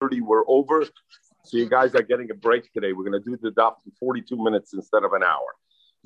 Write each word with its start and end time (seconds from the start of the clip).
30, 0.00 0.20
we're 0.20 0.48
over. 0.48 0.84
So 1.44 1.56
you 1.56 1.68
guys 1.68 1.94
are 1.94 2.02
getting 2.02 2.30
a 2.30 2.34
break 2.34 2.72
today. 2.72 2.92
We're 2.92 3.08
going 3.08 3.22
to 3.22 3.30
do 3.30 3.36
the 3.40 3.50
daf 3.50 3.74
in 3.86 3.92
42 3.98 4.36
minutes 4.36 4.74
instead 4.74 5.04
of 5.04 5.12
an 5.12 5.22
hour. 5.22 5.54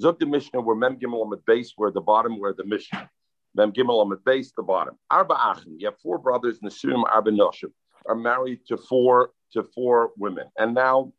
Zuk 0.00 0.18
the 0.18 0.26
Mishnah, 0.26 0.60
we're 0.60 0.74
Mem 0.74 0.96
Gimel 0.96 1.28
the 1.30 1.38
base, 1.46 1.74
we're 1.76 1.88
at 1.88 1.95
the 1.95 2.00
bottom, 2.00 2.38
we're 2.38 2.50
at 2.50 2.56
the 2.56 2.64
Mishnah. 2.64 3.11
Mem 3.54 3.72
Gimel 3.72 4.08
the 4.08 4.16
base, 4.16 4.53
the 4.56 4.62
bottom. 4.62 4.96
Arba 5.11 5.34
Achim, 5.34 5.76
you 5.79 5.87
have 5.87 5.98
four 5.98 6.18
brothers, 6.18 6.61
Nasurim 6.61 7.03
Arba 7.11 7.32
Noshim, 7.32 7.72
are 8.06 8.14
married 8.14 8.61
to 8.68 8.76
four 8.76 9.30
to 9.53 9.64
four 9.74 10.12
women. 10.16 10.45
And 10.57 10.75
now 10.75 11.12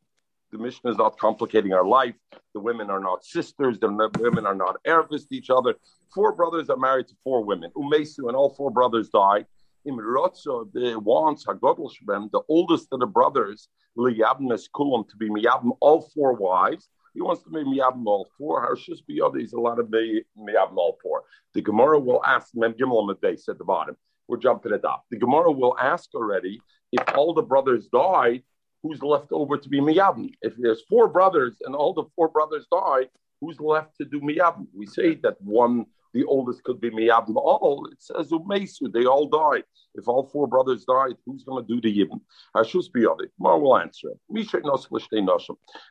the 0.51 0.57
Mishnah 0.57 0.91
is 0.91 0.97
not 0.97 1.17
complicating 1.17 1.73
our 1.73 1.85
life. 1.85 2.15
The 2.53 2.59
women 2.59 2.89
are 2.89 2.99
not 2.99 3.23
sisters. 3.23 3.79
The 3.79 4.09
women 4.19 4.45
are 4.45 4.55
not 4.55 4.77
heirs 4.85 5.25
to 5.25 5.35
each 5.35 5.49
other. 5.49 5.75
Four 6.13 6.33
brothers 6.33 6.69
are 6.69 6.77
married 6.77 7.07
to 7.09 7.15
four 7.23 7.43
women. 7.43 7.71
Umesu 7.75 8.27
and 8.27 8.35
all 8.35 8.49
four 8.49 8.71
brothers 8.71 9.09
die. 9.09 9.45
Im 9.85 9.97
Rotzo, 9.97 10.71
the 10.73 10.99
wants 10.99 11.45
Hagodl 11.45 11.89
Shbem, 11.89 12.29
the 12.31 12.41
oldest 12.47 12.87
of 12.91 12.99
the 12.99 13.07
brothers, 13.07 13.67
Liyabnes 13.97 14.69
Kulam, 14.75 15.07
to 15.09 15.17
be 15.17 15.27
Miyabim, 15.27 15.71
all 15.79 16.01
four 16.13 16.33
wives. 16.33 16.89
He 17.13 17.21
wants 17.21 17.43
to 17.43 17.49
be 17.49 17.63
Miyabim 17.63 18.05
all 18.05 18.27
four. 18.37 18.65
Harshus 18.65 18.99
Biyodi 19.09 19.43
is 19.43 19.53
a 19.53 19.59
lot 19.59 19.79
of 19.79 19.87
Miyabim 19.87 20.77
all 20.77 20.99
four. 21.01 21.23
The 21.53 21.61
Gemara 21.61 21.99
will 21.99 22.23
ask, 22.23 22.49
Mem 22.53 22.73
Gimel 22.73 23.19
base 23.19 23.49
at 23.49 23.57
the 23.57 23.63
bottom. 23.63 23.97
We're 24.27 24.37
jumping 24.37 24.71
it 24.71 24.85
up. 24.85 25.03
The 25.09 25.17
Gemara 25.17 25.51
will 25.51 25.75
ask 25.79 26.13
already 26.13 26.61
if 26.91 27.03
all 27.15 27.33
the 27.33 27.41
brothers 27.41 27.87
died, 27.87 28.43
who's 28.83 29.01
left 29.01 29.31
over 29.31 29.57
to 29.57 29.69
be 29.69 29.81
Miyabim? 29.81 30.33
If 30.41 30.53
there's 30.57 30.83
four 30.87 31.07
brothers 31.07 31.57
and 31.65 31.75
all 31.75 31.93
the 31.93 32.05
four 32.15 32.29
brothers 32.29 32.67
die, 32.71 33.09
who's 33.41 33.59
left 33.59 33.97
to 33.97 34.05
do 34.05 34.21
Miyabim? 34.21 34.67
We 34.75 34.85
say 34.85 35.15
that 35.15 35.41
one 35.41 35.87
the 36.13 36.23
oldest 36.25 36.63
could 36.63 36.81
be 36.81 36.89
Miyabim 36.89 37.35
all. 37.35 37.87
It 37.91 38.01
says 38.01 38.31
Umesu, 38.31 38.91
they 38.91 39.05
all 39.05 39.27
died. 39.27 39.63
If 39.95 40.07
all 40.07 40.23
four 40.23 40.47
brothers 40.47 40.85
died, 40.85 41.15
who's 41.25 41.43
going 41.43 41.65
to 41.65 41.73
do 41.73 41.81
the 41.81 42.05
Yibn? 42.05 42.21
Hashus 42.55 42.89
Biyadi. 42.95 43.27
Mar 43.39 43.59
will 43.59 43.77
answer 43.77 44.09
it. 44.09 44.19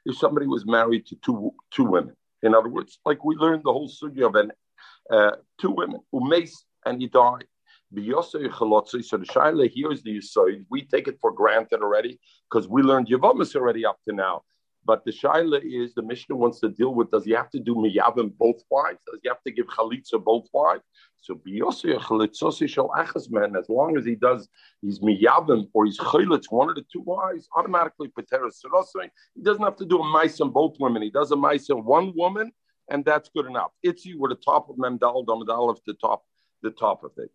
If 0.07 0.17
somebody 0.17 0.47
was 0.47 0.67
married 0.67 1.07
to 1.07 1.17
two 1.25 1.53
two 1.71 1.85
women, 1.85 2.17
in 2.43 2.55
other 2.55 2.69
words, 2.69 2.99
like 3.05 3.25
we 3.25 3.37
learned 3.37 3.63
the 3.65 3.73
whole 3.73 3.89
sugya 3.89 4.27
of 4.27 4.35
an 4.35 4.53
uh, 5.11 5.33
two 5.61 5.71
women, 5.71 6.01
Umes, 6.15 6.53
and 6.87 7.01
he 7.01 7.09
died. 7.09 7.47
So 7.93 7.99
the 7.99 9.27
Shaila 9.29 9.69
here 9.69 9.91
is 9.91 10.03
the 10.03 10.19
Yisoid. 10.19 10.65
We 10.71 10.83
take 10.83 11.09
it 11.09 11.19
for 11.21 11.33
granted 11.33 11.83
already 11.83 12.21
because 12.49 12.69
we 12.69 12.83
learned 12.83 13.09
Yavamas 13.09 13.57
already 13.57 13.85
up 13.85 13.99
to 14.09 14.15
now. 14.15 14.43
But 14.85 15.05
the 15.05 15.13
shaila 15.13 15.61
is 15.63 15.95
the 15.95 16.03
Mishnah 16.03 16.37
wants 16.37 16.61
to 16.61 16.69
deal 16.69 16.95
with: 16.95 17.11
Does 17.11 17.25
he 17.25 17.33
have 17.33 17.51
to 17.51 17.61
do 17.61 17.75
miyavim 17.75 18.37
both 18.39 18.63
wives? 18.71 18.99
Does 19.07 19.21
he 19.23 19.29
have 19.29 19.43
to 19.43 19.51
give 19.53 19.67
chalitza 19.67 20.23
both 20.23 20.49
wives? 20.53 20.85
So 21.23 21.39
man, 23.31 23.57
as 23.57 23.69
long 23.69 23.97
as 23.99 24.05
he 24.07 24.15
does, 24.15 24.49
he's 24.81 25.01
miyavim 25.01 25.69
or 25.75 25.85
he's 25.85 25.99
chalitz 25.99 26.51
one 26.51 26.71
of 26.71 26.77
the 26.77 26.85
two 26.91 27.03
wives, 27.03 27.49
automatically 27.57 28.09
pateras 28.09 28.63
He 29.35 29.43
doesn't 29.43 29.63
have 29.63 29.77
to 29.77 29.85
do 29.85 30.01
a 30.01 30.05
mice 30.05 30.41
on 30.41 30.51
both 30.51 30.77
women. 30.81 31.03
He 31.03 31.11
does 31.11 31.31
a 31.31 31.37
mice 31.37 31.69
on 31.69 31.85
one 31.85 32.15
woman, 32.17 32.51
and 32.89 33.05
that's 33.05 33.29
good 33.29 33.47
enough. 33.47 33.73
It's 33.83 34.07
you 34.07 34.19
were 34.19 34.31
the 34.31 34.35
top 34.37 34.71
of 34.71 34.77
memdal 34.77 35.27
damadal 35.27 35.69
of 35.69 35.81
the 35.87 35.95
top 35.95 36.25
the 36.63 36.71
top 36.71 37.05
of 37.05 37.13
it. 37.17 37.31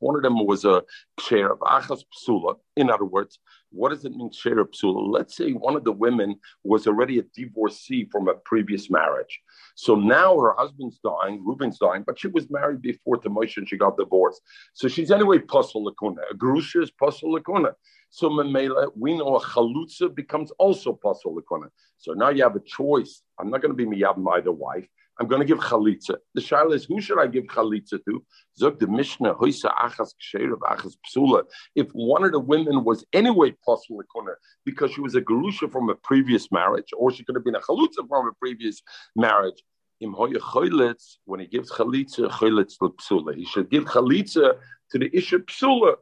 One 0.00 0.16
of 0.16 0.22
them 0.22 0.46
was 0.46 0.64
a 0.64 0.82
ksher 1.18 1.52
of 1.52 1.58
achas 1.60 2.02
psula. 2.14 2.56
In 2.76 2.90
other 2.90 3.04
words, 3.04 3.38
what 3.70 3.90
does 3.90 4.04
it 4.04 4.12
mean 4.12 4.30
ksher 4.30 4.64
psula? 4.64 5.12
Let's 5.12 5.36
say 5.36 5.52
one 5.52 5.76
of 5.76 5.84
the 5.84 5.92
women 5.92 6.36
was 6.64 6.86
already 6.86 7.18
a 7.18 7.22
divorcee 7.34 8.08
from 8.10 8.28
a 8.28 8.34
previous 8.44 8.90
marriage. 8.90 9.40
So 9.76 9.94
now 9.94 10.38
her 10.38 10.54
husband's 10.58 10.98
dying, 10.98 11.42
Reuben's 11.44 11.78
dying, 11.78 12.04
but 12.06 12.18
she 12.18 12.28
was 12.28 12.50
married 12.50 12.82
before 12.82 13.18
to 13.18 13.30
Moshe 13.30 13.56
and 13.56 13.68
she 13.68 13.76
got 13.76 13.96
divorced. 13.96 14.42
So 14.74 14.88
she's 14.88 15.10
anyway 15.10 15.38
pasul 15.38 15.84
lakuna. 15.84 16.22
A 16.30 16.34
grusha 16.34 16.82
is 16.82 16.90
pasul 16.90 17.38
lakuna. 17.38 17.72
So 18.10 18.28
Memela, 18.28 18.90
we 18.96 19.16
know 19.16 19.36
a 19.36 19.40
chalutza 19.40 20.12
becomes 20.12 20.50
also 20.58 20.98
pasul 21.04 21.36
lakuna. 21.36 21.68
So 21.98 22.12
now 22.12 22.30
you 22.30 22.42
have 22.42 22.56
a 22.56 22.60
choice. 22.60 23.22
I'm 23.38 23.50
not 23.50 23.62
going 23.62 23.76
to 23.76 23.76
be 23.76 23.86
miyab 23.86 24.16
either 24.36 24.50
wife. 24.50 24.88
I'm 25.18 25.26
going 25.26 25.40
to 25.40 25.46
give 25.46 25.58
chalitza. 25.58 26.16
The 26.34 26.40
shaila 26.40 26.74
is, 26.74 26.84
who 26.84 27.00
should 27.00 27.18
I 27.18 27.26
give 27.26 27.44
chalitza 27.44 27.98
to? 28.06 28.24
Zog 28.56 28.78
the 28.78 28.86
Mishnah, 28.86 29.34
hoisa 29.34 29.70
achas 29.76 30.14
ksher 30.22 30.52
of 30.52 30.60
achas 30.60 30.96
psula. 31.06 31.44
If 31.74 31.90
one 31.92 32.24
of 32.24 32.32
the 32.32 32.40
women 32.40 32.84
was 32.84 33.04
anyway 33.12 33.52
possible 33.64 34.02
corner 34.04 34.38
because 34.64 34.92
she 34.92 35.00
was 35.02 35.14
a 35.14 35.20
gerusha 35.20 35.70
from 35.70 35.90
a 35.90 35.94
previous 35.94 36.50
marriage, 36.50 36.92
or 36.96 37.10
she 37.12 37.24
could 37.24 37.34
have 37.34 37.44
been 37.44 37.54
a 37.54 37.60
chalitza 37.60 38.06
from 38.08 38.28
a 38.28 38.32
previous 38.40 38.82
marriage, 39.14 39.62
im 40.00 40.14
when 40.14 41.40
he 41.40 41.46
gives 41.46 41.70
chalitza, 41.70 42.30
choylitz 42.30 42.78
psula. 42.80 43.34
He 43.34 43.44
should 43.44 43.68
give 43.68 43.84
chalitza 43.84 44.56
to 44.92 44.98
the 44.98 45.10
isha 45.14 45.40
psula. 45.40 45.96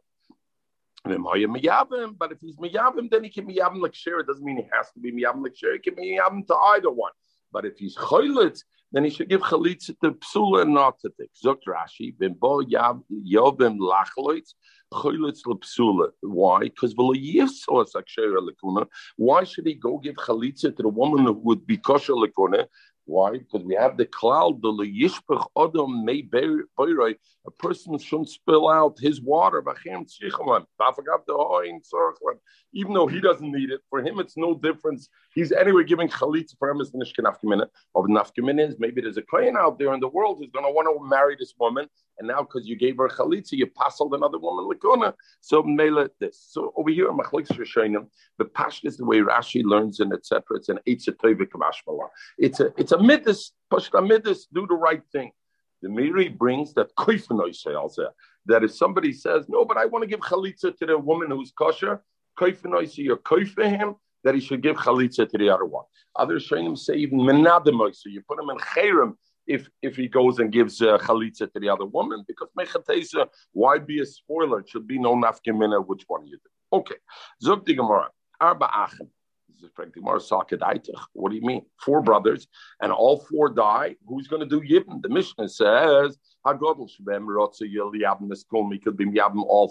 But 1.05 2.33
if 2.33 2.41
he's 2.41 2.57
miyavim, 2.57 3.09
then 3.11 3.25
he 3.25 3.31
can 3.31 3.47
miyavim 3.49 3.81
like 3.81 3.95
share. 3.95 4.19
It 4.21 4.27
doesn't 4.27 4.45
mean 4.45 4.57
he 4.59 4.69
has 4.73 4.91
to 4.93 5.01
be 5.01 5.11
miyavim 5.13 5.43
like 5.43 5.57
share. 5.57 5.73
He 5.73 5.79
can 5.79 5.95
miyavim 5.95 6.47
to 6.49 6.55
either 6.55 6.91
one. 6.91 7.13
But 7.51 7.65
if 7.65 7.79
he's 7.79 7.97
choylitz, 7.97 8.65
then 8.93 9.05
he 9.05 9.11
should 9.11 9.29
give 9.29 9.43
chalitza 9.43 9.95
to 10.03 10.13
psula 10.13 10.63
and 10.63 10.75
not 10.75 10.99
to 11.01 11.11
tik. 11.19 11.31
Zok 11.45 11.59
Rashi, 11.69 12.17
bimbo 12.19 12.63
yovim 12.63 13.79
lachloitz, 13.79 14.55
chalitz 14.93 15.41
lepsula. 15.47 16.09
Why? 16.23 16.61
Because 16.61 16.95
Why 19.17 19.45
should 19.45 19.67
he 19.67 19.75
go 19.75 19.99
give 19.99 20.15
chalitza 20.17 20.75
to 20.77 20.83
the 20.83 20.89
woman 20.89 21.27
who 21.27 21.33
would 21.33 21.67
be 21.67 21.77
kosher 21.77 22.15
lekuna? 22.15 22.67
Why? 23.09 23.39
Because 23.39 23.65
we 23.65 23.75
have 23.75 23.97
the 23.97 24.05
cloud, 24.05 24.61
the 24.61 24.69
yishpach 24.69 25.47
odom 25.57 26.05
may 26.05 26.23
boyroi. 26.23 27.15
A 27.47 27.51
person 27.51 27.99
shouldn't 27.99 28.29
spill 28.29 28.69
out 28.69 28.99
his 29.01 29.19
water. 29.23 29.65
Even 32.75 32.93
though 32.93 33.07
he 33.07 33.21
doesn't 33.23 33.51
need 33.51 33.71
it, 33.71 33.81
for 33.89 34.03
him 34.03 34.21
it's 34.21 34.37
no 34.37 34.55
difference. 34.55 35.09
He's 35.33 35.53
anyway 35.53 35.85
giving 35.85 36.09
chalitza 36.09 36.59
for 36.59 36.69
him 36.69 36.83
as 36.83 36.91
nishkanafkamina. 36.91 37.69
Of 37.95 38.05
nafkamina 38.05 38.69
is 38.69 38.77
maybe 38.79 39.01
there's 39.01 39.17
a 39.17 39.23
kohen 39.23 39.57
out 39.57 39.79
there 39.79 39.95
in 39.95 40.01
the 40.01 40.09
world 40.09 40.37
who's 40.39 40.51
going 40.51 40.67
to 40.67 40.71
want 40.71 40.87
to 40.95 41.09
marry 41.09 41.35
this 41.39 41.55
woman, 41.59 41.89
and 42.19 42.29
now 42.29 42.43
because 42.43 42.67
you 42.67 42.77
gave 42.77 42.97
her 42.97 43.09
chalitza, 43.09 43.53
you 43.53 43.67
passed 43.67 44.01
another 44.01 44.39
woman 44.39 44.69
lakuna. 44.69 45.15
So 45.41 45.63
mele 45.63 46.09
this. 46.21 46.47
So 46.51 46.73
over 46.77 46.91
here, 46.91 47.11
machlik 47.13 47.47
shaynim, 47.49 48.07
the 48.39 48.45
passion 48.45 48.89
is 48.89 48.97
the 48.97 49.05
way 49.05 49.19
Rashi 49.19 49.63
learns 49.65 50.01
and 50.01 50.13
etc. 50.13 50.43
It's 50.57 50.69
an 50.69 50.81
eitzah 50.87 51.15
It's 52.39 52.61
a 52.61 52.73
it's 52.77 52.93
a 52.93 52.99
midas, 52.99 53.53
pashta 53.73 54.07
midas, 54.07 54.47
do 54.53 54.67
the 54.67 54.75
right 54.75 55.03
thing. 55.13 55.31
The 55.81 55.89
Meiri 55.89 56.37
brings 56.37 56.75
that 56.75 56.91
that 58.47 58.65
if 58.65 58.75
somebody 58.75 59.13
says, 59.13 59.49
no, 59.49 59.65
but 59.65 59.77
I 59.77 59.85
want 59.85 60.03
to 60.03 60.09
give 60.09 60.21
chalitza 60.21 60.77
to 60.77 60.87
the 60.87 60.99
woman 60.99 61.31
who's 61.31 61.53
kosher, 61.53 62.03
koifenoisa, 62.37 62.99
you're 62.99 63.19
koif 63.19 63.57
him, 63.63 63.95
that 64.25 64.35
he 64.35 64.41
should 64.41 64.63
give 64.63 64.77
chalitza 64.77 65.29
to 65.29 65.39
the 65.39 65.49
other 65.49 65.65
one. 65.65 65.85
Others 66.17 66.51
him 66.51 66.75
say 66.75 66.95
even 66.95 67.21
menadamoisa, 67.21 68.07
you 68.07 68.23
put 68.27 68.41
him 68.41 68.51
in 68.51 68.59
chayrim 68.59 69.15
if 69.49 69.69
if 69.83 69.97
he 69.97 70.07
goes 70.07 70.39
and 70.39 70.53
gives 70.53 70.81
uh, 70.81 70.99
chalitza 70.99 71.53
to 71.53 71.59
the 71.59 71.69
other 71.69 71.87
woman, 71.87 72.25
because 72.29 72.49
mechatesa, 72.57 73.27
why 73.53 73.79
be 73.79 74.01
a 74.01 74.07
spoiler? 74.07 74.61
It 74.61 74.69
should 74.69 74.87
be 74.87 74.99
no 74.99 75.17
nafkemina 75.17 75.85
which 75.87 76.05
one 76.07 76.27
you 76.27 76.37
do. 76.37 76.79
Okay, 76.79 76.97
the 77.41 77.75
Gemara, 77.75 78.11
arba 78.41 78.71
achim. 78.73 79.09
What 81.15 81.31
do 81.31 81.37
you 81.37 81.43
mean? 81.43 81.63
Four 81.85 82.03
brothers, 82.03 82.47
and 82.81 82.93
all 82.93 83.27
four 83.29 83.49
die. 83.49 83.97
Who's 84.07 84.29
going 84.29 84.47
to 84.47 84.47
do 84.47 84.61
Yibn? 84.61 85.03
The 85.03 85.09
Mishnah 85.09 85.49
says, 85.49 86.17
all 86.45 86.87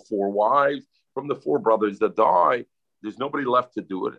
four 0.09 0.29
wives 0.29 0.85
from 1.13 1.29
the 1.29 1.35
four 1.35 1.59
brothers 1.59 1.99
that 1.99 2.17
die. 2.17 2.65
There's 3.02 3.19
nobody 3.19 3.46
left 3.46 3.74
to 3.75 3.81
do 3.81 4.08
it. 4.08 4.16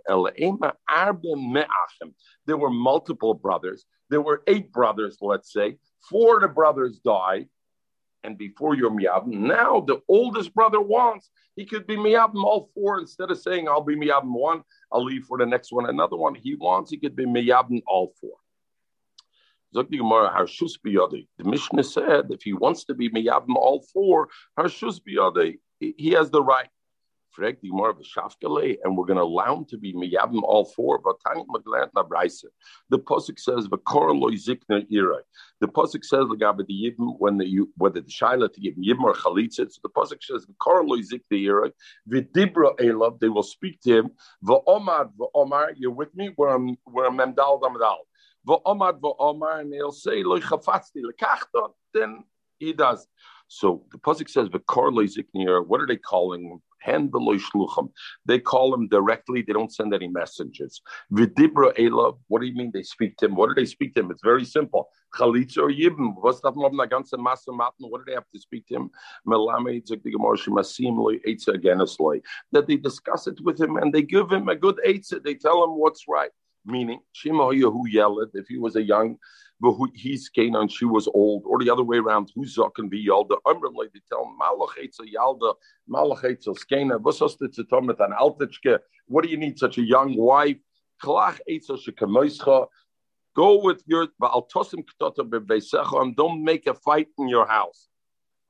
There 2.47 2.57
were 2.57 2.71
multiple 2.71 3.35
brothers. 3.35 3.85
There 4.11 4.23
were 4.23 4.43
eight 4.47 4.73
brothers, 4.73 5.19
let's 5.21 5.53
say. 5.53 5.79
Four 6.09 6.37
of 6.37 6.43
the 6.43 6.49
brothers 6.49 7.01
died 7.05 7.49
and 8.25 8.37
before 8.37 8.75
you're 8.75 8.91
miyabim. 8.91 9.33
Now 9.33 9.81
the 9.81 10.01
oldest 10.09 10.55
brother 10.55 10.81
wants, 10.81 11.31
he 11.57 11.65
could 11.65 11.87
be 11.87 11.97
miyabim 11.97 12.43
all 12.45 12.71
four 12.75 12.99
instead 12.99 13.31
of 13.31 13.39
saying, 13.39 13.69
I'll 13.69 13.83
be 13.83 13.97
miyabim 13.97 14.33
one, 14.33 14.63
I'll 14.93 15.05
leave 15.05 15.25
for 15.25 15.39
the 15.39 15.47
next 15.47 15.73
one, 15.73 15.89
another 15.89 16.17
one. 16.17 16.35
He 16.35 16.55
wants, 16.55 16.91
he 16.91 16.99
could 16.99 17.17
be 17.17 17.27
miyabim 17.27 17.83
all 17.87 18.13
four. 18.21 18.37
The 19.73 19.85
Mishnah 21.45 21.85
said 21.85 22.27
if 22.31 22.43
he 22.43 22.53
wants 22.55 22.85
to 22.85 22.95
be 22.95 23.11
miyabim 23.11 23.55
all 23.55 23.85
four, 23.93 24.29
he 25.79 26.11
has 26.11 26.31
the 26.31 26.43
right 26.43 26.69
and 27.41 28.97
we're 28.97 29.07
going 29.07 29.17
to 29.17 29.23
allow 29.23 29.57
him 29.57 29.65
to 29.67 29.79
be 29.79 29.95
miyabim 29.95 30.43
all 30.43 30.65
four. 30.65 30.99
But. 30.99 31.17
The 32.91 32.99
posuk 32.99 33.39
says 33.39 33.69
v'kor 33.69 34.19
loy 34.19 34.33
zikna 34.33 34.87
irai. 34.91 35.21
The 35.61 35.69
posuk 35.69 36.05
says 36.05 36.25
legabe 36.25 36.67
the 36.67 36.75
yibim 36.75 37.15
when 37.19 37.39
the 37.39 37.61
whether 37.77 38.01
the 38.01 38.11
shaila 38.11 38.53
to 38.53 38.61
give 38.61 38.75
yibim 38.75 39.03
or 39.05 39.15
chalitza. 39.15 39.71
So 39.71 39.81
the 39.83 39.89
posuk 39.89 40.23
says 40.23 40.47
loy 40.67 40.99
zikna 40.99 41.21
irai 41.33 41.71
v'dibra 42.11 42.77
elav. 42.79 43.21
They 43.21 43.29
will 43.29 43.43
speak 43.43 43.81
to 43.83 43.99
him 43.99 44.11
v'omad 44.45 45.13
v'omar. 45.19 45.75
You're 45.77 45.91
with 45.91 46.15
me? 46.15 46.31
Where 46.37 46.55
I'm 46.55 46.77
memdal 46.89 47.61
damdal. 47.61 47.99
V'omad 48.47 49.01
v'omar, 49.01 49.61
and 49.61 49.73
they'll 49.73 49.93
say. 49.93 50.23
Then 51.95 52.25
he 52.59 52.73
does. 52.73 53.07
So 53.49 53.85
the 53.91 53.99
pasuk 53.99 54.29
says 54.29 54.49
loy 54.53 55.07
zikna 55.07 55.67
What 55.67 55.81
are 55.81 55.87
they 55.87 55.97
calling? 55.97 56.61
They 58.27 58.39
call 58.39 58.75
him 58.75 58.89
directly. 58.89 59.43
They 59.43 59.53
don't 59.53 59.73
send 59.73 59.95
any 59.95 60.09
messages. 60.09 60.81
Vidibra 61.13 61.73
Ela. 61.79 62.13
What 62.29 62.41
do 62.41 62.47
you 62.47 62.55
mean 62.55 62.71
they 62.73 62.83
speak 62.83 63.17
to 63.19 63.27
him? 63.27 63.35
What 63.35 63.49
do 63.49 63.55
they 63.55 63.67
speak 63.67 63.95
to 63.95 64.01
him? 64.01 64.11
It's 64.11 64.23
very 64.23 64.45
simple. 64.45 64.89
What 65.17 65.33
do 65.33 65.45
they 68.07 68.15
have 68.15 68.29
to 68.35 68.39
speak 68.39 68.67
to 68.69 68.75
him? 68.75 68.91
That 72.53 72.65
they 72.67 72.77
discuss 72.77 73.27
it 73.27 73.41
with 73.43 73.61
him 73.61 73.77
and 73.77 73.93
they 73.93 74.03
give 74.03 74.31
him 74.31 74.49
a 74.49 74.57
good 74.57 74.79
eitzah. 74.87 75.23
They 75.23 75.35
tell 75.35 75.65
him 75.65 75.71
what's 75.79 76.05
right. 76.09 76.31
Meaning, 76.65 77.01
if 77.25 78.47
he 78.49 78.59
was 78.59 78.77
a 78.77 78.83
young 78.83 79.17
he's 79.95 80.31
and 80.37 80.71
she 80.71 80.85
was 80.85 81.09
old, 81.09 81.43
or 81.47 81.59
the 81.59 81.71
other 81.71 81.85
way 81.85 81.99
around, 81.99 82.31
who's 82.35 82.59
can 82.77 82.89
be 82.89 83.07
Yalda. 83.07 83.37
Umrle, 83.47 83.93
they 83.93 84.01
tell 84.09 84.33
Malachetza 84.41 85.05
Yalda, 85.13 85.55
Malachetza 85.91 86.57
Skena, 86.57 86.99
Vosostitza 86.99 87.65
Tomet 87.71 87.99
an 88.01 88.13
Altichke. 88.13 88.79
What 89.07 89.25
do 89.25 89.31
you 89.31 89.37
need 89.37 89.59
such 89.59 89.79
a 89.79 89.83
young 89.83 90.17
wife? 90.17 90.59
Kalach 91.03 91.39
Eitza 91.49 91.79
Shekamoischa. 91.79 92.67
Go 93.35 93.63
with 93.63 93.83
your 93.87 94.09
Baaltosim 94.21 94.85
Ktota 95.01 95.29
Bebesecham. 95.29 96.17
Don't 96.17 96.43
make 96.43 96.67
a 96.67 96.75
fight 96.75 97.09
in 97.19 97.29
your 97.29 97.47
house. 97.47 97.89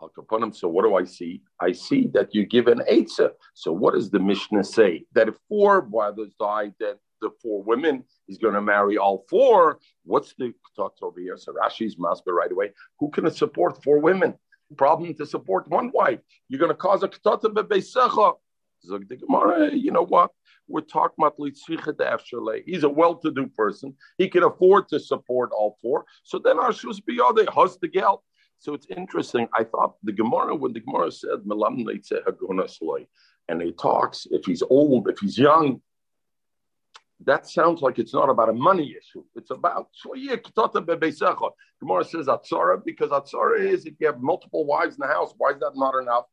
Al 0.00 0.10
Kaponim. 0.10 0.54
So 0.54 0.68
what 0.68 0.84
do 0.84 0.94
I 0.94 1.04
see? 1.04 1.42
I 1.60 1.72
see 1.72 2.08
that 2.14 2.34
you 2.34 2.46
give 2.46 2.68
an 2.68 2.82
Eitzah. 2.90 3.30
So 3.54 3.72
what 3.72 3.94
does 3.94 4.10
the 4.10 4.18
Mishnah 4.18 4.64
say? 4.64 5.04
That 5.12 5.28
if 5.28 5.36
four 5.48 5.82
brothers 5.82 6.32
died, 6.38 6.74
then 6.80 6.94
the 7.20 7.30
four 7.42 7.62
women, 7.62 8.04
he's 8.26 8.38
going 8.38 8.54
to 8.54 8.62
marry 8.62 8.96
all 8.96 9.24
four. 9.28 9.78
What's 10.04 10.34
the 10.38 10.52
thoughts 10.76 11.00
over 11.02 11.20
here? 11.20 11.36
So 11.36 11.52
Rashi's 11.52 11.96
master 11.98 12.34
right 12.34 12.50
away. 12.50 12.72
Who 12.98 13.10
can 13.10 13.30
support 13.30 13.82
four 13.82 13.98
women? 14.00 14.34
Problem 14.76 15.14
to 15.14 15.26
support 15.26 15.68
one 15.68 15.90
wife. 15.92 16.20
You're 16.48 16.60
going 16.60 16.70
to 16.70 16.76
cause 16.76 17.02
a 17.02 17.08
ketata 17.08 17.46
bebesecha. 17.46 18.34
You 18.82 19.90
know 19.90 20.04
what? 20.04 20.30
We're 20.68 20.82
talking 20.82 21.16
about 21.18 21.38
Litzvicha 21.38 22.62
He's 22.66 22.84
a 22.84 22.88
well-to-do 22.88 23.46
person. 23.48 23.96
He 24.18 24.28
can 24.28 24.44
afford 24.44 24.88
to 24.88 25.00
support 25.00 25.50
all 25.52 25.78
four. 25.80 26.04
So 26.22 26.38
then 26.38 26.58
our 26.58 26.72
shoes 26.72 27.00
be 27.00 27.18
all 27.18 27.32
the 27.32 27.48
the 27.80 27.88
gel. 27.88 28.22
So 28.58 28.74
it's 28.74 28.86
interesting. 28.94 29.48
I 29.56 29.64
thought 29.64 29.94
the 30.02 30.12
Gemara, 30.12 30.54
when 30.54 30.72
the 30.72 30.80
Gemara 30.80 31.10
said, 31.10 31.40
and 33.48 33.62
he 33.62 33.72
talks, 33.72 34.26
if 34.30 34.44
he's 34.44 34.62
old, 34.62 35.08
if 35.08 35.18
he's 35.20 35.38
young, 35.38 35.80
that 37.24 37.48
sounds 37.48 37.82
like 37.82 37.98
it's 37.98 38.14
not 38.14 38.30
about 38.30 38.48
a 38.48 38.52
money 38.52 38.94
issue. 38.96 39.24
It's 39.34 39.50
about 39.50 39.88
Gemara 41.80 42.04
says 42.04 42.26
atzara 42.26 42.84
because 42.84 43.10
atzara 43.10 43.60
is 43.60 43.86
if 43.86 43.94
you 43.98 44.06
have 44.06 44.20
multiple 44.20 44.64
wives 44.64 44.94
in 44.96 45.00
the 45.00 45.08
house. 45.08 45.34
Why 45.36 45.50
is 45.50 45.58
that 45.60 45.72
not 45.74 45.94
enough? 46.00 46.24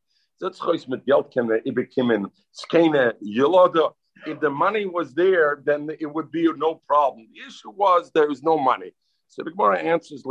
If 4.27 4.39
the 4.39 4.49
money 4.49 4.85
was 4.85 5.13
there, 5.13 5.61
then 5.65 5.89
it 5.99 6.05
would 6.05 6.31
be 6.31 6.51
no 6.53 6.81
problem. 6.87 7.27
The 7.33 7.41
issue 7.47 7.71
was 7.71 8.11
there 8.13 8.31
is 8.31 8.43
no 8.43 8.57
money. 8.57 8.91
So 9.27 9.43
the 9.43 9.51
Gemara 9.51 9.79
answers 9.79 10.23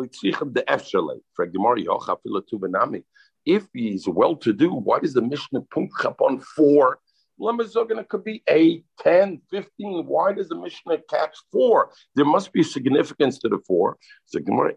If 3.47 3.67
he's 3.75 4.09
well 4.09 4.37
to 4.37 4.53
do, 4.53 4.73
why 4.73 4.99
does 5.01 5.15
the 5.15 5.23
Mishnah 5.23 5.61
punk 5.63 6.05
up 6.05 6.21
on 6.21 6.41
four 6.41 6.99
Lemazogin, 7.41 7.99
it 7.99 8.09
could 8.09 8.25
be 8.25 8.43
8, 8.47 8.85
10, 9.01 9.41
15. 9.51 10.07
Why 10.07 10.33
does 10.33 10.49
the 10.49 10.57
Mishnah 10.57 10.99
catch 11.11 11.37
4? 11.53 11.91
There 12.15 12.25
must 12.25 12.53
be 12.53 12.63
significance 12.63 13.39
to 13.41 13.49
the 13.49 13.59
4. 13.67 13.97
So 14.27 14.41
Gemara 14.41 14.75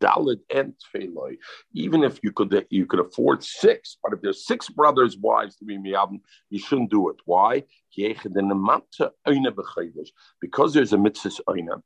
Dalit 0.00 0.40
and 0.54 0.74
Tfeloi. 0.94 1.36
Even 1.74 2.02
if 2.02 2.18
you 2.22 2.32
could 2.32 2.66
you 2.70 2.86
could 2.86 3.00
afford 3.00 3.44
six, 3.44 3.98
but 4.02 4.12
if 4.14 4.22
there's 4.22 4.46
six 4.46 4.68
brothers' 4.68 5.16
wives 5.18 5.56
to 5.56 5.64
be 5.64 5.76
miyavim, 5.78 6.20
you 6.48 6.58
shouldn't 6.58 6.90
do 6.90 7.10
it. 7.10 7.16
Why? 7.26 7.64
Because 10.40 10.74
there's 10.74 10.92
a 10.92 10.98
mitzvah 10.98 11.42
oina. 11.48 11.82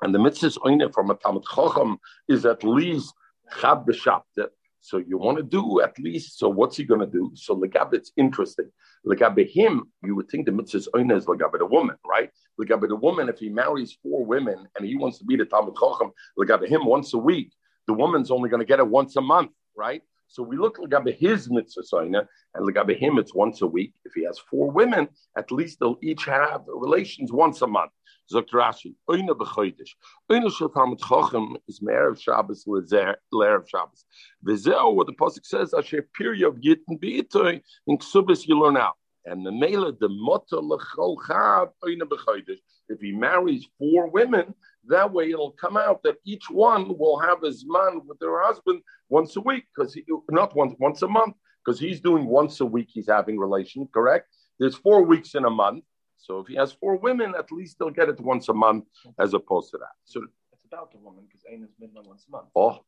And 0.00 0.14
the 0.14 0.18
mitzvah 0.18 0.60
oina 0.60 0.92
from 0.92 1.10
a 1.10 1.14
Talmud 1.14 1.44
Chacham 1.54 1.98
is 2.28 2.46
at 2.46 2.64
least 2.64 3.12
chab 3.60 3.86
b'shabtet 3.86 4.48
so 4.82 4.98
you 4.98 5.16
want 5.16 5.38
to 5.38 5.44
do 5.44 5.80
at 5.80 5.96
least. 5.98 6.38
So 6.38 6.48
what's 6.48 6.76
he 6.76 6.84
going 6.84 7.00
to 7.00 7.06
do? 7.06 7.30
So 7.34 7.56
legab, 7.56 7.94
it's 7.94 8.10
interesting. 8.16 8.68
Legabe 9.06 9.48
him, 9.48 9.84
you 10.02 10.16
would 10.16 10.28
think 10.28 10.44
the 10.44 10.52
mitzvah's 10.52 10.88
oina 10.94 11.16
is 11.16 11.26
legabe 11.26 11.58
the 11.58 11.66
woman, 11.66 11.96
right? 12.04 12.30
Legabe 12.60 12.88
the 12.88 12.96
woman, 12.96 13.28
if 13.28 13.38
he 13.38 13.48
marries 13.48 13.96
four 14.02 14.24
women 14.24 14.66
and 14.76 14.84
he 14.84 14.96
wants 14.96 15.18
to 15.18 15.24
be 15.24 15.36
the 15.36 15.44
Talmud 15.44 15.76
Chacham, 15.76 16.10
legabe 16.38 16.68
him 16.68 16.84
once 16.84 17.14
a 17.14 17.18
week, 17.18 17.52
the 17.86 17.92
woman's 17.92 18.30
only 18.32 18.50
going 18.50 18.60
to 18.60 18.66
get 18.66 18.80
it 18.80 18.86
once 18.86 19.14
a 19.16 19.20
month, 19.20 19.52
right? 19.76 20.02
So 20.32 20.42
we 20.42 20.56
look 20.56 20.78
legabe 20.78 21.14
his 21.14 21.50
mitzvah 21.50 21.82
soina, 21.82 22.26
and 22.54 22.66
legabe 22.66 22.98
him 22.98 23.18
it's 23.18 23.34
once 23.34 23.60
a 23.60 23.66
week. 23.66 23.92
If 24.06 24.14
he 24.14 24.24
has 24.24 24.38
four 24.38 24.70
women, 24.70 25.08
at 25.36 25.52
least 25.52 25.78
they'll 25.78 25.98
each 26.02 26.24
have 26.24 26.62
relations 26.66 27.30
once 27.30 27.60
a 27.60 27.66
month. 27.66 27.92
Zogt 28.32 28.48
Rashi, 28.54 28.94
Oina 29.10 29.36
b'choidish. 29.36 29.90
Oina 30.30 30.50
shel 30.50 30.70
Talmud 30.70 31.00
Chochem 31.00 31.56
is 31.68 31.82
Me'erev 31.82 32.18
Shabbos 32.18 32.64
l'Erev 32.66 33.68
Shabbos. 33.68 34.06
V'zeo, 34.46 34.94
what 34.94 35.06
the 35.06 35.12
Pasuk 35.12 35.44
says, 35.44 35.74
Asher 35.74 36.08
Piryav 36.18 36.62
Yitn 36.62 36.98
B'itoy, 36.98 37.60
in 37.86 37.98
Ksubis 37.98 38.48
you 38.48 38.58
learn 38.58 38.78
out. 38.78 38.96
And 39.26 39.44
the 39.44 39.52
Mela, 39.52 39.92
the 39.92 40.08
Mota 40.08 40.60
l'chol 40.60 41.18
chav, 41.28 41.68
Oina 41.84 42.04
b'choidish. 42.04 42.60
If 42.88 43.00
he 43.02 43.12
marries 43.12 43.66
four 43.78 44.08
women, 44.08 44.54
that 44.88 45.12
way 45.12 45.30
it'll 45.30 45.52
come 45.52 45.76
out 45.76 46.02
that 46.02 46.16
each 46.24 46.50
one 46.50 46.96
will 46.98 47.18
have 47.18 47.42
his 47.42 47.64
man 47.66 48.00
with 48.06 48.18
their 48.18 48.42
husband 48.42 48.82
once 49.08 49.36
a 49.36 49.40
week, 49.40 49.64
because 49.74 49.96
not 50.30 50.54
once 50.56 50.74
once 50.78 51.02
a 51.02 51.08
month, 51.08 51.36
because 51.64 51.78
he's 51.78 52.00
doing 52.00 52.26
once 52.26 52.60
a 52.60 52.66
week. 52.66 52.88
He's 52.90 53.08
having 53.08 53.38
relation, 53.38 53.88
correct? 53.92 54.28
There's 54.58 54.74
four 54.74 55.02
weeks 55.02 55.34
in 55.34 55.44
a 55.44 55.50
month, 55.50 55.84
so 56.16 56.40
if 56.40 56.46
he 56.46 56.54
has 56.56 56.72
four 56.72 56.96
women, 56.96 57.34
at 57.38 57.50
least 57.52 57.78
they'll 57.78 57.90
get 57.90 58.08
it 58.08 58.20
once 58.20 58.48
a 58.48 58.54
month 58.54 58.84
as 59.18 59.34
opposed 59.34 59.70
to 59.72 59.78
that. 59.78 59.94
So 60.04 60.22
it's 60.52 60.64
about 60.64 60.92
the 60.92 60.98
woman 60.98 61.24
because 61.26 61.44
Ain 61.50 61.62
is 61.64 61.70
midnight 61.78 62.06
once 62.06 62.26
a 62.28 62.30
month. 62.30 62.48
Oh, 62.54 62.84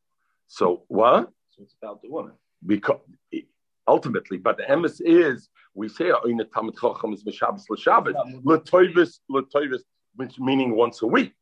so 0.46 0.84
what? 0.88 1.30
So 1.50 1.62
it's 1.62 1.74
about 1.80 2.02
the 2.02 2.10
woman. 2.10 2.32
Because 2.66 3.00
ultimately, 3.86 4.38
but 4.38 4.56
the 4.56 4.64
emes 4.64 5.00
is 5.04 5.48
we 5.74 5.88
say 5.88 6.12
Aina 6.26 6.44
Tamid 6.46 6.78
Chacham 6.80 7.12
is 7.12 7.24
Mishabas 7.24 7.64
L'Shabbat 7.68 8.14
L'Toivis 8.44 9.20
L'Toivis, 9.28 9.82
which 10.16 10.38
meaning 10.38 10.74
once 10.76 11.02
a 11.02 11.06
week. 11.06 11.32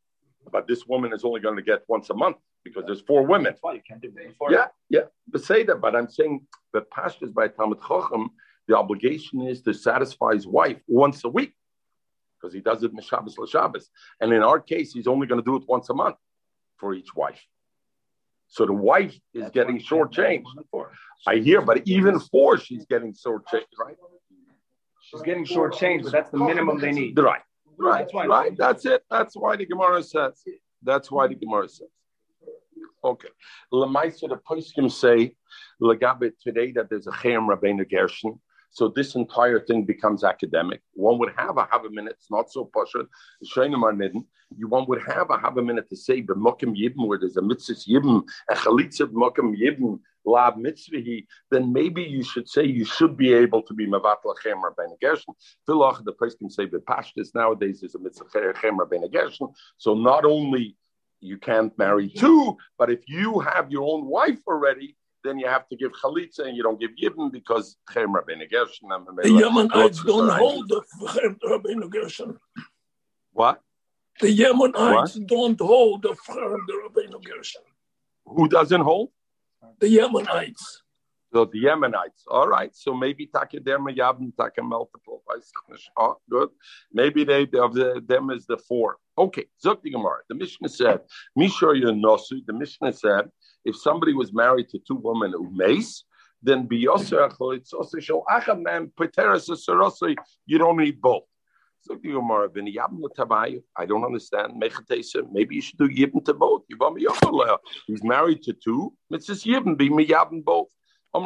But 0.51 0.67
this 0.67 0.85
woman 0.87 1.13
is 1.13 1.23
only 1.23 1.41
going 1.41 1.55
to 1.55 1.61
get 1.61 1.83
once 1.87 2.09
a 2.09 2.13
month 2.13 2.37
because 2.63 2.83
there's 2.85 3.01
four 3.01 3.23
women. 3.23 3.45
That's 3.45 3.61
why 3.61 3.73
you 3.73 3.81
can't 3.87 4.01
do 4.01 4.11
before. 4.11 4.51
Yeah, 4.51 4.67
yeah. 4.89 5.01
But 5.27 5.43
say 5.43 5.63
that. 5.63 5.81
But 5.81 5.95
I'm 5.95 6.09
saying 6.09 6.45
the 6.73 6.81
pastures 6.81 7.31
by 7.31 7.47
Talmud 7.47 7.79
Chacham, 7.87 8.29
the 8.67 8.77
obligation 8.77 9.41
is 9.41 9.61
to 9.63 9.73
satisfy 9.73 10.33
his 10.33 10.47
wife 10.47 10.77
once 10.87 11.23
a 11.23 11.29
week 11.29 11.53
because 12.39 12.53
he 12.53 12.59
does 12.59 12.83
it 12.83 12.93
Mishabas 12.93 13.37
L'Shabbos. 13.37 13.85
And 14.19 14.33
in 14.33 14.43
our 14.43 14.59
case, 14.59 14.93
he's 14.93 15.07
only 15.07 15.27
going 15.27 15.41
to 15.41 15.45
do 15.45 15.55
it 15.55 15.63
once 15.67 15.89
a 15.89 15.93
month 15.93 16.15
for 16.77 16.93
each 16.93 17.15
wife. 17.15 17.41
So 18.47 18.65
the 18.65 18.73
wife 18.73 19.15
is 19.33 19.43
That's 19.43 19.53
getting 19.53 19.79
shortchanged. 19.79 20.45
I 21.25 21.37
hear, 21.37 21.61
but 21.61 21.81
even 21.87 22.19
four, 22.19 22.57
she's 22.57 22.85
getting 22.85 23.13
shortchanged, 23.13 23.65
right? 23.79 23.95
She's 25.01 25.21
getting 25.21 25.45
shortchanged, 25.45 26.03
but 26.03 26.11
that's 26.11 26.29
the 26.29 26.37
minimum 26.37 26.79
they 26.79 26.91
need. 26.91 27.17
Right, 27.17 27.41
right, 27.77 27.99
that's 27.99 28.13
right. 28.13 28.57
That's 28.57 28.85
it. 28.85 29.03
That's 29.09 29.35
why 29.35 29.55
the 29.55 29.65
Gemara 29.65 30.03
says. 30.03 30.43
That's 30.81 31.11
why 31.11 31.27
the 31.27 31.35
Gemara 31.35 31.69
says. 31.69 31.87
Okay. 33.03 33.29
Lemaisa, 33.71 34.29
the 34.29 34.39
poskim 34.49 34.91
say, 34.91 35.35
Lagabit 35.81 36.33
today 36.41 36.71
that 36.73 36.89
there's 36.89 37.07
a 37.07 37.11
Chaim 37.11 37.41
Rabbeinu 37.41 37.89
Gershon 37.89 38.39
so 38.73 38.87
this 38.87 39.13
entire 39.13 39.59
thing 39.59 39.85
becomes 39.85 40.23
academic. 40.23 40.81
One 40.93 41.19
would 41.19 41.31
have 41.37 41.57
a 41.57 41.67
have 41.71 41.85
a 41.85 41.91
minute. 41.91 42.15
It's 42.17 42.31
not 42.31 42.51
so 42.51 42.71
poshut. 42.75 43.05
You 44.55 44.67
one 44.67 44.85
would 44.87 45.01
have 45.03 45.29
a 45.29 45.37
have 45.37 45.57
a 45.57 45.61
minute 45.61 45.87
to 45.89 45.95
say 45.95 46.23
b'mokim 46.23 46.75
yibim 46.75 47.07
where 47.07 47.19
there's 47.19 47.37
a 47.37 47.41
mitzvah 47.41 47.73
yibim 47.73 48.23
a 48.49 48.55
chalitza 48.55 49.05
b'mokim 49.05 49.55
yibim 49.55 49.99
lab 50.25 50.55
mitzvahi. 50.55 51.25
Then 51.51 51.73
maybe 51.73 52.03
you 52.03 52.23
should 52.23 52.49
say 52.49 52.63
you 52.63 52.85
should 52.85 53.17
be 53.17 53.33
able 53.33 53.61
to 53.63 53.73
be 53.73 53.87
mavat 53.87 54.17
lachem 54.25 54.61
rabbein 54.61 54.95
gershon. 55.01 55.33
Filach 55.65 56.03
the 56.03 56.13
place 56.13 56.35
can 56.35 56.49
say 56.49 56.65
b'pashtis 56.65 57.33
nowadays 57.35 57.83
is 57.83 57.95
a 57.95 57.99
mitzvah 57.99 58.53
chem 58.53 58.79
rabbein 58.79 59.09
gershon. 59.11 59.49
So 59.77 59.93
not 59.93 60.25
only 60.25 60.77
you 61.19 61.37
can't 61.37 61.75
marry 61.77 62.09
two, 62.09 62.57
but 62.77 62.91
if 62.91 62.99
you 63.07 63.39
have 63.39 63.71
your 63.71 63.83
own 63.83 64.05
wife 64.05 64.39
already, 64.47 64.97
then 65.23 65.39
you 65.39 65.47
have 65.47 65.67
to 65.69 65.75
give 65.75 65.91
chalitza 65.93 66.39
and 66.39 66.55
you 66.55 66.63
don't 66.63 66.79
give 66.79 66.91
yibim 67.01 67.31
because 67.31 67.77
Chem 67.89 68.13
Rabbeinu 68.13 68.49
Gershon. 68.51 68.89
The 68.89 69.29
Yemenites 69.29 70.05
don't 70.05 70.37
hold 70.37 70.67
the 70.67 70.81
Chem 71.13 71.39
Rabbeinu 71.43 71.89
Gershon. 71.89 72.37
What? 73.31 73.61
The 74.19 74.37
Yemenites 74.37 75.17
what? 75.17 75.27
don't 75.27 75.59
hold 75.59 76.01
the 76.03 76.09
Rabbeinu 76.09 77.23
Gershon. 77.23 77.61
Who 78.25 78.47
doesn't 78.47 78.81
hold? 78.81 79.09
The 79.79 79.97
Yemenites. 79.97 80.81
So 81.33 81.45
the 81.45 81.63
Yemenites. 81.63 82.23
All 82.29 82.47
right. 82.47 82.75
So 82.75 82.93
maybe 82.93 83.27
Takedema 83.27 83.95
Yabim 83.97 84.35
Taka 84.37 84.61
multiple. 84.61 85.23
Oh, 85.97 86.17
good. 86.29 86.49
Maybe 86.91 87.23
they 87.23 87.43
of 87.57 87.73
the 87.73 88.03
them 88.05 88.29
is 88.29 88.45
the 88.45 88.57
four. 88.57 88.97
Okay. 89.17 89.45
Zok 89.63 89.81
the 89.81 89.89
Gemara. 89.89 90.19
The 90.29 90.35
Mishnah 90.35 90.69
said, 90.69 90.99
Mishor 91.37 91.73
Yonosu, 91.81 92.45
the 92.45 92.53
Mishnah 92.53 92.93
said, 92.93 93.31
if 93.65 93.75
somebody 93.75 94.13
was 94.13 94.31
married 94.33 94.69
to 94.69 94.79
two 94.87 94.95
women 94.95 95.33
mace, 95.51 96.03
then 96.41 96.67
biyoser 96.67 97.31
chalitzosa 97.37 98.01
shel 98.01 98.23
achad 98.29 98.61
man 98.61 98.91
peteres. 98.99 99.47
You 100.45 100.57
don't 100.57 100.77
need 100.77 101.01
both. 101.01 101.23
So 101.85 101.95
the 102.01 102.13
Gemara, 102.13 102.49
I 103.75 103.85
don't 103.85 104.05
understand. 104.05 104.53
Maybe 104.57 105.55
you 105.55 105.61
should 105.61 105.77
do 105.77 105.89
yibn 105.89 106.23
to 106.23 106.33
both. 106.33 106.63
He's 107.87 108.03
married 108.03 108.41
to 108.43 108.53
two. 108.53 108.93
It's 109.09 109.25
just 109.25 109.45
yibn, 109.45 109.77
be 109.77 109.89
miyabn 109.89 110.45
both. 110.45 110.69
The 111.13 111.19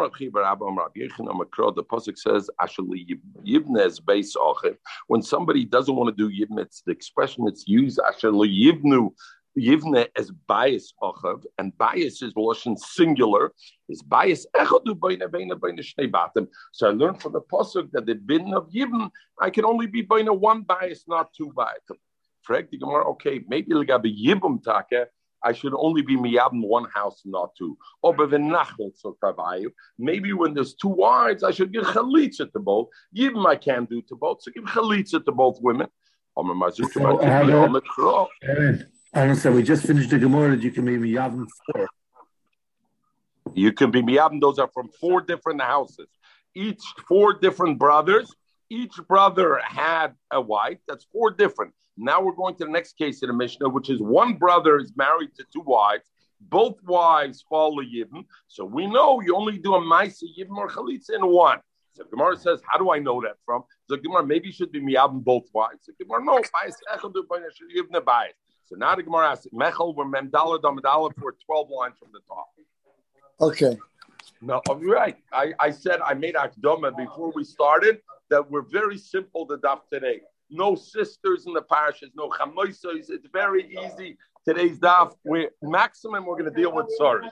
pasuk 1.83 2.17
says, 2.17 2.49
"Actually, 2.59 3.05
yibn 3.45 3.85
is 3.85 3.99
base 3.99 4.35
When 5.05 5.21
somebody 5.21 5.63
doesn't 5.63 5.95
want 5.95 6.17
to 6.17 6.29
do 6.29 6.35
yibn, 6.35 6.59
it's 6.59 6.81
the 6.81 6.91
expression 6.91 7.45
that's 7.45 7.67
used. 7.67 7.99
Actually, 8.05 8.49
yibnu 8.49 9.11
Yivne 9.57 10.07
as 10.15 10.31
bias 10.31 10.93
ochav, 11.01 11.43
and 11.57 11.77
bias 11.77 12.21
is 12.21 12.33
lashon 12.33 12.77
singular. 12.77 13.53
Is 13.89 14.01
bias 14.01 14.45
echadu 14.55 14.93
beina 14.93 15.27
beina 15.27 15.55
beina 15.55 15.79
shnei 15.79 16.09
batim. 16.11 16.47
So 16.73 16.89
I 16.89 16.91
learned 16.91 17.21
from 17.21 17.33
the 17.33 17.41
pasuk 17.41 17.91
that 17.91 18.05
the 18.05 18.15
bin 18.15 18.53
of 18.53 18.69
Yivn, 18.69 19.09
I 19.41 19.49
can 19.49 19.65
only 19.65 19.87
be 19.87 20.03
beina 20.03 20.37
one 20.37 20.61
bias, 20.61 21.05
not 21.07 21.33
two 21.33 21.51
bias. 21.55 21.79
Frag 22.41 22.69
the 22.71 22.77
Gemara, 22.77 23.09
okay, 23.11 23.43
maybe 23.47 23.71
legabe 23.71 24.13
Yibum 24.15 24.61
take. 24.63 25.07
I 25.43 25.53
should 25.53 25.73
only 25.75 26.01
be 26.01 26.17
miyabim 26.17 26.65
one 26.65 26.85
house, 26.85 27.21
not 27.23 27.55
two. 27.55 27.77
Or 28.01 28.15
maybe 29.97 30.33
when 30.33 30.53
there's 30.53 30.73
two 30.73 30.87
wives, 30.87 31.43
I 31.43 31.51
should 31.51 31.71
give 31.71 31.83
chalitza 31.83 32.51
to 32.51 32.59
both. 32.59 32.89
Yibim 33.15 33.45
I 33.45 33.55
can't 33.55 33.87
do 33.89 34.01
to 34.03 34.15
both, 34.15 34.41
so 34.41 34.51
give 34.51 34.63
chalitza 34.63 35.23
to 35.23 35.31
both 35.31 35.59
women. 35.61 35.87
I 39.13 39.33
said 39.33 39.53
we 39.53 39.63
just 39.63 39.85
finished 39.85 40.09
the 40.09 40.19
Gemara 40.19 40.55
that 40.55 40.63
you 40.63 40.71
can 40.71 40.85
be 40.85 40.97
Miyavim 40.97 41.47
four. 41.65 41.87
You 43.53 43.71
can 43.71 43.91
be 43.91 44.01
Miyavim, 44.01 44.41
those 44.41 44.59
are 44.59 44.69
from 44.73 44.89
four 44.99 45.21
different 45.21 45.61
houses. 45.61 46.07
Each 46.55 46.81
four 47.07 47.33
different 47.33 47.79
brothers. 47.79 48.33
Each 48.69 48.95
brother 49.07 49.59
had 49.63 50.13
a 50.31 50.41
wife. 50.41 50.79
That's 50.87 51.05
four 51.05 51.31
different. 51.31 51.73
Now 51.95 52.21
we're 52.21 52.33
going 52.33 52.55
to 52.57 52.65
the 52.65 52.71
next 52.71 52.97
case 52.97 53.23
in 53.23 53.29
the 53.29 53.33
Mishnah, 53.33 53.69
which 53.69 53.89
is 53.89 54.01
one 54.01 54.33
brother 54.33 54.77
is 54.77 54.91
married 54.95 55.33
to 55.35 55.45
two 55.53 55.61
wives. 55.61 56.03
Both 56.41 56.83
wives 56.83 57.45
follow 57.49 57.81
Yibn. 57.81 58.25
So 58.47 58.65
we 58.65 58.85
know 58.85 59.21
you 59.21 59.35
only 59.35 59.57
do 59.57 59.75
a 59.75 59.79
Maisa 59.81 60.23
Yibn 60.37 60.57
or 60.57 60.69
Chalitza 60.69 61.15
in 61.15 61.25
one. 61.25 61.59
So 61.93 62.03
Gemara 62.03 62.37
says, 62.37 62.61
how 62.67 62.77
do 62.77 62.91
I 62.91 62.99
know 62.99 63.21
that 63.21 63.37
from? 63.43 63.63
So 63.89 63.95
Gemara, 63.95 64.23
maybe 64.25 64.51
should 64.51 64.71
be 64.71 64.79
Miyabim 64.79 65.23
both 65.23 65.45
wives. 65.53 65.85
So 65.85 65.93
Gemara, 65.99 66.23
no. 66.23 66.39
So 68.67 68.75
now 68.75 68.95
the 68.95 69.03
Gemara 69.03 69.31
asks, 69.31 69.47
Mechel 69.53 69.95
were 69.95 70.05
Memdala 70.05 70.61
Damadala 70.61 71.13
for 71.17 71.35
12 71.45 71.69
lines 71.69 71.95
from 71.97 72.09
the 72.11 72.19
top. 72.27 72.47
Okay. 73.39 73.77
No, 74.41 74.61
oh, 74.69 74.79
you're 74.79 74.93
right. 74.93 75.17
I, 75.31 75.53
I 75.59 75.71
said 75.71 76.01
I 76.01 76.13
made 76.13 76.35
Akdoma 76.35 76.95
before 76.95 77.31
we 77.33 77.43
started 77.43 77.99
that 78.29 78.51
we're 78.51 78.61
very 78.61 78.97
simple 78.97 79.45
the 79.45 79.57
daf 79.57 79.79
today. 79.91 80.19
No 80.49 80.75
sisters 80.75 81.45
in 81.45 81.53
the 81.53 81.61
parishes, 81.61 82.11
no 82.15 82.29
chamoisos. 82.29 83.09
It's 83.09 83.27
very 83.31 83.65
easy. 83.65 84.17
Today's 84.45 84.79
daf, 84.79 85.13
we 85.23 85.47
maximum 85.61 86.25
we're 86.25 86.37
going 86.37 86.53
to 86.53 86.57
deal 86.57 86.73
with 86.73 86.87
tsars. 86.97 87.25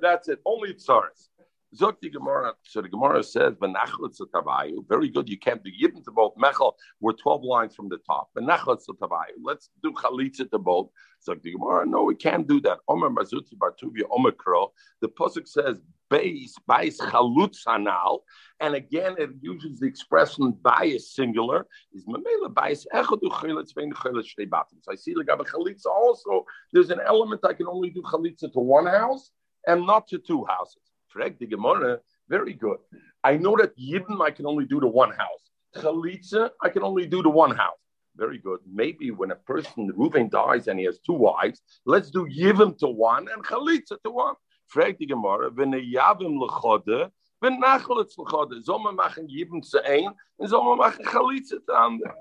That's 0.00 0.28
it. 0.28 0.40
Only 0.44 0.74
tsars. 0.74 1.30
Zok 1.74 1.96
Gemara. 2.12 2.52
So 2.64 2.82
the 2.82 2.88
Gemara 2.88 3.22
says, 3.22 3.54
"Benachletz 3.54 4.20
tavayu." 4.34 4.86
Very 4.88 5.08
good. 5.08 5.28
You 5.28 5.38
can't 5.38 5.62
do 5.62 5.70
yibn 5.70 6.04
to 6.04 6.10
both. 6.10 6.34
Mechel. 6.36 6.74
We're 7.00 7.14
twelve 7.14 7.42
lines 7.42 7.74
from 7.74 7.88
the 7.88 7.98
top. 7.98 8.28
Benachletz 8.36 8.84
tavayu. 8.86 9.36
Let's 9.42 9.70
do 9.82 9.92
chalitza 9.92 10.50
to 10.50 10.58
both. 10.58 10.90
Zok 11.26 11.40
the 11.42 11.52
Gemara. 11.52 11.86
No, 11.86 12.02
we 12.02 12.14
can't 12.14 12.46
do 12.46 12.60
that. 12.60 12.80
Omer 12.88 13.08
mazuti 13.08 13.56
bartuvia 13.56 14.02
omikro. 14.10 14.72
The 15.00 15.08
pasuk 15.08 15.48
says, 15.48 15.80
"Beis 16.10 16.52
bais 16.68 16.98
chalutz 16.98 17.64
hanal," 17.66 18.20
and 18.60 18.74
again 18.74 19.16
it 19.18 19.30
uses 19.40 19.80
the 19.80 19.86
expression 19.86 20.52
"bias" 20.52 21.14
singular. 21.14 21.66
Is 21.94 22.04
mamela 22.04 22.52
bias 22.52 22.86
echadu 22.92 23.30
chalitz 23.30 23.74
vein 23.74 23.92
chalitz 23.94 24.28
shtei 24.38 24.50
So 24.82 24.92
I 24.92 24.96
see 24.96 25.14
like 25.14 25.28
a 25.30 25.38
chalitza 25.38 25.86
also. 25.86 26.44
There's 26.72 26.90
an 26.90 27.00
element 27.00 27.46
I 27.46 27.54
can 27.54 27.66
only 27.66 27.88
do 27.88 28.02
chalitza 28.02 28.52
to 28.52 28.60
one 28.60 28.84
house 28.84 29.30
and 29.66 29.86
not 29.86 30.06
to 30.08 30.18
two 30.18 30.44
houses. 30.44 30.91
Frag 31.12 31.38
the 31.38 31.46
Gemara, 31.46 32.00
very 32.28 32.54
good. 32.54 32.78
I 33.22 33.36
know 33.36 33.54
that 33.58 33.76
Yibn 33.76 34.22
I 34.22 34.30
can 34.30 34.46
only 34.46 34.64
do 34.64 34.80
to 34.80 34.86
one 34.86 35.10
house. 35.10 35.50
Chalitza, 35.76 36.50
I 36.62 36.70
can 36.70 36.82
only 36.82 37.06
do 37.06 37.22
to 37.22 37.28
one 37.28 37.54
house. 37.54 37.76
Very 38.16 38.38
good. 38.38 38.60
Maybe 38.66 39.10
when 39.10 39.30
a 39.30 39.36
person, 39.36 39.92
Reuven 39.92 40.30
dies 40.30 40.68
and 40.68 40.78
he 40.78 40.86
has 40.86 40.98
two 41.00 41.12
wives, 41.12 41.60
let's 41.84 42.10
do 42.10 42.26
Yivim 42.26 42.78
to 42.78 42.88
one 42.88 43.28
and 43.28 43.44
Chalitza 43.44 44.00
to 44.04 44.10
one. 44.10 44.34
Frag 44.66 44.98
the 44.98 45.06
Gemara, 45.06 45.50
wenn 45.50 45.74
er 45.74 45.80
Yavim 45.80 46.38
lechode, 46.38 47.10
wenn 47.40 47.60
Nachalitz 47.60 48.16
lechode, 48.16 48.62
soll 48.62 48.78
man 48.78 48.96
machen 48.96 49.28
Yibim 49.28 49.62
zu 49.62 49.84
ein 49.84 50.14
und 50.38 50.48
soll 50.48 50.64
man 50.64 50.78
machen 50.78 51.04
Chalitza 51.04 51.62
zu 51.62 51.72
andere. 51.74 52.14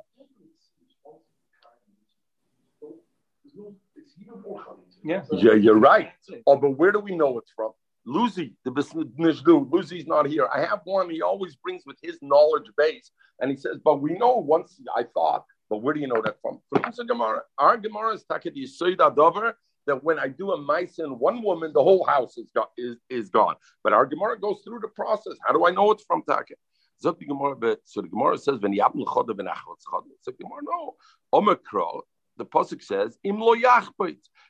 Yeah. 5.04 5.24
yeah, 5.32 5.54
you're 5.54 5.80
right. 5.80 6.12
Oh, 6.46 6.56
but 6.56 6.72
where 6.72 6.92
do 6.92 7.00
we 7.00 7.16
know 7.16 7.40
it's 7.40 7.52
from? 7.56 7.72
Lucy, 8.06 8.56
the 8.66 8.72
Nishdu, 8.72 9.72
Lucy's 9.72 10.08
not 10.08 10.26
here. 10.26 10.48
I 10.54 10.62
have 10.62 10.82
one 10.86 11.10
he 11.10 11.22
always 11.22 11.56
brings 11.56 11.84
with 11.86 11.98
his 12.02 12.18
knowledge 12.22 12.70
base. 12.78 13.12
And 13.40 13.52
he 13.52 13.58
says, 13.58 13.78
but 13.84 14.02
we 14.02 14.14
know 14.14 14.38
once 14.38 14.80
I 14.96 15.04
thought, 15.04 15.46
but 15.70 15.78
where 15.78 15.94
do 15.94 16.00
you 16.00 16.08
know 16.08 16.22
that 16.24 16.38
from? 16.42 16.60
So 16.94 17.04
Gemara, 17.04 17.42
our 17.58 17.78
Gemara 17.78 18.14
is 18.14 18.24
Taked 18.24 18.56
Yisoida 18.56 19.16
Dover, 19.16 19.58
that 19.88 20.04
when 20.04 20.20
I 20.20 20.28
do 20.28 20.52
a 20.52 20.58
mice 20.58 21.00
in 21.00 21.18
one 21.18 21.42
woman, 21.42 21.72
the 21.74 21.84
whole 21.84 22.04
house 22.06 22.38
is, 22.38 22.50
go- 22.54 22.70
is, 22.78 22.98
is 23.10 23.30
gone. 23.30 23.56
But 23.84 23.94
our 23.94 24.06
Gemara 24.06 24.40
goes 24.40 24.62
through 24.64 24.80
the 24.80 24.90
process. 24.90 25.34
How 25.46 25.54
do 25.54 25.66
I 25.66 25.72
know 25.72 25.92
it's 25.92 26.04
from 26.04 26.24
Taked? 26.28 26.54
So 26.98 27.12
the 27.12 27.26
Gemara 27.26 28.38
says, 28.38 28.60
when 28.60 28.74
Yabn 28.74 29.06
Chodev 29.06 29.40
and 29.40 29.50
So 29.80 30.04
the 30.26 30.34
Gemara, 30.34 30.62
no. 30.64 30.96
Omikro, 31.34 32.02
the 32.38 32.46
Pasuk 32.46 32.84
says, 32.84 33.18
Im 33.24 33.40
lo 33.40 33.56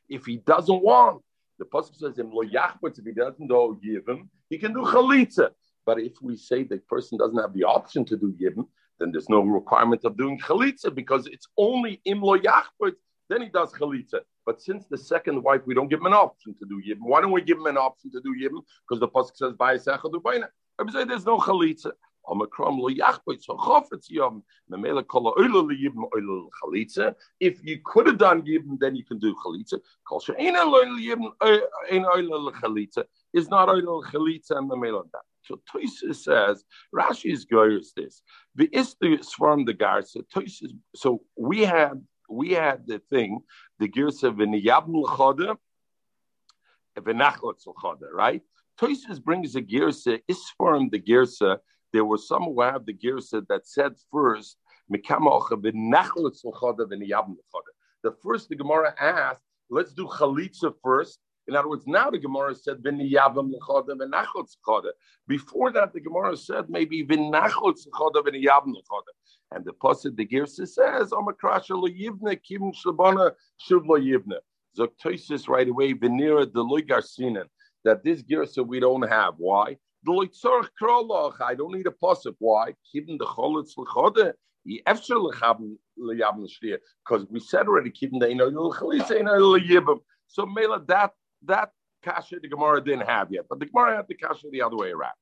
If 0.09 0.25
he 0.25 0.37
doesn't 0.37 0.83
want, 0.83 1.21
the 1.61 1.65
pasuk 1.65 1.95
says 1.95 2.17
in 2.17 2.31
lo 2.31 2.43
yachbutz 2.43 2.97
if 2.97 3.05
he 3.05 3.11
doesn't 3.11 3.47
know 3.47 3.77
yivim, 3.85 4.27
he 4.49 4.57
can 4.57 4.73
do 4.73 4.81
chalitza. 4.81 5.51
But 5.85 5.99
if 5.99 6.13
we 6.19 6.35
say 6.35 6.63
the 6.63 6.79
person 6.93 7.19
doesn't 7.19 7.37
have 7.37 7.53
the 7.53 7.63
option 7.63 8.03
to 8.05 8.17
do 8.17 8.33
yivim, 8.41 8.65
then 8.99 9.11
there's 9.11 9.29
no 9.29 9.41
requirement 9.41 10.03
of 10.03 10.17
doing 10.17 10.39
chalitza 10.39 10.93
because 10.93 11.27
it's 11.27 11.47
only 11.57 12.01
im 12.05 12.21
lo 12.23 12.35
yachbutz. 12.37 12.95
Then 13.29 13.43
he 13.43 13.49
does 13.49 13.71
chalitza. 13.73 14.21
But 14.43 14.59
since 14.59 14.87
the 14.87 14.97
second 14.97 15.43
wife, 15.43 15.61
we 15.67 15.75
don't 15.75 15.87
give 15.87 15.99
him 15.99 16.07
an 16.07 16.13
option 16.13 16.55
to 16.59 16.65
do 16.65 16.81
yibim. 16.87 17.03
Why 17.11 17.21
don't 17.21 17.31
we 17.31 17.43
give 17.43 17.59
him 17.59 17.67
an 17.67 17.77
option 17.77 18.09
to 18.11 18.21
do 18.21 18.33
yibim? 18.41 18.61
Because 18.83 18.99
the 18.99 19.07
pasuk 19.07 19.35
says 19.35 19.53
va'yisechadu 19.53 20.19
bayna. 20.23 20.47
I 20.79 20.91
say 20.91 21.03
there's 21.03 21.27
no 21.27 21.37
chalitza. 21.37 21.91
If 27.39 27.57
you 27.63 27.79
could 27.83 28.07
have 28.07 28.17
done 28.17 28.41
yibn, 28.43 28.79
then 28.79 28.95
you 28.95 29.03
can 29.03 29.19
do 29.19 29.35
chalitza. 29.43 29.79
Is 33.33 33.49
not 33.49 33.69
oil 33.69 34.03
chalitza 34.03 34.57
and 34.57 34.69
the 34.69 34.75
that. 35.13 35.21
So 35.43 35.59
Toysa 35.73 36.15
says, 36.15 36.63
Rashi 36.95 37.31
is 37.31 37.45
going 37.45 37.81
this. 37.95 38.21
The 38.55 38.67
istu 38.67 39.25
from 39.35 39.65
the 39.65 39.73
garsa. 39.73 40.23
Toysa. 40.33 40.67
So 40.95 41.23
we 41.35 41.61
had 41.61 42.03
we 42.29 42.51
had 42.51 42.87
the 42.87 42.99
thing, 42.99 43.41
the 43.79 43.89
girsa 43.89 44.33
v'niyabn 44.33 44.93
l'choda, 44.93 45.57
v'nachlot 46.97 47.65
l'choda, 47.65 48.11
right? 48.13 48.41
Toysa 48.79 49.21
brings 49.23 49.55
a 49.55 49.61
girsa 49.61 50.21
isform 50.29 50.91
the 50.91 50.99
girsa 50.99 51.57
there 51.93 52.05
were 52.05 52.17
some 52.17 52.43
who 52.43 52.61
have 52.61 52.85
the 52.85 52.93
girsa 52.93 53.45
that 53.47 53.67
said 53.67 53.93
first, 54.11 54.57
the 54.89 54.97
first 58.23 58.49
the 58.49 58.55
Gemara 58.55 58.95
asked, 58.99 59.43
let's 59.69 59.93
do 59.93 60.07
chalitza 60.07 60.73
first. 60.83 61.19
In 61.47 61.55
other 61.55 61.69
words, 61.69 61.87
now 61.87 62.09
the 62.09 62.17
Gemara 62.19 62.55
said 62.55 62.83
Before 65.27 65.71
that, 65.71 65.93
the 65.93 65.99
Gemara 65.99 66.35
said 66.37 66.69
maybe 66.69 67.01
And 67.01 67.33
the 69.65 69.73
pasuk 69.73 70.15
the 70.15 70.25
Girsa 70.25 70.67
says, 70.67 71.11
kim. 72.43 72.71
Zoktosis 74.77 75.49
right 75.49 75.67
away. 75.67 75.93
That 77.83 78.03
this 78.03 78.21
Girsa 78.23 78.65
we 78.65 78.79
don't 78.79 79.09
have. 79.09 79.33
Why? 79.37 79.77
I 80.07 81.55
don't 81.55 81.73
need 81.73 81.87
a 81.87 81.91
pasuk. 81.91 82.35
Why? 82.39 82.73
Keeping 82.91 83.17
the 83.17 83.25
cholitz 83.25 83.77
l'chode. 83.77 84.33
Because 84.63 85.09
we 87.29 87.39
said 87.39 87.67
already, 87.67 87.89
keeping 87.89 88.19
the 88.19 88.29
ino 88.29 88.71
So 90.27 90.45
Mela, 90.45 90.83
that 90.87 91.11
that 91.45 91.71
kasha 92.03 92.39
the 92.41 92.47
Gemara 92.47 92.83
didn't 92.83 93.07
have 93.07 93.31
yet, 93.31 93.45
but 93.49 93.59
the 93.59 93.65
Gemara 93.65 93.97
had 93.97 94.07
the 94.07 94.15
kasha 94.15 94.47
the 94.51 94.61
other 94.61 94.77
way 94.77 94.91
around. 94.91 95.13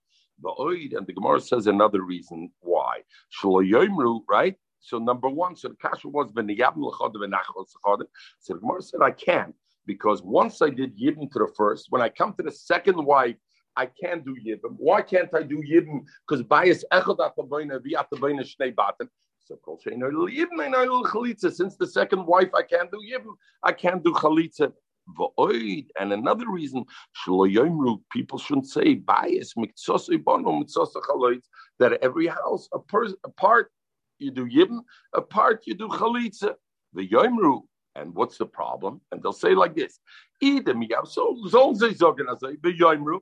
The 0.42 0.50
oid 0.50 0.98
and 0.98 1.08
the 1.08 1.14
Gemara 1.14 1.42
says 1.42 1.68
another 1.68 2.02
reason 2.02 2.52
why. 2.60 3.00
Shlo 3.42 3.66
yomru 3.66 4.22
right? 4.30 4.56
So 4.82 4.98
number 4.98 5.30
one, 5.30 5.56
so 5.56 5.70
the 5.70 5.76
kasha 5.76 6.08
was 6.08 6.32
ben 6.32 6.48
l'chode 6.48 6.76
l'chode. 6.76 8.06
So 8.40 8.54
the 8.54 8.60
Gemara 8.60 8.82
said 8.82 9.02
I 9.02 9.12
can't 9.12 9.56
because 9.86 10.22
once 10.22 10.62
I 10.62 10.70
did 10.70 10.98
yibn 10.98 11.32
to 11.32 11.40
the 11.40 11.52
first, 11.56 11.88
when 11.90 12.02
I 12.02 12.10
come 12.10 12.34
to 12.34 12.44
the 12.44 12.52
second 12.52 13.04
wife 13.06 13.36
I 13.80 13.86
can't 14.02 14.24
do 14.26 14.36
Yibim. 14.46 14.76
Why 14.78 15.02
can't 15.02 15.34
I 15.34 15.44
do 15.44 15.58
Yibim? 15.72 16.00
Because 16.28 16.44
bias 16.44 16.84
echad 16.92 17.20
at 17.26 17.34
the 17.38 17.44
vi 17.84 17.96
at 17.96 18.10
the 18.12 18.18
shnei 18.18 18.76
batim. 18.76 19.08
So 19.46 19.56
kol 19.64 19.80
shein 19.84 20.02
chalitza. 21.12 21.50
Since 21.60 21.78
the 21.78 21.88
second 21.88 22.26
wife, 22.26 22.52
I 22.54 22.64
can't 22.64 22.92
do 22.92 23.00
Yibim. 23.12 23.34
I 23.64 23.72
can't 23.72 24.04
do 24.04 24.12
chalitza. 24.12 24.74
And 26.00 26.14
another 26.14 26.46
reason, 26.50 26.86
people 28.12 28.38
shouldn't 28.38 28.68
say 28.68 28.94
bias 28.96 29.54
that 31.80 31.98
every 32.02 32.28
house, 32.28 32.70
a, 32.74 32.80
part 33.30 33.72
you 34.20 34.32
do 34.32 34.46
yibn, 34.46 34.82
a 35.16 35.22
part 35.22 35.64
you 35.66 35.74
do 35.74 35.88
chalitza. 35.88 36.54
The 36.94 37.08
yomru, 37.08 37.62
and 37.96 38.14
what's 38.14 38.38
the 38.38 38.46
problem? 38.46 39.02
And 39.12 39.24
they'll 39.24 39.34
say 39.34 39.56
like 39.56 39.76
this: 39.76 40.00
Idem 40.44 40.84
so 41.06 41.38
so 41.48 41.74
the 41.74 41.90
yomru. 42.80 43.20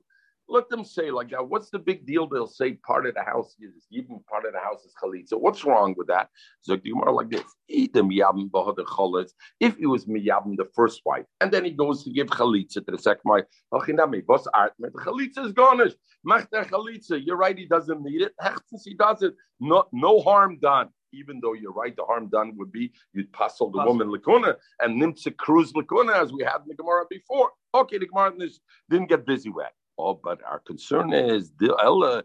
Let 0.48 0.70
them 0.70 0.82
say 0.84 1.10
like 1.10 1.30
that. 1.30 1.46
What's 1.46 1.68
the 1.70 1.78
big 1.78 2.06
deal? 2.06 2.26
They'll 2.26 2.46
say 2.46 2.72
part 2.74 3.06
of 3.06 3.14
the 3.14 3.22
house 3.22 3.54
is 3.60 3.86
even 3.90 4.20
part 4.30 4.46
of 4.46 4.52
the 4.52 4.60
house 4.60 4.84
is 4.84 4.94
chalitza. 5.02 5.38
What's 5.38 5.64
wrong 5.64 5.94
with 5.96 6.06
that? 6.08 6.28
So 6.60 6.76
the 6.76 6.90
Gemara 6.90 7.12
like 7.12 7.30
this: 7.30 7.44
If 7.68 7.94
it 7.96 9.86
was 9.86 10.06
miyabim 10.06 10.56
the 10.56 10.68
first 10.74 11.02
wife, 11.04 11.26
and 11.40 11.52
then 11.52 11.64
he 11.64 11.70
goes 11.72 12.02
to 12.04 12.10
give 12.10 12.28
chalitza 12.28 12.84
to 12.84 12.90
the 12.90 12.98
second 12.98 13.28
wife, 13.28 13.44
chalitza 13.74 15.44
is 15.44 15.52
garnish. 15.52 15.92
Mach 16.24 16.50
chalitza. 16.50 17.20
You're 17.22 17.36
right. 17.36 17.58
He 17.58 17.66
doesn't 17.66 18.02
need 18.02 18.22
it. 18.22 18.32
He 18.84 18.94
does 18.94 19.22
it, 19.22 19.34
no 19.60 19.84
no 19.92 20.20
harm 20.20 20.58
done 20.60 20.88
even 21.12 21.40
though 21.40 21.54
you're 21.54 21.72
right, 21.72 21.96
the 21.96 22.04
harm 22.04 22.28
done 22.28 22.54
would 22.56 22.70
be 22.70 22.92
you'd 23.14 23.32
puzzle 23.32 23.70
the 23.70 23.82
woman 23.82 24.08
lakuna 24.08 24.54
and 24.80 25.00
nimtza 25.00 25.34
cruz 25.36 25.72
lakuna 25.72 26.14
as 26.14 26.32
we 26.32 26.42
had 26.42 26.58
in 26.62 26.68
the 26.68 26.74
Gemara 26.74 27.04
before. 27.08 27.50
Okay, 27.74 27.98
the 27.98 28.06
Gemara 28.06 28.32
didn't 28.90 29.08
get 29.08 29.26
busy 29.26 29.48
with. 29.48 29.66
Oh, 29.98 30.20
but 30.22 30.40
our 30.44 30.60
concern 30.60 31.12
is 31.12 31.50
Dilma 31.50 32.22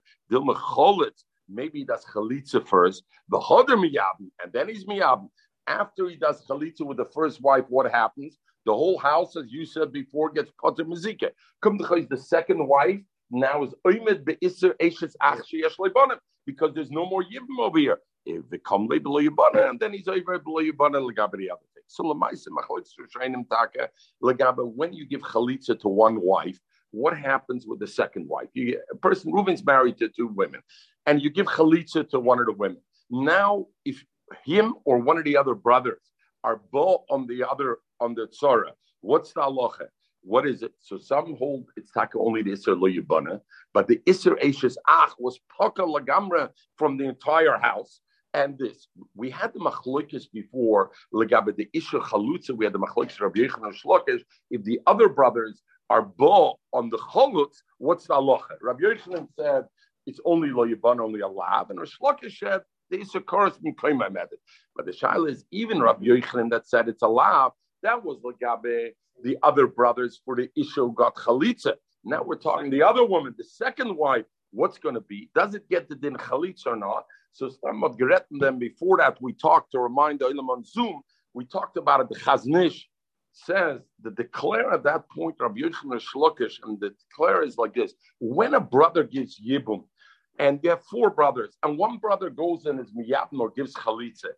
Maybe 1.50 1.84
that's 1.84 2.06
chalitza 2.06 2.66
first, 2.66 3.04
the 3.30 3.40
hoder 3.40 3.76
miyabim, 3.76 4.30
and 4.42 4.54
then 4.54 4.70
he's 4.70 4.86
miyabim. 4.86 5.30
After 5.68 6.08
he 6.08 6.16
does 6.16 6.46
chalitza 6.46 6.82
with 6.82 6.98
the 6.98 7.06
first 7.14 7.42
wife, 7.42 7.66
what 7.70 7.92
happens? 7.92 8.38
The 8.66 8.74
whole 8.74 8.98
house, 8.98 9.36
as 9.36 9.52
you 9.52 9.66
said 9.66 9.92
before, 9.92 10.32
gets 10.32 10.52
potter 10.62 10.86
mizika. 10.86 11.32
Come 11.62 11.78
to 11.80 12.08
the 12.10 12.18
second 12.18 12.66
wife 12.68 13.02
now 13.30 13.64
is 13.64 13.74
oimed 13.86 14.24
beiser 14.24 14.74
eshes 14.80 15.16
ach 15.22 15.40
sheyesh 15.52 16.18
because 16.46 16.74
there's 16.74 16.92
no 16.92 17.06
more 17.06 17.24
yibim 17.24 17.60
over 17.60 17.80
here. 17.80 17.98
If 18.26 18.50
the 18.50 18.60
kamle 18.60 19.02
below 19.02 19.22
yibana, 19.22 19.70
and 19.70 19.80
then 19.80 19.94
he's 19.94 20.08
over 20.08 20.40
below 20.40 20.62
yibana 20.62 21.02
legabe 21.02 21.38
the 21.38 21.50
other 21.52 21.66
thing. 21.74 21.84
So 21.88 22.04
lemaisa 22.04 22.48
machlitz 22.48 22.92
shreinim 23.14 23.50
taka 23.50 23.90
legabe 24.22 24.66
when 24.74 24.94
you 24.94 25.06
give 25.06 25.22
chalitza 25.22 25.80
to 25.82 25.90
one 25.90 26.22
wife 26.22 26.60
what 26.94 27.18
happens 27.18 27.66
with 27.66 27.80
the 27.80 27.88
second 27.88 28.28
wife? 28.30 28.50
You, 28.54 28.80
a 28.92 28.96
person, 28.96 29.34
Reuben's 29.34 29.66
married 29.66 29.98
to 29.98 30.10
two 30.10 30.28
women, 30.28 30.62
and 31.08 31.22
you 31.22 31.32
give 31.32 31.48
chalitza 31.48 32.08
to 32.12 32.20
one 32.20 32.40
of 32.40 32.46
the 32.46 32.54
women. 32.54 32.78
Now, 33.10 33.66
if 33.84 34.04
him 34.46 34.76
or 34.86 35.00
one 35.00 35.18
of 35.18 35.24
the 35.24 35.36
other 35.36 35.56
brothers 35.56 36.12
are 36.44 36.62
both 36.72 37.02
on 37.10 37.26
the 37.26 37.44
other 37.44 37.80
on 38.00 38.14
the 38.14 38.28
tzara, 38.28 38.72
what's 39.02 39.34
the 39.34 39.42
halacha? 39.42 39.88
What 40.22 40.48
is 40.48 40.62
it? 40.62 40.72
So 40.80 40.98
some 41.00 41.36
hold 41.36 41.66
it's 41.76 41.92
taka 41.92 42.20
only 42.20 42.44
the 42.44 42.52
Isser 42.52 42.80
lo 42.80 43.40
but 43.74 43.88
the 43.88 43.98
Isser 44.08 44.38
Ashes 44.48 44.78
Ach 44.88 45.14
was 45.18 45.40
paka 45.58 45.82
lagamra 45.82 46.50
from 46.78 46.98
the 46.98 47.06
entire 47.06 47.58
house. 47.58 48.02
And 48.36 48.58
this, 48.58 48.88
we 49.16 49.30
had 49.30 49.54
the 49.54 49.60
machlokes 49.60 50.26
before, 50.32 50.92
legabe 51.14 51.56
the 51.56 51.70
Isher 51.76 52.00
Chalutza, 52.00 52.52
we 52.52 52.66
had 52.66 52.74
the 52.74 52.80
machlokes 52.80 53.20
Rabbi 53.20 53.42
Yechon 53.42 53.76
Shlokish. 53.76 54.22
If 54.50 54.64
the 54.64 54.80
other 54.88 55.08
brothers 55.08 55.62
are 55.94 56.02
bo 56.02 56.60
on 56.74 56.90
the 56.90 56.98
cholutz, 56.98 57.58
what's 57.78 58.08
the 58.08 58.16
halacha? 58.16 58.56
Rabbi 58.64 58.82
Yochanan 58.82 59.28
said 59.40 59.66
it's 60.08 60.20
only 60.26 60.50
lo 60.50 60.66
yiban, 60.66 61.00
only 61.00 61.20
a 61.20 61.28
lab, 61.28 61.70
and 61.70 61.80
Reish 61.80 62.00
Lakish 62.02 62.40
said 62.40 62.62
the 62.90 63.22
correspond 63.22 63.98
my 64.00 64.10
method. 64.10 64.40
But 64.76 64.88
the 64.88 64.92
shaila 64.92 65.30
is 65.30 65.46
even 65.52 65.82
Rabbi 65.82 66.06
Yochanan 66.06 66.50
that 66.50 66.68
said 66.68 66.90
it's 66.90 67.04
a 67.04 67.08
lab. 67.08 67.52
That 67.84 68.04
was 68.04 68.18
legabe 68.26 68.94
the 69.24 69.38
other 69.44 69.68
brothers 69.68 70.20
for 70.26 70.36
the 70.36 70.50
issue 70.56 70.92
got 70.94 71.16
chalitza. 71.16 71.74
Now 72.04 72.24
we're 72.24 72.36
talking 72.38 72.72
the 72.72 72.82
other 72.82 73.06
woman, 73.06 73.36
the 73.38 73.44
second 73.44 73.96
wife. 73.96 74.26
What's 74.52 74.80
going 74.80 74.96
to 74.96 75.02
be? 75.02 75.30
Does 75.36 75.54
it 75.54 75.70
get 75.70 75.90
the 75.90 75.96
din 75.96 76.16
chalitza 76.16 76.68
or 76.68 76.76
not? 76.76 77.06
So 77.34 77.50
Stamot 77.50 78.00
Geretten 78.00 78.40
then 78.40 78.58
before 78.58 78.98
that 78.98 79.22
we 79.22 79.34
talked 79.34 79.72
to 79.74 79.80
remind 79.80 80.20
the 80.20 80.26
on 80.26 80.64
Zoom. 80.64 81.02
We 81.36 81.46
talked 81.46 81.78
about 81.78 82.02
it. 82.02 82.10
The 82.10 82.16
Chazon 82.16 82.66
Ish 82.66 82.88
says 83.34 83.82
the 84.02 84.12
declare 84.12 84.72
at 84.72 84.84
that 84.84 85.10
point, 85.10 85.36
Rabbi 85.40 85.62
Yochanan 85.62 86.02
Shlokish, 86.02 86.60
and 86.64 86.80
the 86.80 86.92
declare 86.92 87.44
is 87.44 87.58
like 87.58 87.74
this: 87.74 87.94
when 88.20 88.54
a 88.54 88.60
brother 88.60 89.04
gives 89.04 89.40
yibum, 89.40 89.84
and 90.40 90.62
there 90.62 90.76
have 90.76 90.84
four 90.86 91.10
brothers, 91.10 91.58
and 91.64 91.78
one 91.78 91.98
brother 91.98 92.30
goes 92.30 92.66
in 92.66 92.80
as 92.80 92.92
miyabim 92.92 93.40
or 93.40 93.50
gives 93.50 93.74
chalitza. 93.74 94.30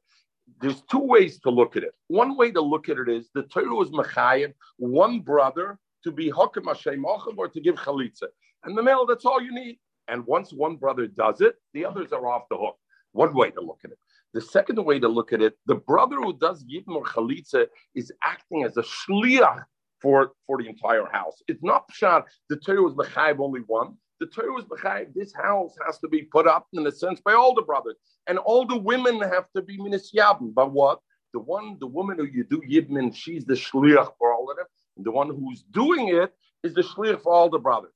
There's 0.62 0.82
two 0.84 1.00
ways 1.00 1.40
to 1.42 1.50
look 1.50 1.76
at 1.76 1.84
it. 1.84 1.94
One 2.08 2.38
way 2.38 2.52
to 2.52 2.62
look 2.62 2.88
at 2.90 2.98
it 2.98 3.10
is 3.10 3.30
the 3.34 3.44
Torah 3.44 3.76
was 3.76 3.90
mechayim 3.90 4.54
one 4.78 5.20
brother 5.20 5.80
to 6.04 6.12
be 6.12 6.30
hakim 6.30 6.66
Hashem 6.66 7.04
or 7.04 7.48
to 7.48 7.60
give 7.60 7.76
chalitza, 7.76 8.28
and 8.64 8.78
the 8.78 8.84
male 8.84 9.06
that's 9.06 9.26
all 9.26 9.42
you 9.42 9.54
need. 9.54 9.80
And 10.08 10.26
once 10.28 10.54
one 10.54 10.76
brother 10.76 11.08
does 11.08 11.42
it, 11.42 11.56
the 11.74 11.84
others 11.86 12.14
are 12.14 12.28
off 12.28 12.44
the 12.50 12.58
hook. 12.58 12.78
One 13.12 13.34
way 13.34 13.50
to 13.52 13.62
look 13.62 13.80
at 13.84 13.92
it. 13.92 13.98
The 14.36 14.42
second 14.42 14.84
way 14.84 15.00
to 15.00 15.08
look 15.08 15.32
at 15.32 15.42
it, 15.42 15.58
the 15.66 15.76
brother 15.76 16.18
who 16.18 16.38
does 16.38 16.66
Yibn 16.66 16.94
or 16.94 17.06
Chalitza 17.06 17.68
is 17.96 18.12
acting 18.22 18.66
as 18.66 18.76
a 18.76 18.82
shliach 18.82 19.64
for, 20.02 20.34
for 20.46 20.62
the 20.62 20.68
entire 20.68 21.06
house. 21.10 21.42
It's 21.48 21.64
not 21.64 21.88
Pshat, 21.90 22.26
the 22.50 22.58
Torah 22.58 22.82
was 22.82 22.96
Mechayiv 22.96 23.40
only 23.40 23.62
one. 23.62 23.96
The 24.20 24.26
Torah 24.26 24.52
was 24.52 24.66
Mechayiv, 24.66 25.14
this 25.16 25.34
house 25.34 25.74
has 25.86 26.00
to 26.00 26.10
be 26.10 26.24
put 26.24 26.48
up 26.48 26.68
in 26.74 26.86
a 26.86 26.92
sense 26.92 27.22
by 27.22 27.32
all 27.32 27.56
the 27.56 27.62
brothers. 27.62 27.96
And 28.28 28.38
all 28.38 28.68
the 28.68 28.76
women 28.76 29.22
have 29.22 29.46
to 29.56 29.62
be 29.62 29.78
Minis 29.78 30.14
Yabin. 30.14 30.54
But 30.54 30.74
what? 30.74 31.00
The 31.32 31.40
one, 31.40 31.78
the 31.80 31.88
woman 31.88 32.18
who 32.18 32.26
you 32.26 32.44
do 32.44 32.62
Yibn, 32.70 33.16
she's 33.16 33.46
the 33.46 33.54
shliach 33.54 34.12
for 34.18 34.34
all 34.34 34.52
of 34.52 34.58
them. 34.58 34.66
And 34.98 35.06
the 35.06 35.12
one 35.12 35.30
who's 35.30 35.64
doing 35.72 36.10
it 36.10 36.34
is 36.62 36.74
the 36.74 36.82
shliach 36.82 37.22
for 37.22 37.32
all 37.32 37.50
the 37.50 37.60
brothers. 37.60 37.94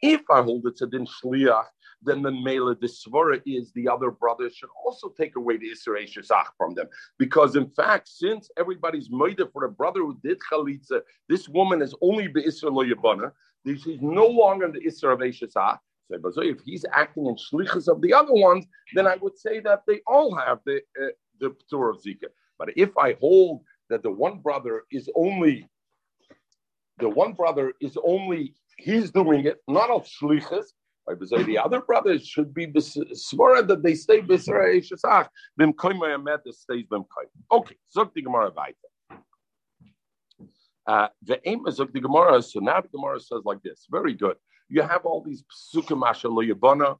If 0.00 0.30
I 0.30 0.42
hold 0.42 0.66
it 0.66 0.76
to 0.76 0.86
den 0.86 1.06
Shliach, 1.06 1.64
then 2.02 2.22
the 2.22 2.30
Mela, 2.30 2.76
the 2.76 2.86
Svara 2.86 3.40
is 3.44 3.72
the 3.72 3.88
other 3.88 4.10
brothers 4.10 4.54
should 4.54 4.70
also 4.84 5.08
take 5.08 5.36
away 5.36 5.56
the 5.56 5.70
Isra 5.70 6.04
Shach 6.04 6.46
from 6.56 6.74
them. 6.74 6.86
Because 7.18 7.56
in 7.56 7.68
fact, 7.70 8.08
since 8.08 8.50
everybody's 8.56 9.10
made 9.10 9.40
for 9.52 9.62
the 9.62 9.68
brother 9.68 10.00
who 10.00 10.18
did 10.22 10.38
Chalitza, 10.50 11.00
this 11.28 11.48
woman 11.48 11.82
is 11.82 11.94
only 12.00 12.28
the 12.28 12.42
Isra. 12.42 13.32
She's 13.66 14.00
no 14.00 14.26
longer 14.26 14.70
the 14.70 14.80
Isra 14.80 15.18
of. 15.18 15.78
So 16.32 16.42
if 16.42 16.60
he's 16.64 16.84
acting 16.92 17.26
in 17.26 17.36
shlichus 17.36 17.88
of 17.88 18.00
the 18.00 18.14
other 18.14 18.32
ones, 18.32 18.66
then 18.94 19.06
I 19.06 19.16
would 19.16 19.36
say 19.36 19.60
that 19.60 19.82
they 19.86 20.00
all 20.06 20.34
have 20.34 20.60
the 20.64 20.80
uh, 21.00 21.08
the 21.40 21.54
tour 21.68 21.90
of 21.90 22.02
Zika. 22.02 22.28
But 22.58 22.70
if 22.76 22.96
I 22.96 23.16
hold 23.20 23.62
that 23.90 24.02
the 24.02 24.10
one 24.10 24.38
brother 24.38 24.84
is 24.90 25.10
only 25.14 25.68
the 26.98 27.08
one 27.08 27.32
brother 27.32 27.74
is 27.80 27.96
only 28.02 28.54
he's 28.78 29.10
doing 29.10 29.44
it, 29.44 29.58
not 29.68 29.90
of 29.90 30.06
shlichus, 30.06 30.66
the 31.16 31.58
other 31.58 31.80
brothers 31.80 32.26
should 32.26 32.52
be 32.52 32.66
svara 32.66 33.66
that 33.66 33.82
they 33.82 33.94
stay 33.94 34.20
b'sra 34.20 34.78
eshesach. 34.78 35.28
Bim 35.56 35.72
koyma 35.72 36.16
yamed 36.16 36.54
stays 36.54 36.86
bim 36.90 37.02
koyma. 37.02 37.58
Okay, 37.58 37.76
zok 37.96 38.12
the 38.14 38.22
Gemara. 38.22 38.52
Uh, 40.86 41.08
the 41.22 41.40
aim 41.48 41.66
is 41.66 41.80
of 41.80 41.92
the 41.92 42.00
Gemara. 42.00 42.42
So 42.42 42.60
now 42.60 42.80
the 42.80 42.88
Gemara 42.88 43.20
says 43.20 43.42
like 43.44 43.62
this. 43.62 43.86
Very 43.90 44.14
good. 44.14 44.36
You 44.68 44.82
have 44.82 45.04
all 45.04 45.22
these 45.22 45.44
psukim 45.74 46.02
yabana 46.02 46.96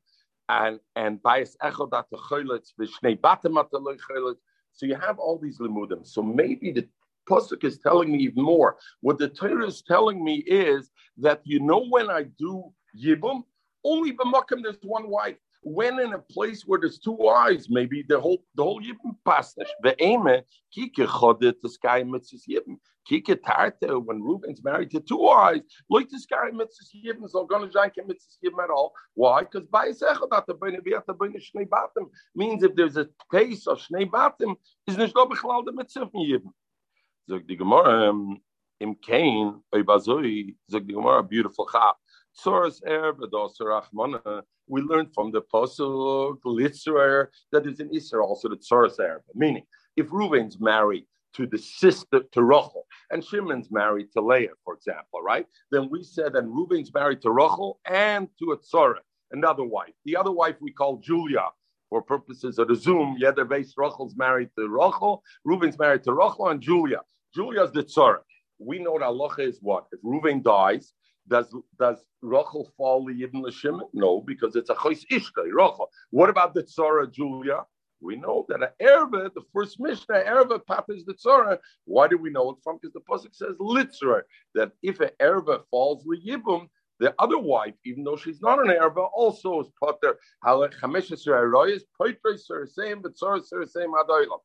and 0.49 0.81
and 0.97 1.23
bias 1.23 1.57
echod 1.62 1.97
at 1.99 2.07
the 2.11 2.16
choylitz 2.16 2.73
v'shnei 2.81 3.18
batem 3.18 3.59
at 3.59 3.71
the 3.71 4.37
So 4.73 4.87
you 4.87 4.94
have 4.94 5.18
all 5.18 5.38
these 5.38 5.59
limudim. 5.59 6.07
So 6.07 6.23
maybe 6.23 6.73
the 6.73 6.88
pasuk 7.29 7.64
is 7.64 7.79
telling 7.79 8.12
me 8.12 8.18
even 8.25 8.44
more. 8.44 8.77
What 9.01 9.18
the 9.18 9.29
Torah 9.29 9.66
is 9.66 9.83
telling 9.83 10.25
me 10.25 10.37
is 10.47 10.90
that 11.18 11.42
you 11.44 11.61
know 11.61 11.87
when 11.88 12.11
I 12.11 12.25
do 12.38 12.73
yibum, 12.97 13.42
only 13.88 14.12
b'makom 14.12 14.62
there's 14.62 14.83
one 14.83 15.09
wife. 15.09 15.37
When 15.62 15.98
in 15.98 16.12
a 16.12 16.18
place 16.18 16.62
where 16.64 16.79
there's 16.81 16.98
two 16.98 17.16
wives, 17.31 17.68
maybe 17.68 18.05
the 18.09 18.20
whole 18.20 18.44
the 18.55 18.62
whole 18.62 18.81
yibum 18.81 19.16
pasnish. 19.27 19.72
Ve'eme 19.85 20.42
kike 20.77 21.07
chodet 21.07 21.55
the 21.62 21.68
sky 21.68 22.03
mitzvahs 22.05 22.44
yibum. 22.48 22.77
Kike 23.11 23.35
tarte 23.42 23.90
when 24.05 24.22
Reuben's 24.22 24.62
married 24.62 24.90
to 24.92 25.01
two 25.01 25.16
wives, 25.16 25.62
like 25.90 26.09
the 26.11 26.20
sky 26.20 26.51
mitzvahs 26.53 26.90
yibum 27.05 27.29
so 27.29 27.44
gonna 27.44 27.66
jank 27.66 27.94
mitzvahs 28.09 28.38
yibum 28.44 28.62
at 28.62 28.70
all. 28.70 28.92
Why? 29.14 29.40
Because 29.42 29.66
by 29.66 29.87
that 29.88 30.44
the 30.46 30.55
bnei 30.55 30.81
biat 30.81 31.07
the 31.07 31.14
bnei 31.14 31.42
shnei 31.42 31.66
batim 31.68 32.07
means 32.37 32.62
if 32.62 32.77
there's 32.77 32.96
a 32.96 33.09
case 33.33 33.66
of 33.66 33.79
shnei 33.79 34.09
batim, 34.09 34.55
is 34.87 34.96
nicht 34.96 35.16
lo 35.16 35.27
bechlal 35.27 35.64
the 35.64 35.72
mitzvah 35.72 36.07
yibum. 36.14 36.53
Zog 37.29 37.46
the 37.48 37.57
Gemara 37.57 38.11
im 38.81 38.94
Kain 38.94 39.61
oy 39.74 39.83
bazoi 39.83 40.55
zog 40.70 40.87
the 40.87 40.92
Gemara 40.92 41.22
beautiful 41.24 41.66
chap. 41.66 41.96
Tzoras 42.38 42.81
Erb, 42.87 43.18
Rachmana, 43.20 44.42
we 44.68 44.81
learned 44.81 45.12
from 45.12 45.33
the 45.33 45.42
Pasuk, 45.42 46.40
Litzrer, 46.44 47.27
that 47.51 47.66
is 47.66 47.81
in 47.81 47.90
Israel 47.90 48.29
also 48.29 48.48
the 48.48 48.57
Tzoras 48.57 49.01
Erb. 49.01 49.22
Meaning, 49.35 49.64
if 49.96 50.12
Reuven's 50.12 50.61
married 50.61 51.05
to 51.35 51.46
the 51.46 51.59
sister 51.59 52.22
to 52.33 52.42
Rachel, 52.42 52.87
and 53.11 53.24
Shimon's 53.24 53.70
married 53.70 54.12
to 54.12 54.20
Leah, 54.20 54.51
for 54.64 54.74
example, 54.74 55.20
right? 55.22 55.46
Then 55.70 55.88
we 55.90 56.05
said 56.05 56.33
that 56.35 56.46
Reuben's 56.46 56.92
married 56.94 57.22
to 57.22 57.31
Rachel 57.31 57.81
and 57.87 58.29
to 58.38 58.53
a 58.53 58.59
Tzora, 58.59 59.01
another 59.33 59.64
wife. 59.64 59.94
The 60.05 60.16
other 60.16 60.33
wife 60.33 60.57
we 60.61 60.72
call 60.72 60.98
Julia. 60.98 61.46
For 61.90 62.03
purposes 62.03 62.59
of 62.59 62.68
the 62.68 62.77
Zoom, 62.77 63.16
yeah, 63.18 63.31
they're 63.31 63.46
based. 63.46 63.74
Rachel's 63.79 64.14
married 64.14 64.51
to 64.59 64.68
Rachel, 64.68 65.22
Reuben's 65.44 65.79
married 65.79 66.05
to 66.05 66.12
Rachel, 66.12 66.48
and 66.48 66.61
Julia. 66.61 67.01
Julia's 67.35 67.72
the 67.72 67.83
Tzora. 67.83 68.18
We 68.59 68.79
know 68.79 68.98
that 68.98 69.07
Allah 69.07 69.35
is 69.38 69.59
what? 69.62 69.87
If 69.90 70.01
Reuben 70.03 70.42
dies, 70.42 70.92
does 71.29 71.55
does 71.79 72.05
Rachel 72.23 72.71
fall 72.77 73.07
Yibn 73.07 73.51
Shimon? 73.53 73.87
No, 73.93 74.21
because 74.21 74.57
it's 74.57 74.71
a 74.71 74.75
Chos 74.75 75.05
Ishka, 75.11 75.45
Rachel. 75.53 75.91
What 76.11 76.31
about 76.31 76.55
the 76.55 76.62
Tzora 76.62 77.11
Julia? 77.12 77.64
We 78.01 78.17
know 78.17 78.47
that 78.49 78.62
an 78.62 78.69
Erva, 78.81 79.35
the 79.35 79.43
first 79.53 79.81
Mishnah, 79.81 80.23
Erva 80.27 80.61
is 80.91 81.05
the 81.05 81.14
Tzora. 81.14 81.59
Why 81.85 82.07
do 82.07 82.17
we 82.17 82.31
know 82.31 82.51
it 82.51 82.59
from? 82.62 82.79
Because 82.81 82.93
the 82.95 83.01
Pasuk 83.01 83.35
says 83.35 83.57
Litzra, 83.59 84.23
that 84.55 84.73
if 84.83 85.01
an 85.01 85.11
Erva 85.21 85.62
falls 85.71 86.07
Yibum, 86.07 86.69
the 87.01 87.14
other 87.19 87.38
wife, 87.38 87.75
even 87.85 88.05
though 88.05 88.17
she's 88.17 88.41
not 88.41 88.61
an 88.61 88.69
Erva, 88.69 89.09
also 89.12 89.61
is 89.61 89.69
Potter. 89.81 90.17
Chamesh 90.45 91.11
Yisrael 91.11 91.81
Potter 91.97 92.67
same, 92.67 93.03
but 93.03 93.17
Tzora 93.17 93.69
same 93.69 93.93
Adoilam 93.93 94.38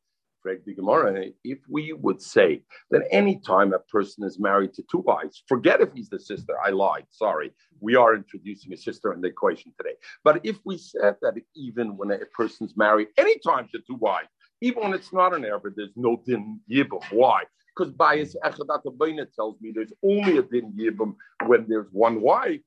the 0.44 0.74
Gemara, 0.74 1.26
if 1.42 1.58
we 1.68 1.92
would 1.92 2.20
say 2.20 2.62
that 2.90 3.02
any 3.10 3.40
time 3.40 3.72
a 3.72 3.78
person 3.78 4.24
is 4.24 4.38
married 4.38 4.74
to 4.74 4.84
two 4.90 4.98
wives, 4.98 5.42
forget 5.48 5.80
if 5.80 5.92
he's 5.94 6.10
the 6.10 6.20
sister, 6.20 6.54
I 6.62 6.70
lied, 6.70 7.06
sorry. 7.10 7.52
We 7.80 7.96
are 7.96 8.14
introducing 8.14 8.72
a 8.72 8.76
sister 8.76 9.12
in 9.12 9.20
the 9.20 9.28
equation 9.28 9.72
today. 9.78 9.94
But 10.22 10.40
if 10.44 10.58
we 10.64 10.76
said 10.76 11.16
that 11.22 11.34
even 11.56 11.96
when 11.96 12.10
a 12.10 12.18
person's 12.26 12.76
married 12.76 13.08
any 13.16 13.38
time 13.38 13.68
to 13.72 13.80
two 13.86 13.96
wives, 13.96 14.28
even 14.60 14.82
when 14.82 14.94
it's 14.94 15.12
not 15.12 15.34
an 15.34 15.46
but 15.62 15.76
there's 15.76 15.96
no 15.96 16.22
din 16.26 16.60
yibum. 16.70 17.02
Why? 17.10 17.44
Because 17.76 17.92
bias 17.92 18.36
echadat 18.44 18.82
tells 19.34 19.60
me 19.60 19.72
there's 19.74 19.92
only 20.02 20.38
a 20.38 20.42
din 20.42 20.72
yibum 20.78 21.16
when 21.46 21.66
there's 21.68 21.88
one 21.90 22.20
wife. 22.20 22.60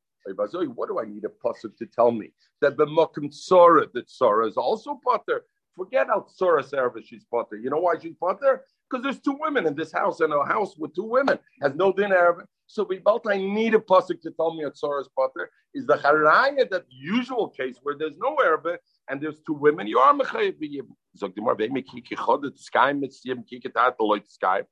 What 0.75 0.89
do 0.89 0.99
I 0.99 1.05
need 1.05 1.23
a 1.23 1.29
pasuk 1.29 1.77
to 1.77 1.85
tell 1.85 2.11
me 2.11 2.33
that 2.59 2.75
the 2.75 2.85
mokum 2.85 3.33
sora 3.33 3.85
that 3.93 4.09
sora 4.09 4.47
is 4.47 4.57
also 4.57 4.99
potter? 5.01 5.45
Forget 5.77 6.09
out 6.09 6.31
Sora 6.31 6.63
service 6.63 7.05
she's 7.07 7.23
potter. 7.23 7.55
You 7.55 7.69
know 7.69 7.77
why 7.77 7.93
she's 8.01 8.15
potter? 8.19 8.65
Because 8.89 9.03
there's 9.03 9.19
two 9.19 9.37
women 9.39 9.67
in 9.67 9.75
this 9.75 9.91
house, 9.91 10.21
and 10.21 10.33
a 10.33 10.43
house 10.43 10.75
with 10.77 10.95
two 10.95 11.03
women 11.03 11.37
has 11.61 11.75
no 11.75 11.93
dinner. 11.93 12.47
So 12.65 12.83
we 12.83 12.97
both 12.97 13.27
I 13.27 13.37
need 13.37 13.75
a 13.75 13.79
pasuk 13.79 14.19
to 14.23 14.31
tell 14.31 14.53
me 14.55 14.65
at 14.65 14.75
Sora's 14.75 15.09
potter 15.15 15.49
is 15.73 15.85
the 15.85 15.93
haraya 15.93 16.69
that 16.69 16.85
usual 16.89 17.47
case 17.49 17.77
where 17.83 17.95
there's 17.97 18.17
no 18.17 18.35
Arabic 18.43 18.81
and 19.07 19.21
there's 19.21 19.39
two 19.45 19.53
women, 19.53 19.87
you 19.87 19.99
are 19.99 20.13
mechayev 20.13 20.59
the 20.59 21.41
more 21.41 21.55
ve'me 21.55 21.83
kiki 21.85 22.15
chodet 22.15 22.57
sky 22.57 22.91
mit 22.93 23.13
yibum 23.25 23.47
kiki 23.47 23.69
the 23.69 23.93
loit 24.01 24.27
sky. 24.27 24.63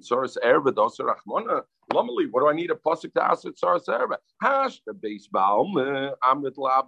Source 0.00 0.36
erbe 0.44 0.72
doser 0.72 1.06
rachmona. 1.10 1.62
Lomeli, 1.92 2.26
what 2.30 2.40
do 2.40 2.48
I 2.48 2.52
need 2.52 2.70
a 2.70 2.74
pasuk 2.74 3.14
to 3.14 3.22
ask 3.22 3.46
at 3.46 3.58
source 3.58 3.86
erbe? 3.86 4.16
Hash 4.42 4.80
the 4.86 4.92
base 4.92 5.28
baum 5.28 5.74
amrit 6.24 6.58
lab. 6.58 6.86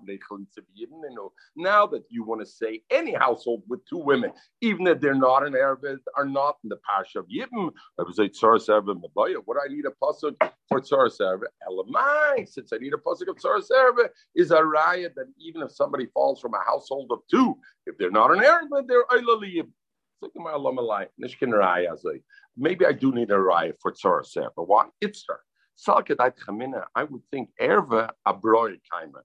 Now 1.56 1.86
that 1.86 2.02
you 2.10 2.24
want 2.24 2.40
to 2.40 2.46
say 2.46 2.82
any 2.90 3.14
household 3.14 3.62
with 3.68 3.86
two 3.86 3.98
women, 3.98 4.32
even 4.60 4.86
if 4.88 5.00
they're 5.00 5.14
not 5.14 5.46
an 5.46 5.54
Arab, 5.54 5.84
are 6.16 6.24
not 6.24 6.56
in 6.64 6.68
the 6.68 6.78
pash 6.78 7.14
of 7.14 7.26
yibum. 7.28 7.70
I 7.98 8.02
was 8.02 8.18
a 8.18 8.28
source 8.32 8.66
erbe 8.66 9.00
mabaya. 9.00 9.36
What 9.44 9.56
do 9.56 9.60
I 9.64 9.72
need 9.72 9.84
a 9.86 9.92
pasuk 10.02 10.34
for 10.68 10.82
source 10.82 11.18
erbe? 11.20 11.44
Elamai. 11.68 12.48
Since 12.48 12.72
I 12.72 12.78
need 12.78 12.92
a 12.92 12.96
pasuk 12.96 13.28
of 13.28 13.40
source 13.40 13.70
erbe, 13.70 14.08
is 14.34 14.50
a 14.50 14.64
riot 14.64 15.14
that 15.16 15.26
even 15.38 15.62
if 15.62 15.70
somebody 15.72 16.06
falls 16.06 16.40
from 16.40 16.54
a 16.54 16.64
household 16.66 17.12
of 17.12 17.20
two. 17.30 17.56
If 17.86 17.96
they're 17.98 18.10
not 18.10 18.32
an 18.32 18.42
Arab, 18.42 18.68
they're 18.86 19.04
Eilaliyim. 19.06 19.68
Maybe 22.56 22.86
I 22.86 22.92
do 22.92 23.12
need 23.12 23.30
a 23.30 23.34
raya 23.34 23.72
for 23.80 23.92
Tzara 23.92 24.24
Sefer. 24.26 24.62
Why? 24.62 24.86
Itzar. 25.02 25.38
Salkadait 25.78 26.34
Chamina, 26.44 26.84
I 26.94 27.04
would 27.04 27.22
think 27.30 27.50
Erva 27.60 28.10
Abroy 28.26 28.78
Kaima. 28.92 29.22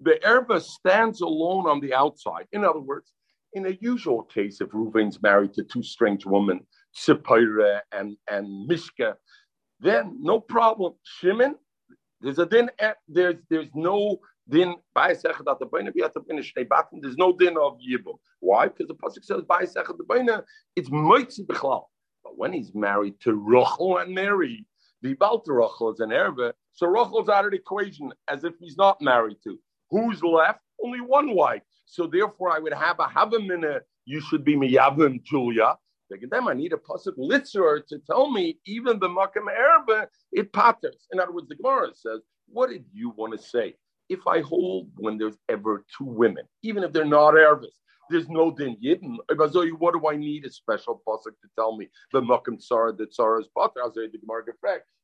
The 0.00 0.20
Erva 0.24 0.60
stands 0.60 1.22
alone 1.22 1.66
on 1.66 1.80
the 1.80 1.94
outside. 1.94 2.46
In 2.52 2.64
other 2.64 2.80
words, 2.80 3.12
in 3.54 3.66
a 3.66 3.78
usual 3.80 4.22
case, 4.24 4.60
if 4.60 4.68
Reuven's 4.70 5.22
married 5.22 5.54
to 5.54 5.62
two 5.64 5.82
strange 5.82 6.26
women, 6.26 6.66
Sipira 6.94 7.80
and, 7.92 8.16
and 8.28 8.66
Mishka, 8.66 9.16
then 9.80 10.18
no 10.20 10.38
problem. 10.40 10.94
Shimon, 11.02 11.54
there's 12.20 12.38
a 12.38 12.46
din, 12.46 12.70
eh, 12.78 12.92
there's 13.08 13.36
there's 13.48 13.68
no 13.74 14.18
din 14.48 14.74
by 14.94 15.12
sechet 15.12 15.50
at 15.50 15.58
the 15.58 15.66
the 15.66 15.66
baina 15.66 15.92
shnei. 15.92 16.84
There's 17.00 17.16
no 17.16 17.36
din 17.36 17.56
of 17.56 17.78
yibum. 17.78 18.18
Why? 18.40 18.68
Because 18.68 18.88
the 18.88 18.94
pasuk 18.94 19.24
says 19.24 19.42
by 19.48 19.62
sechet 19.62 19.96
the 19.96 20.04
baina 20.04 20.42
it's 20.76 20.90
moitzi 20.90 21.46
b'chlal. 21.46 21.84
But 22.22 22.38
when 22.38 22.52
he's 22.52 22.74
married 22.74 23.20
to 23.20 23.34
Rachel 23.34 23.98
and 23.98 24.14
Mary, 24.14 24.66
the 25.02 25.14
Balta 25.14 25.52
Rachel 25.52 25.92
is 25.92 26.00
an 26.00 26.10
erbe, 26.10 26.52
so 26.72 26.86
Rachel's 26.86 27.28
out 27.28 27.44
of 27.44 27.50
the 27.50 27.58
equation 27.58 28.12
as 28.28 28.44
if 28.44 28.54
he's 28.58 28.76
not 28.76 29.00
married 29.02 29.36
to. 29.44 29.58
Who's 29.90 30.22
left? 30.22 30.60
Only 30.82 31.00
one 31.00 31.34
wife. 31.34 31.62
So 31.86 32.06
therefore, 32.06 32.50
I 32.50 32.58
would 32.58 32.72
have 32.72 32.98
a 32.98 33.04
havamina. 33.04 33.80
You 34.06 34.20
should 34.20 34.44
be 34.44 34.56
miyavim 34.56 35.22
Julia. 35.22 35.76
Then 36.30 36.48
I 36.48 36.54
need 36.54 36.72
a 36.72 36.76
pasuk 36.76 37.16
litzer 37.18 37.86
to 37.86 37.98
tell 38.06 38.30
me 38.30 38.58
even 38.66 38.98
the 38.98 39.08
makam 39.08 39.46
erbe 39.48 40.06
it 40.32 40.52
patters. 40.52 41.06
In 41.12 41.18
other 41.18 41.32
words, 41.32 41.48
the 41.48 41.56
Gemara 41.56 41.94
says, 41.94 42.20
"What 42.46 42.70
did 42.70 42.84
you 42.92 43.10
want 43.10 43.32
to 43.32 43.38
say?" 43.38 43.76
If 44.08 44.26
I 44.26 44.40
hold 44.40 44.90
when 44.96 45.18
there's 45.18 45.38
ever 45.48 45.84
two 45.96 46.04
women, 46.04 46.44
even 46.62 46.82
if 46.84 46.92
they're 46.92 47.04
not 47.04 47.34
Ervis, 47.34 47.74
there's 48.10 48.28
no 48.28 48.50
din 48.50 48.76
yidden. 48.84 49.16
What 49.78 49.94
do 49.94 50.08
I 50.08 50.16
need 50.16 50.44
a 50.44 50.50
special 50.50 51.02
pasuk 51.06 51.24
to 51.40 51.48
tell 51.56 51.76
me 51.76 51.88
the 52.12 52.20
makam 52.20 52.62
tsara 52.62 52.96
that 52.98 53.12
tsara 53.12 53.40
is 53.40 53.46
say 53.94 54.08
the 54.08 54.18
Gemara. 54.18 54.44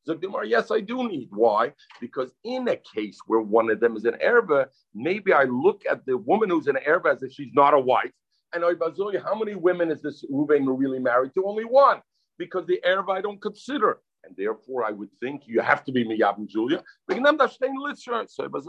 So 0.04 0.14
Gemara, 0.14 0.46
yes, 0.46 0.70
I 0.70 0.80
do 0.80 1.08
need. 1.08 1.28
Why? 1.30 1.72
Because 2.00 2.32
in 2.44 2.68
a 2.68 2.76
case 2.76 3.18
where 3.26 3.40
one 3.40 3.70
of 3.70 3.80
them 3.80 3.96
is 3.96 4.04
an 4.04 4.16
erba, 4.22 4.68
maybe 4.94 5.32
I 5.32 5.44
look 5.44 5.82
at 5.90 6.04
the 6.06 6.16
woman 6.16 6.50
who's 6.50 6.66
an 6.66 6.78
erba 6.86 7.10
as 7.10 7.22
if 7.22 7.32
she's 7.32 7.52
not 7.54 7.74
a 7.74 7.78
wife, 7.78 8.12
and 8.52 8.64
how 8.64 9.34
many 9.34 9.54
women 9.54 9.90
is 9.90 10.02
this 10.02 10.24
Ruben 10.28 10.68
really 10.68 10.98
married 10.98 11.32
to? 11.34 11.44
Only 11.46 11.64
one, 11.64 12.00
because 12.38 12.66
the 12.66 12.80
erba 12.84 13.12
I 13.12 13.20
don't 13.20 13.40
consider 13.40 13.98
and 14.24 14.36
therefore 14.36 14.84
I 14.84 14.90
would 14.90 15.10
think 15.20 15.46
you 15.46 15.60
have 15.60 15.84
to 15.84 15.92
be 15.92 16.04
Miyab 16.04 16.38
and 16.38 16.48
Julia. 16.48 16.82
So 17.08 17.14
uh, 17.16 18.46
it 18.46 18.52
was 18.52 18.68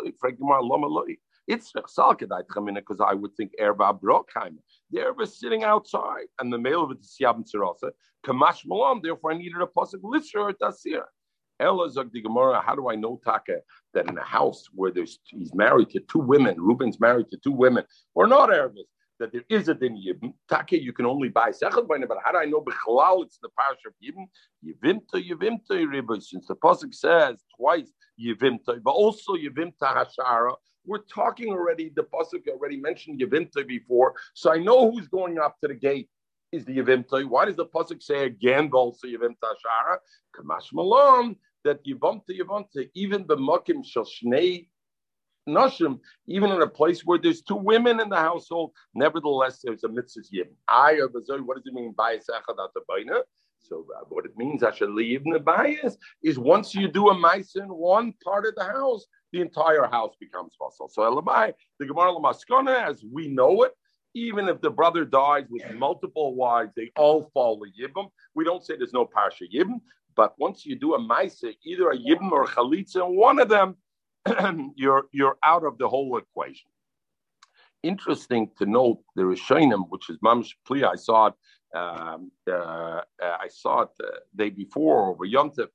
it's 1.48 1.72
because 1.74 3.00
I 3.00 3.14
would 3.14 3.36
think 3.36 3.52
Erba 3.60 3.94
Brockheim. 3.94 4.58
The 4.92 5.02
Erba 5.02 5.24
is 5.24 5.40
sitting 5.40 5.64
outside, 5.64 6.28
and 6.40 6.54
the 6.54 6.58
male 6.58 6.84
of 6.84 6.92
it 6.92 7.00
is 7.00 7.18
Yab 7.20 7.36
and 7.36 7.46
Tzirasa. 7.46 7.92
Kamash 8.26 8.66
Malam, 8.66 9.02
therefore 9.04 9.32
I 9.32 9.38
needed 9.38 9.62
a 9.62 9.68
Litzra 9.68 10.36
or 10.36 10.54
Tasir. 10.54 11.04
How 11.60 12.76
do 12.76 12.90
I 12.90 12.96
know 12.96 13.20
Taka 13.24 13.58
that 13.94 14.10
in 14.10 14.18
a 14.18 14.24
house 14.24 14.66
where 14.74 14.92
there's 14.92 15.20
he's 15.26 15.54
married 15.54 15.92
to 15.92 16.00
two 16.12 16.20
women, 16.20 16.56
Reuben's 16.60 17.00
married 17.00 17.30
to 17.30 17.38
two 17.38 17.52
women, 17.52 17.84
or 18.16 18.26
not 18.26 18.52
Arabs, 18.52 18.80
that 19.22 19.32
there 19.32 19.44
is 19.50 19.70
a 19.70 19.76
din 19.76 19.96
yibn. 19.96 20.34
Take, 20.50 20.82
you 20.82 20.92
can 20.92 21.06
only 21.06 21.30
buy 21.30 21.52
second 21.52 21.88
by 21.88 22.00
but 22.00 22.18
how 22.26 22.32
do 22.32 22.40
I 22.40 22.46
know 22.46 22.62
bichlal 22.62 23.24
it's 23.24 23.38
the 23.38 23.50
parish 23.58 23.80
of 23.86 23.94
yibn? 24.04 24.26
Yivimta, 24.66 25.18
yivimta, 25.30 25.72
riba. 25.72 26.22
Since 26.22 26.48
the 26.48 26.56
pasuk 26.56 26.94
says 26.94 27.44
twice 27.56 27.92
yivimta, 28.20 28.82
but 28.84 28.92
also 28.92 29.34
yivimta 29.34 29.74
hashara. 29.84 30.54
We're 30.86 31.06
talking 31.14 31.50
already. 31.52 31.92
The 31.96 32.04
pasuk 32.04 32.48
already 32.50 32.78
mentioned 32.78 33.22
yivimta 33.22 33.66
before, 33.68 34.16
so 34.34 34.52
I 34.52 34.58
know 34.58 34.92
who's 34.92 35.08
going 35.08 35.38
up 35.38 35.56
to 35.62 35.68
the 35.68 35.76
gate. 35.76 36.10
Is 36.52 36.66
the 36.66 36.78
yivimta? 36.78 37.24
Why 37.30 37.46
does 37.46 37.56
the 37.56 37.68
pasuk 37.68 38.02
say 38.02 38.26
again 38.26 38.72
also 38.74 39.08
yivimta 39.08 39.48
hashara? 39.54 39.98
Kamash 40.36 40.74
malon 40.74 41.36
that 41.64 41.86
yivamta 41.86 42.32
yivamta 42.32 42.90
even 42.96 43.26
the 43.28 43.38
makim 43.38 43.86
shall 43.86 44.06
shnei 44.06 44.68
Nashim, 45.50 46.00
even 46.28 46.52
in 46.52 46.62
a 46.62 46.68
place 46.68 47.02
where 47.02 47.18
there's 47.18 47.42
two 47.42 47.56
women 47.56 48.00
in 48.00 48.10
the 48.10 48.18
household, 48.18 48.72
nevertheless, 48.94 49.60
there's 49.64 49.84
a 49.84 49.90
mitzvah 49.90 50.22
yibn. 50.34 50.54
I 50.68 50.94
or 50.94 51.08
what 51.08 51.58
does 51.58 51.66
it 51.66 51.74
mean 51.74 51.94
by 51.98 52.20
So 52.20 53.86
uh, 53.98 54.06
what 54.10 54.26
it 54.26 54.38
means, 54.38 54.64
leave 54.82 55.24
the 55.24 55.40
bias 55.40 55.98
is 56.24 56.38
once 56.38 56.76
you 56.76 56.88
do 56.88 57.10
a 57.10 57.14
mice 57.14 57.56
in 57.56 57.68
one 57.68 58.14
part 58.24 58.46
of 58.46 58.56
the 58.56 58.64
house, 58.64 59.06
the 59.32 59.42
entire 59.42 59.88
house 59.88 60.14
becomes 60.20 60.54
fossil. 60.58 60.90
So 60.90 61.02
Elamai, 61.02 61.54
the 61.80 61.86
Gemara 61.86 62.12
Lamaskona, 62.12 62.90
as 62.90 63.04
we 63.12 63.28
know 63.28 63.64
it, 63.64 63.72
even 64.14 64.50
if 64.50 64.62
the 64.62 64.70
brother 64.70 65.06
dies 65.06 65.46
with 65.50 65.64
multiple 65.74 66.36
wives, 66.36 66.74
they 66.76 66.92
all 66.98 67.32
fall 67.34 67.64
a 67.64 67.82
yibum. 67.82 68.10
We 68.36 68.44
don't 68.44 68.64
say 68.64 68.76
there's 68.76 68.94
no 68.94 69.06
parsha 69.06 69.48
yibum, 69.54 69.80
but 70.16 70.36
once 70.38 70.66
you 70.66 70.76
do 70.76 70.96
a 70.96 71.00
mice, 71.00 71.44
either 71.66 71.92
a 71.92 71.98
yibum 71.98 72.32
or 72.32 72.44
a 72.44 72.48
chalitza, 72.48 73.08
one 73.08 73.40
of 73.40 73.48
them 73.48 73.78
you're 74.76 75.06
you're 75.12 75.38
out 75.44 75.64
of 75.64 75.78
the 75.78 75.88
whole 75.88 76.18
equation. 76.18 76.70
Interesting 77.84 78.52
to 78.60 78.66
note 78.66 79.00
the 79.16 79.24
Rishonim, 79.24 79.86
which 79.90 80.10
is 80.10 80.18
Mamish 80.20 80.54
Pli, 80.66 80.84
I 80.84 80.96
saw 80.96 81.28
it. 81.28 81.34
Um, 81.76 82.32
uh, 82.48 82.54
uh, 82.54 83.02
I 83.22 83.48
saw 83.50 83.82
it 83.84 83.90
the 83.98 84.12
day 84.36 84.50
before 84.50 85.10
over 85.10 85.26
Yontif, 85.26 85.70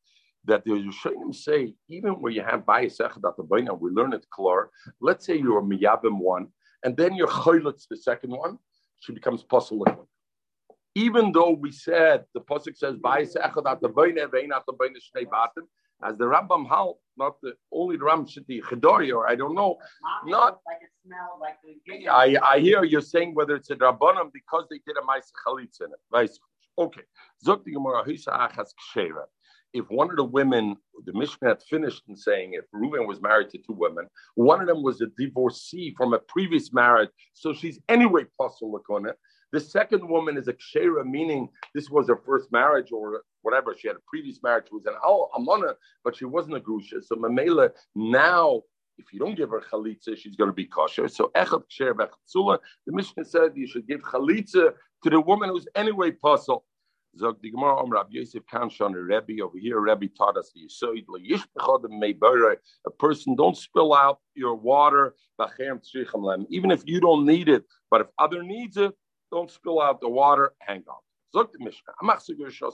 that 0.44 0.64
the 0.64 0.72
Rishonim 0.72 1.34
say 1.34 1.74
even 1.88 2.12
where 2.20 2.32
you 2.32 2.42
have 2.42 2.64
bias 2.64 2.98
echad 2.98 3.80
we 3.80 3.90
learn 3.90 4.12
it 4.12 4.26
klar. 4.30 4.70
Let's 5.00 5.26
say 5.26 5.36
you're 5.36 5.58
a 5.58 5.62
miyabim 5.62 6.18
one, 6.18 6.48
and 6.84 6.96
then 6.96 7.14
you're 7.14 7.26
choylitz 7.26 7.88
the 7.88 7.96
second 7.96 8.30
one, 8.30 8.58
she 9.00 9.12
becomes 9.12 9.42
puzzle 9.42 9.84
Even 10.94 11.32
though 11.32 11.50
we 11.50 11.72
said 11.72 12.24
the 12.34 12.40
pasuk 12.40 12.76
says 12.76 12.96
as 16.04 16.18
the 16.18 16.24
Rambam 16.24 16.68
Hal, 16.68 16.98
not 17.16 17.40
the 17.42 17.54
only 17.72 17.96
the 17.96 18.04
Ram 18.04 18.26
Shiti 18.26 18.60
Chedori, 18.62 19.14
or 19.14 19.28
I 19.28 19.34
don't 19.34 19.54
know, 19.54 19.78
not. 20.26 20.60
Like 20.66 20.78
it 20.82 20.90
smelled 21.04 21.40
like 21.40 21.56
the. 21.64 22.08
I, 22.08 22.36
I 22.42 22.58
hear 22.60 22.84
you're 22.84 23.00
saying 23.00 23.34
whether 23.34 23.56
it's 23.56 23.70
a 23.70 23.76
Rabbanim 23.76 24.32
because 24.32 24.66
they 24.70 24.80
did 24.86 24.96
a 24.96 25.02
Maisa 25.02 25.32
Chalitz 25.46 25.80
in 25.80 25.90
it. 25.92 26.30
Okay. 26.78 27.00
Zok 27.44 27.64
the 27.64 27.72
Gemara 27.72 28.04
Hisa 28.04 28.28
Achas 28.28 28.68
Kshera. 28.94 29.24
If 29.72 29.90
one 29.90 30.10
of 30.10 30.16
the 30.16 30.24
women, 30.24 30.76
the 31.04 31.12
Mishnah 31.12 31.48
had 31.48 31.62
finished 31.62 32.02
in 32.08 32.16
saying 32.16 32.54
if 32.54 32.64
Reuben 32.72 33.06
was 33.06 33.20
married 33.20 33.50
to 33.50 33.58
two 33.58 33.72
women, 33.72 34.06
one 34.34 34.60
of 34.60 34.66
them 34.66 34.82
was 34.82 35.00
a 35.00 35.06
divorcee 35.18 35.94
from 35.96 36.14
a 36.14 36.18
previous 36.18 36.72
marriage, 36.72 37.10
so 37.34 37.52
she's 37.52 37.78
anyway 37.88 38.24
possible 38.38 38.80
on 38.90 39.08
it. 39.08 39.18
The 39.56 39.60
second 39.60 40.06
woman 40.06 40.36
is 40.36 40.48
a 40.48 40.52
kshera, 40.52 41.02
meaning 41.06 41.48
this 41.74 41.88
was 41.88 42.08
her 42.08 42.20
first 42.26 42.52
marriage 42.52 42.92
or 42.92 43.22
whatever. 43.40 43.74
She 43.74 43.88
had 43.88 43.96
a 43.96 44.00
previous 44.06 44.42
marriage, 44.42 44.66
was 44.70 44.84
an 44.84 44.92
al 45.02 45.30
amana, 45.34 45.76
but 46.04 46.14
she 46.14 46.26
wasn't 46.26 46.56
a 46.56 46.60
grusha. 46.60 47.02
So 47.02 47.16
mamela 47.16 47.70
now. 47.94 48.60
If 48.98 49.14
you 49.14 49.18
don't 49.18 49.34
give 49.34 49.48
her 49.50 49.60
chalitza, 49.60 50.14
she's 50.14 50.36
going 50.36 50.48
to 50.48 50.54
be 50.54 50.66
kosher. 50.66 51.08
So 51.08 51.30
echad 51.34 51.62
ksher 51.70 51.96
The 52.86 52.92
Mishnah 52.92 53.24
said 53.24 53.52
you 53.54 53.66
should 53.66 53.86
give 53.86 54.02
chalitza 54.02 54.74
to 55.04 55.10
the 55.10 55.20
woman 55.22 55.48
who's 55.48 55.66
anyway 55.74 56.10
puzzle. 56.10 56.66
Zog 57.18 57.40
the 57.40 57.50
Gemara 57.50 57.78
Om 57.78 57.88
Rabbi 57.90 58.10
Yosef 58.10 58.42
Kanshan 58.52 58.92
Rebbe 58.94 59.42
over 59.42 59.56
here. 59.56 59.80
Rebbe 59.80 60.08
taught 60.08 60.36
us 60.36 60.50
the 60.54 60.66
Yisoid 60.66 62.56
A 62.86 62.90
person 62.90 63.36
don't 63.36 63.56
spill 63.56 63.94
out 63.94 64.18
your 64.34 64.54
water 64.54 65.14
even 66.50 66.70
if 66.70 66.82
you 66.86 67.00
don't 67.00 67.26
need 67.26 67.48
it, 67.48 67.64
but 67.90 68.00
if 68.00 68.06
other 68.18 68.42
needs 68.42 68.76
it, 68.76 68.94
don't 69.30 69.50
spill 69.50 69.80
out 69.80 70.00
the 70.00 70.08
water. 70.08 70.52
Hang 70.60 70.84
on. 70.88 70.96
Zog 71.32 71.52
the 71.52 71.58
Mishnah. 71.64 71.92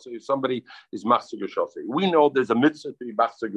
If 0.07 0.25
somebody 0.25 0.65
is 0.93 1.05
machzir 1.05 1.49
we 1.89 2.11
know 2.11 2.29
there's 2.29 2.51
a 2.51 2.55
mitzvah 2.55 2.93
to 2.93 3.05
be 3.05 3.13
machzir 3.13 3.51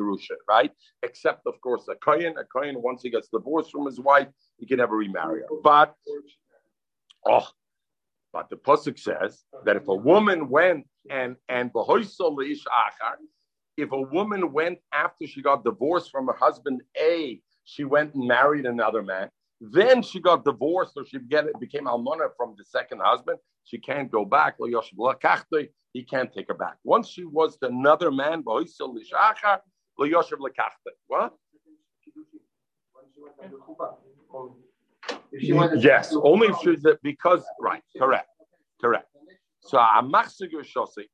right? 0.48 0.72
Except 1.04 1.46
of 1.46 1.60
course 1.62 1.88
a 1.90 1.96
kohen. 1.96 2.36
A 2.38 2.44
kohen 2.46 2.82
once 2.82 3.04
he 3.04 3.10
gets 3.10 3.28
divorced 3.28 3.72
from 3.72 3.86
his 3.86 4.00
wife, 4.00 4.28
he 4.58 4.66
can 4.66 4.78
never 4.78 4.96
remarry 4.96 5.42
her. 5.42 5.48
But 5.64 5.96
oh 7.28 7.48
but 8.34 8.50
the 8.50 8.58
pasuk 8.58 9.00
says 9.00 9.44
that 9.66 9.76
if 9.76 9.88
a 9.88 9.96
woman 9.96 10.50
went 10.50 10.88
and 11.10 11.36
and 11.50 11.72
if 13.78 13.92
a 13.92 14.02
woman 14.02 14.52
went 14.54 14.80
after 14.94 15.28
she 15.28 15.42
got 15.42 15.64
divorced 15.64 16.12
from 16.12 16.28
her 16.28 16.34
husband 16.34 16.82
A, 16.98 17.42
she 17.64 17.84
went 17.84 18.14
and 18.14 18.28
married 18.28 18.66
another 18.66 19.04
man. 19.04 19.30
Then 19.62 20.02
she 20.02 20.20
got 20.20 20.44
divorced, 20.44 20.94
or 20.98 21.06
she 21.06 21.20
get, 21.20 21.46
became 21.60 21.86
almana 21.86 22.30
from 22.38 22.56
the 22.58 22.66
second 22.66 23.02
husband. 23.04 23.40
She 23.64 23.78
can't 23.78 24.12
go 24.12 24.26
back. 24.26 24.58
He 25.94 26.04
can't 26.04 26.34
take 26.34 26.50
her 26.50 26.54
back. 26.54 26.76
Once 26.84 27.10
she 27.10 27.24
was 27.24 27.58
to 27.58 27.68
another 27.68 28.12
man, 28.12 28.42
what? 28.44 28.68
Yes, 35.78 36.16
only 36.22 36.48
if 36.48 36.58
she's 36.64 36.86
because 37.02 37.44
right, 37.60 37.82
correct, 37.98 38.30
correct. 38.82 39.08
So 39.62 39.80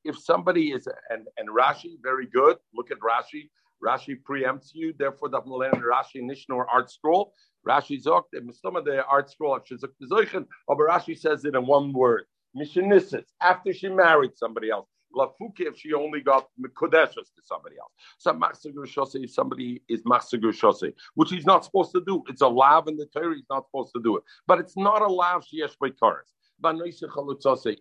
if 0.04 0.18
somebody 0.18 0.72
is 0.72 0.88
and 1.10 1.26
and 1.36 1.48
Rashi 1.48 1.96
very 2.02 2.26
good. 2.26 2.56
Look 2.74 2.90
at 2.90 2.98
Rashi. 2.98 3.48
Rashi 3.84 4.16
preempts 4.22 4.70
you. 4.72 4.94
Therefore, 4.98 5.28
the 5.28 5.40
Rashi 5.40 6.22
Nishna 6.22 6.54
or 6.54 6.68
Art 6.70 6.90
Scroll. 6.90 7.32
Rashi 7.66 8.02
zok 8.02 8.24
some 8.54 8.76
of 8.76 8.84
the 8.84 9.04
Art 9.06 9.30
Scroll 9.30 9.58
but 9.60 10.76
Rashi 10.76 11.18
says 11.18 11.44
it 11.44 11.54
in 11.54 11.66
one 11.66 11.92
word. 11.92 12.24
Mishanissis 12.56 13.24
after 13.40 13.72
she 13.72 13.88
married 13.88 14.36
somebody 14.36 14.70
else. 14.70 14.88
Lafuki 15.14 15.60
if 15.60 15.78
she 15.78 15.92
only 15.92 16.20
got 16.20 16.46
Kodeshas 16.74 17.14
to 17.14 17.42
somebody 17.44 17.76
else. 17.78 17.92
So 18.18 18.32
Machsagur 18.32 18.86
Shose, 18.86 19.22
if 19.22 19.30
somebody 19.30 19.82
is 19.88 20.02
Machsagur 20.02 20.52
Shose, 20.52 20.92
which 21.14 21.30
he's 21.30 21.46
not 21.46 21.64
supposed 21.64 21.92
to 21.92 22.02
do. 22.06 22.22
It's 22.28 22.42
a 22.42 22.48
lav 22.48 22.88
in 22.88 22.96
the 22.96 23.06
Torah, 23.06 23.34
he's 23.34 23.44
not 23.50 23.66
supposed 23.66 23.92
to 23.94 24.02
do 24.02 24.16
it. 24.16 24.24
But 24.46 24.58
it's 24.58 24.76
not 24.76 25.02
a 25.02 25.06
lav 25.06 25.44
sheyesh 25.44 25.76
by 25.78 25.90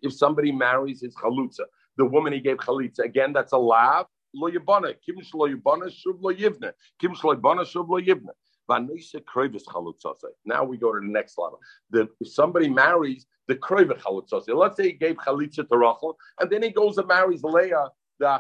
If 0.01 0.13
somebody 0.13 0.51
marries 0.51 1.01
his 1.01 1.15
chalutza, 1.15 1.65
the 1.97 2.05
woman 2.05 2.33
he 2.33 2.39
gave 2.39 2.57
chalitza, 2.57 2.99
again, 2.99 3.33
that's 3.33 3.53
a 3.53 3.57
lav. 3.57 4.07
Lo 4.33 4.49
yibana, 4.49 4.93
kim 5.05 5.17
shlo 5.17 5.53
yibana, 5.53 5.85
shub 5.89 6.21
lo 6.21 6.33
yivne, 6.33 6.71
kim 6.99 7.13
shlo 7.13 7.35
yibana, 7.35 7.61
shub 7.61 7.89
lo 7.89 7.99
yivne. 7.99 8.31
Now 10.45 10.63
we 10.63 10.77
go 10.77 10.93
to 10.93 10.99
the 11.01 11.07
next 11.07 11.37
level. 11.37 11.59
The, 11.89 12.07
if 12.21 12.29
somebody 12.29 12.69
marries 12.69 13.25
the 13.47 13.55
kroiv 13.55 13.99
chalutzos, 13.99 14.47
let's 14.47 14.77
say 14.77 14.83
he 14.83 14.93
gave 14.93 15.15
chalitza 15.17 15.67
to 15.67 15.77
Rachel, 15.77 16.17
and 16.39 16.49
then 16.49 16.63
he 16.63 16.69
goes 16.69 16.97
and 16.97 17.07
marries 17.07 17.43
Leah, 17.43 17.89
the 18.19 18.39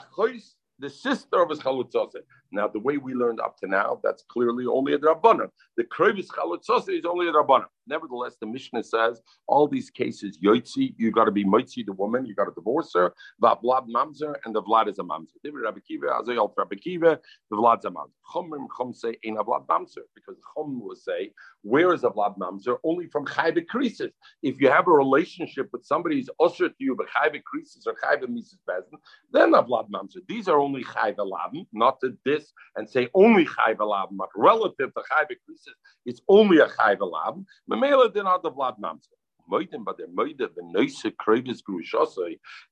the 0.79 0.89
sister 0.89 1.41
of 1.41 1.49
his 1.49 1.59
chalutzos. 1.59 2.15
Now, 2.51 2.67
the 2.67 2.79
way 2.79 2.97
we 2.97 3.13
learned 3.13 3.39
up 3.39 3.57
to 3.59 3.67
now, 3.67 3.99
that's 4.03 4.23
clearly 4.29 4.65
only 4.65 4.93
a 4.93 4.97
drabanan. 4.97 5.49
The 5.77 5.85
krevis 5.85 6.27
chalutzos 6.27 6.89
is 6.89 7.05
only 7.05 7.27
a 7.27 7.31
drabanan. 7.31 7.65
Nevertheless, 7.87 8.37
the 8.39 8.45
Mishnah 8.45 8.83
says 8.83 9.21
all 9.47 9.67
these 9.67 9.89
cases, 9.89 10.37
yotzi, 10.43 10.93
you 10.97 11.11
got 11.11 11.25
to 11.25 11.31
be 11.31 11.43
moitzi 11.43 11.85
the 11.85 11.93
woman, 11.93 12.25
you 12.25 12.35
got 12.35 12.45
to 12.45 12.53
divorce 12.55 12.91
her. 12.93 13.13
Vlad 13.41 13.87
mamzer, 13.89 14.35
and 14.45 14.53
the 14.55 14.61
vlad 14.61 14.87
is 14.87 14.99
a 14.99 15.03
mamzer. 15.03 15.35
Rabbi 15.43 15.79
Kiva, 15.87 16.07
Azayel 16.07 16.51
Rabbi 16.55 16.75
Kiva, 16.75 17.19
the 17.49 17.57
vlad's 17.57 17.85
a 17.85 17.89
mamzer. 17.89 18.11
Chumrim 18.33 18.67
chum 18.77 18.93
say 18.93 19.15
ain't 19.23 19.39
a 19.39 19.43
vlad 19.43 19.65
mamzer 19.67 20.03
because 20.15 20.37
chum 20.55 20.81
will 20.81 20.95
say 20.95 21.31
where 21.63 21.93
is 21.93 22.03
a 22.03 22.09
vlad 22.09 22.37
mamzer? 22.37 22.77
Only 22.83 23.07
from 23.07 23.25
chayve 23.25 23.65
krisis. 23.65 24.11
If 24.43 24.61
you 24.61 24.69
have 24.69 24.87
a 24.87 24.91
relationship 24.91 25.69
with 25.71 25.85
somebody 25.85 26.17
who's 26.17 26.29
usher 26.39 26.69
to 26.69 26.75
you, 26.79 26.95
but 26.95 27.07
chayve 27.07 27.41
krisis 27.41 27.87
or 27.87 27.95
chayve 28.03 28.27
mises 28.29 28.59
bezin, 28.67 28.97
then 29.31 29.53
a 29.53 29.63
vlad 29.63 29.89
mamzer. 29.89 30.19
These 30.27 30.47
are 30.47 30.59
only 30.59 30.83
chayve 30.83 31.17
lavim, 31.17 31.67
not 31.73 31.99
the 31.99 32.17
this 32.25 32.40
and 32.75 32.89
say 32.89 33.09
only 33.13 33.45
chayve 33.45 33.77
lavim, 33.77 34.17
but 34.17 34.29
relative 34.35 34.93
to 34.93 35.01
chayve 35.11 35.29
krisis, 35.29 35.73
it's 36.05 36.21
only 36.27 36.59
a 36.59 36.67
chayve 36.67 36.99
lavim. 36.99 37.45
Memela 37.69 38.13
not 38.23 38.43
the 38.43 38.51
vlad 38.51 38.79
mamzer. 38.79 39.15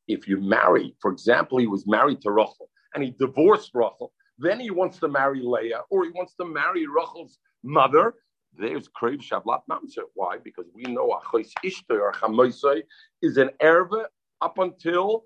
If 0.08 0.28
you 0.28 0.42
marry, 0.42 0.96
for 1.02 1.12
example, 1.12 1.58
he 1.58 1.68
was 1.68 1.88
married 1.88 2.22
to 2.22 2.32
Rachel 2.32 2.70
and 2.94 3.04
he 3.04 3.12
divorced 3.20 3.72
Rachel, 3.74 4.14
then 4.38 4.60
he 4.60 4.72
wants 4.72 5.00
to 5.00 5.08
marry 5.10 5.42
Leah 5.42 5.82
or 5.90 6.06
he 6.06 6.12
wants 6.12 6.36
to 6.36 6.46
marry 6.46 6.88
Rachel's 6.88 7.38
mother. 7.64 8.14
There's 8.58 8.88
Krev 8.90 9.22
Shablat 9.22 9.62
Mamzer. 9.70 10.04
Why? 10.14 10.38
Because 10.38 10.66
we 10.74 10.84
know 10.84 11.10
Achos 11.10 11.52
Ishtar 11.64 12.02
or 12.02 12.14
Chamoisai 12.14 12.84
is 13.22 13.38
an 13.38 13.50
erva 13.62 14.06
up 14.42 14.58
until, 14.58 15.24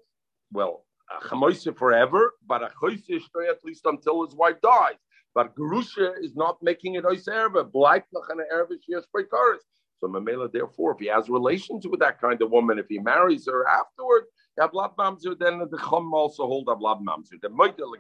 well, 0.52 0.86
Chamoisai 1.22 1.78
forever, 1.78 2.34
but 2.46 2.62
Achos 2.62 3.10
Ishtar 3.10 3.44
at 3.44 3.64
least 3.64 3.86
until 3.86 4.26
his 4.26 4.36
wife 4.36 4.60
dies. 4.62 4.96
But 5.36 5.56
Gerusha 5.56 6.14
is 6.22 6.36
not 6.36 6.62
making 6.62 6.96
it 6.96 7.06
Ois 7.06 7.28
erva. 7.28 7.70
Noch 7.74 8.30
an 8.30 8.40
erva 8.52 8.76
she 8.82 8.94
has 8.94 9.06
so 10.04 10.10
Mamela, 10.10 10.52
therefore, 10.52 10.92
if 10.92 11.00
he 11.00 11.08
has 11.08 11.30
relations 11.30 11.88
with 11.88 12.02
that 12.02 12.20
kind 12.20 12.42
of 12.42 12.52
woman, 12.52 12.78
if 12.78 12.88
he 12.90 13.00
marries 13.00 13.46
her 13.48 13.66
afterward, 13.66 14.26
then 14.58 14.70
the 14.74 15.80
Chum 15.90 16.14
also 16.14 16.46
hold 16.46 16.68
Ablad 16.68 17.02
Mamzer. 17.02 17.40
The 17.42 17.48
Moidel 17.48 17.96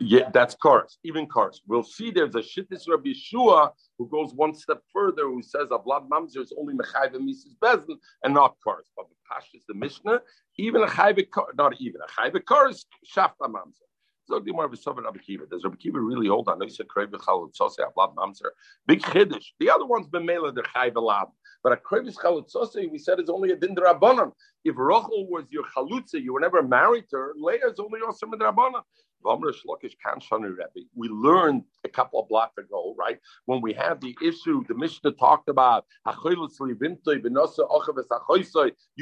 yeah, 0.00 0.30
that's 0.32 0.54
cars, 0.54 0.98
even 1.04 1.26
cars. 1.26 1.60
We'll 1.66 1.82
see 1.82 2.10
there's 2.10 2.34
a 2.34 2.40
Shittis 2.40 2.88
Rabbi 2.88 3.10
Yeshua 3.10 3.70
who 3.98 4.08
goes 4.08 4.32
one 4.34 4.54
step 4.54 4.82
further, 4.92 5.24
who 5.24 5.42
says 5.42 5.68
a 5.70 5.78
blood 5.78 6.08
mamzer 6.10 6.42
is 6.42 6.52
only 6.58 6.74
Mechayv 6.74 7.14
and 7.14 7.28
Mrs. 7.28 7.56
Bezin 7.62 7.96
and 8.22 8.34
not 8.34 8.56
cars. 8.62 8.86
But 8.96 9.06
the 9.08 9.14
Pashas, 9.30 9.62
the 9.68 9.74
Mishnah, 9.74 10.20
even 10.58 10.82
a 10.82 10.86
Chayv, 10.86 11.24
not 11.56 11.80
even 11.80 12.00
a 12.00 12.20
Chayv 12.20 12.44
car 12.44 12.68
is 12.68 12.86
Shafta 13.16 13.42
mamzer. 13.42 13.86
Zog 14.28 14.44
the 14.44 14.52
more 14.52 14.64
of 14.64 14.72
Rabbi 14.72 15.18
Kiva. 15.18 15.46
Does 15.46 15.62
Rabbi 15.62 15.76
Kiva 15.76 16.00
really 16.00 16.26
hold 16.26 16.48
on? 16.48 16.60
He 16.60 16.68
said, 16.68 16.86
"Krevish 16.88 17.20
chalot 17.20 17.56
sose 17.56 17.78
ablab 17.78 18.14
mamzer." 18.16 18.50
Big 18.86 19.00
chiddush. 19.00 19.46
The 19.60 19.70
other 19.70 19.86
one's 19.86 20.08
been 20.08 20.26
mela 20.26 20.52
der 20.52 20.62
chayv 20.62 20.94
alab, 20.94 21.30
but 21.66 21.72
a 21.72 21.82
krevish 21.82 22.14
chalot 22.14 22.48
sose 22.48 22.88
we 22.92 22.96
said 22.96 23.18
is 23.18 23.28
only 23.28 23.50
a 23.50 23.56
din 23.56 23.74
drabanan. 23.74 24.30
If 24.64 24.76
Rachel 24.78 25.26
was 25.28 25.46
your 25.50 25.64
chalutza, 25.64 26.22
you 26.22 26.32
were 26.32 26.38
never 26.38 26.62
married 26.62 27.08
to 27.10 27.16
her. 27.16 27.34
Leah 27.36 27.72
is 27.72 27.80
only 27.80 27.98
also 28.06 28.28
a 28.28 28.38
drabanan. 28.38 28.82
We 30.94 31.08
learned 31.08 31.64
a 31.84 31.88
couple 31.88 32.20
of 32.20 32.28
blocks 32.28 32.56
ago, 32.56 32.94
right? 32.96 33.18
When 33.46 33.60
we 33.60 33.72
had 33.72 34.00
the 34.00 34.16
issue, 34.22 34.62
the 34.68 34.76
Mishnah 34.76 35.10
talked 35.12 35.48
about 35.48 35.86
you 36.06 36.12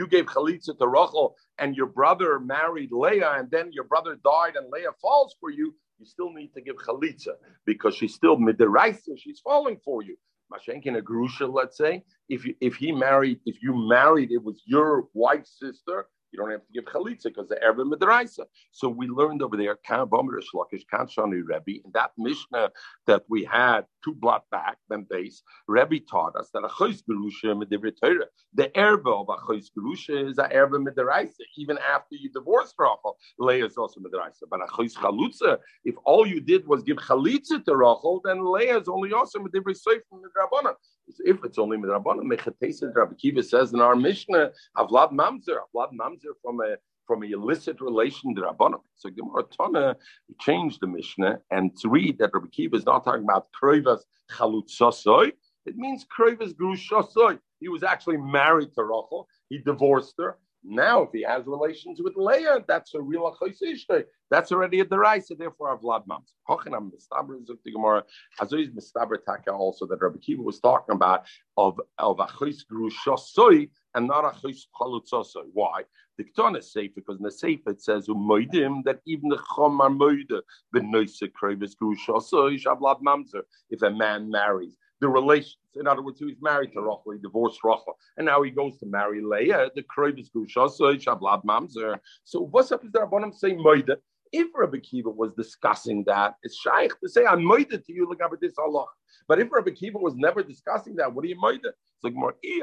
gave 0.06 0.24
chalitza 0.24 0.78
to 0.78 0.88
Rachel, 0.88 1.36
and 1.58 1.76
your 1.76 1.88
brother 1.88 2.40
married 2.40 2.92
Leah, 2.92 3.32
and 3.32 3.50
then 3.50 3.72
your 3.72 3.84
brother 3.84 4.16
died, 4.24 4.56
and 4.56 4.70
Leah 4.72 4.92
falls 5.02 5.36
for 5.38 5.50
you. 5.50 5.74
You 5.98 6.06
still 6.06 6.32
need 6.32 6.54
to 6.54 6.62
give 6.62 6.76
chalitza 6.76 7.34
because 7.66 7.94
she's 7.94 8.14
still 8.14 8.38
midiraisa. 8.38 9.18
She's 9.18 9.40
falling 9.40 9.76
for 9.84 10.02
you. 10.02 10.16
Mashenkin 10.54 10.96
a 10.98 11.02
grusha, 11.02 11.46
let's 11.46 11.76
say, 11.76 12.02
if 12.28 12.44
you, 12.44 12.54
if 12.60 12.76
he 12.76 12.92
married, 12.92 13.40
if 13.46 13.62
you 13.62 13.74
married, 13.74 14.30
it 14.30 14.42
was 14.42 14.62
your 14.66 15.08
wife's 15.14 15.58
sister 15.58 16.08
You 16.34 16.40
don't 16.40 16.50
have 16.50 16.66
to 16.66 16.72
give 16.72 16.84
chalitza 16.86 17.24
because 17.24 17.48
the 17.48 17.62
erba 17.62 17.84
midraisa. 17.84 18.46
So 18.72 18.88
we 18.88 19.06
learned 19.06 19.40
over 19.40 19.56
there, 19.56 19.78
Shlokish 19.88 20.82
Kanshani 20.92 21.42
Rebbe, 21.46 21.80
in 21.84 21.92
that 21.92 22.10
Mishnah 22.18 22.72
that 23.06 23.22
we 23.28 23.44
had 23.44 23.82
two 24.04 24.16
blot 24.16 24.42
back, 24.50 24.78
then 24.88 25.06
base, 25.08 25.44
Rebbe 25.68 26.00
taught 26.00 26.34
us 26.34 26.50
that 26.52 26.64
a 26.64 26.68
chayz 26.68 27.04
gerusha 27.08 27.94
Torah. 28.02 28.26
The 28.52 28.76
erba 28.76 29.10
of 29.10 29.28
a 29.28 29.36
chayz 29.36 29.66
gerusha 29.78 30.28
is 30.28 30.38
a 30.38 30.52
erba 30.52 30.78
midraisa, 30.78 31.42
even 31.56 31.78
after 31.78 32.16
you 32.16 32.30
divorce 32.30 32.74
Rachel. 32.76 33.16
Leah 33.38 33.66
is 33.66 33.76
also 33.76 34.00
midraisa. 34.00 34.42
But 34.50 34.60
a 34.60 34.66
chayz 34.66 34.94
chalutza, 34.94 35.58
if 35.84 35.94
all 36.04 36.26
you 36.26 36.40
did 36.40 36.66
was 36.66 36.82
give 36.82 36.96
chalitza 36.96 37.64
to 37.64 37.76
Rachel, 37.76 38.20
then 38.24 38.44
Leah 38.44 38.80
is 38.80 38.88
only 38.88 39.12
also 39.12 39.38
midraisa 39.38 40.00
from 40.10 40.22
the 40.22 40.30
Drabbana. 40.36 40.74
If 41.06 41.44
it's 41.44 41.58
only 41.58 41.76
midrabana, 41.76 42.22
mechatesa 42.22 42.94
Rabbi 42.94 43.14
Kiva 43.14 43.42
says 43.42 43.72
in 43.72 43.80
our 43.80 43.96
Mishnah, 43.96 44.50
avlad 44.76 45.12
mamzer, 45.12 45.58
avlad 45.74 45.90
mamzer 45.92 46.32
from 46.42 46.60
a 46.60 46.76
from 47.06 47.22
a 47.22 47.26
illicit 47.26 47.80
relation 47.80 48.34
to 48.34 48.42
Rabbanim. 48.42 48.80
So 48.96 49.10
Gemara 49.10 49.44
Tana 49.44 49.96
changed 50.40 50.80
the 50.80 50.86
Mishnah 50.86 51.38
and 51.50 51.76
to 51.80 51.88
read 51.88 52.18
that 52.18 52.30
Rabbi 52.32 52.48
Kiva 52.50 52.76
is 52.76 52.86
not 52.86 53.04
talking 53.04 53.24
about 53.24 53.48
kroivas 53.52 54.00
chalutzasoi. 54.30 55.32
It 55.66 55.76
means 55.76 56.06
kroivas 56.06 56.54
grushasoi. 56.54 57.38
He 57.60 57.68
was 57.68 57.82
actually 57.82 58.18
married 58.18 58.72
to 58.74 58.84
Rachel. 58.84 59.28
He 59.48 59.58
divorced 59.58 60.14
her. 60.18 60.38
Now, 60.66 61.02
if 61.02 61.10
he 61.12 61.22
has 61.22 61.46
relations 61.46 62.00
with 62.02 62.14
Leah, 62.16 62.64
that's 62.66 62.94
a 62.94 63.00
real 63.00 63.30
achaysishtay. 63.30 64.04
That's 64.30 64.50
already 64.50 64.80
a 64.80 64.84
deraisa. 64.86 65.36
Therefore, 65.36 65.78
Vlad 65.78 66.06
Mams. 66.06 66.32
Mistaber 66.48 67.38
the 67.46 67.70
Gemara. 67.70 68.02
Mistaber 68.40 69.16
taka 69.24 69.52
also 69.52 69.86
that 69.86 70.00
Rabbi 70.00 70.18
Kiva 70.20 70.42
was 70.42 70.60
talking 70.60 70.94
about 70.94 71.26
of 71.58 71.78
of 71.98 72.16
achos 72.16 72.64
grushasoi 72.70 73.68
and 73.94 74.08
not 74.08 74.24
achos 74.24 74.62
chalutzasoi. 74.80 75.50
Why? 75.52 75.82
The 76.16 76.24
Ketana 76.24 76.58
is 76.58 76.72
safe 76.72 76.94
because 76.94 77.18
in 77.18 77.24
the 77.24 77.30
safe 77.30 77.60
it 77.66 77.82
says 77.82 78.08
umoidim 78.08 78.84
that 78.84 79.00
even 79.06 79.28
the 79.28 79.36
chom 79.36 79.80
are 79.80 79.90
moide 79.90 80.40
benoise 80.74 81.22
krevis 81.38 81.74
grushasoi 81.76 82.58
shavlad 82.62 83.02
mamzer. 83.02 83.42
If 83.68 83.82
a 83.82 83.90
man 83.90 84.30
marries 84.30 84.76
the 85.04 85.10
relations. 85.10 85.58
In 85.74 85.86
other 85.86 86.02
words, 86.02 86.18
he 86.18 86.24
was 86.24 86.36
married 86.40 86.72
to 86.72 86.80
Rachel, 86.80 87.12
he 87.12 87.18
divorced 87.18 87.60
Rachel, 87.62 87.98
and 88.16 88.26
now 88.26 88.42
he 88.42 88.50
goes 88.50 88.78
to 88.78 88.86
marry 88.86 89.20
Leah. 89.22 89.70
The 89.74 89.82
Kroibis 89.82 90.30
Gushasoi 90.34 91.04
Shablad 91.04 91.44
Mamzer. 91.44 91.98
So 92.24 92.40
what's 92.40 92.72
up 92.72 92.84
is 92.84 92.92
there? 92.92 93.04
I'm 93.04 93.32
saying 93.32 93.58
Moida. 93.58 93.96
If 94.32 94.48
Rabbi 94.54 94.78
Kiva 94.78 95.10
was 95.10 95.32
discussing 95.34 96.02
that, 96.08 96.34
it's 96.42 96.58
shaykh 96.58 96.98
to 97.00 97.08
say 97.08 97.24
I'm 97.24 97.40
moida 97.40 97.84
to 97.84 97.92
you. 97.92 98.08
Look 98.08 98.20
at 98.20 98.30
this 98.40 98.54
Allah. 98.58 98.86
But 99.28 99.38
if 99.38 99.52
Rabbi 99.52 99.70
Kiva 99.70 99.98
was 99.98 100.16
never 100.16 100.42
discussing 100.42 100.96
that, 100.96 101.12
what 101.12 101.24
are 101.24 101.28
you 101.28 101.36
moida? 101.36 101.66
It's 101.66 102.02
like 102.02 102.14
more 102.14 102.34
eh, 102.42 102.58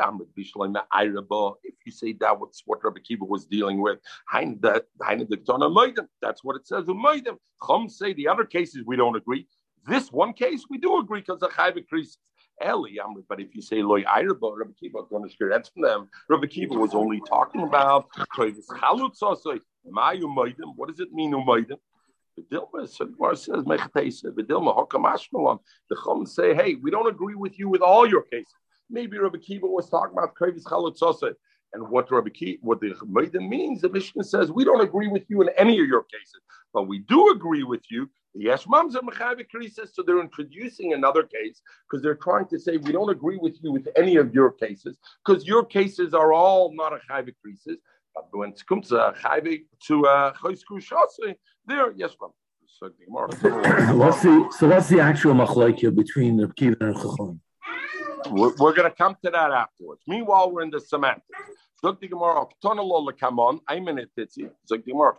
If 1.64 1.76
you 1.86 1.92
say 1.92 2.14
that, 2.20 2.40
what's 2.40 2.64
what 2.66 2.84
Rabbi 2.84 3.00
Kiva 3.08 3.24
was 3.24 3.46
dealing 3.46 3.82
with? 3.82 4.00
That's 4.34 4.84
what 6.44 6.56
it 6.58 6.68
says. 6.68 6.86
Chum 7.68 7.88
say 7.88 8.14
the 8.14 8.28
other 8.28 8.46
cases 8.46 8.84
we 8.86 8.98
don't 8.98 9.16
agree. 9.16 9.48
This 9.88 10.12
one 10.12 10.34
case, 10.34 10.66
we 10.70 10.78
do 10.78 11.00
agree 11.00 11.22
because 11.22 11.40
the 11.40 11.50
chayv 11.50 11.78
increases. 11.78 12.18
Eli, 12.64 12.98
but 13.28 13.40
if 13.40 13.56
you 13.56 13.62
say 13.62 13.82
loy 13.82 14.04
irabo, 14.04 14.56
Rabbi 14.58 14.74
Kiva 14.80 15.04
going 15.10 15.24
to 15.28 15.30
scare 15.30 15.52
from 15.74 15.82
them. 15.84 16.10
Rabbi 16.30 16.48
Kiva 16.48 16.76
was 16.76 16.94
only 16.94 17.22
talking 17.28 17.64
about. 17.64 18.10
What 18.36 18.56
does 20.88 21.00
it 21.00 21.14
mean 21.14 21.34
umoidim? 21.34 21.80
Vidilma, 22.40 22.88
says 22.88 23.64
mechatesa. 23.64 24.32
Vidilma 24.32 24.74
hokamashmalon. 24.78 25.60
The 25.90 25.96
chum 26.04 26.26
say, 26.26 26.54
hey, 26.54 26.76
we 26.76 26.92
don't 26.92 27.08
agree 27.08 27.36
with 27.36 27.58
you 27.60 27.68
with 27.70 27.82
all 27.82 28.08
your 28.08 28.24
cases. 28.24 28.54
Maybe 28.90 29.18
Rabbi 29.18 29.38
Kiva 29.40 29.68
was 29.68 29.90
talking 29.90 30.18
about 30.18 30.36
krevis 30.36 30.64
chalutzosoi. 30.64 31.34
And 31.74 31.90
what 31.90 32.12
Rabbi 32.12 32.30
Kiva, 32.30 32.60
what 32.62 32.80
the 32.82 32.94
moidim 33.10 33.48
means, 33.48 33.82
the 33.82 33.90
Mishnah 33.90 34.24
says, 34.26 34.52
we 34.52 34.66
don't 34.66 34.82
agree 34.82 35.08
with 35.08 35.26
you 35.30 35.42
in 35.42 35.50
any 35.58 35.80
of 35.80 35.88
your 35.88 36.04
cases, 36.04 36.42
but 36.74 36.88
we 36.88 37.00
do 37.00 37.30
agree 37.32 37.64
with 37.64 37.90
you 37.90 38.10
Yes, 38.34 38.66
mamzer 38.66 39.02
mechavik 39.02 39.48
krisis. 39.54 39.94
So 39.94 40.04
they're 40.04 40.22
introducing 40.22 40.94
another 40.94 41.24
case 41.24 41.62
because 41.90 42.02
they're 42.02 42.16
trying 42.16 42.48
to 42.48 42.60
say 42.60 42.78
we 42.78 42.92
don't 42.92 43.10
agree 43.10 43.38
with 43.38 43.58
you 43.62 43.72
with 43.72 43.88
any 43.96 44.16
of 44.16 44.34
your 44.34 44.52
cases 44.52 44.98
because 45.26 45.46
your 45.46 45.66
cases 45.66 46.14
are 46.14 46.32
all 46.32 46.74
not 46.74 46.94
a 46.94 47.00
chayvik 47.10 47.36
krisis. 47.46 47.78
But 48.16 48.28
when 48.32 48.50
it 48.52 48.64
comes 48.68 48.90
to 48.90 49.00
uh, 49.00 49.14
chayvik 49.16 49.66
to 49.88 50.04
choisku 50.42 50.80
shasi, 50.80 51.36
there 51.66 51.92
yes, 51.96 52.16
ma'am. 52.22 52.32
So 52.80 52.88
what's 53.96 54.24
the 54.24 54.48
so 54.58 54.68
what's 54.70 54.88
the 54.88 55.02
actual 55.02 55.34
machlokes 55.34 55.94
between 55.94 56.38
the 56.38 56.48
kiva 56.56 56.78
and 56.80 56.96
chacham? 56.96 57.42
We're, 58.30 58.56
we're 58.56 58.74
going 58.74 58.90
to 58.90 58.96
come 58.96 59.16
to 59.26 59.32
that 59.32 59.52
afterwards. 59.52 60.02
Meanwhile, 60.08 60.52
we're 60.52 60.62
in 60.62 60.70
the 60.70 60.80
semantics. 60.80 61.26
Zok 61.84 62.00
the 62.00 62.08
Gemara, 62.08 62.46
I'm 63.68 63.88
in 63.88 64.00
it. 64.00 64.10
Zok 64.18 64.52
the 64.70 64.78
Gemara, 64.78 65.16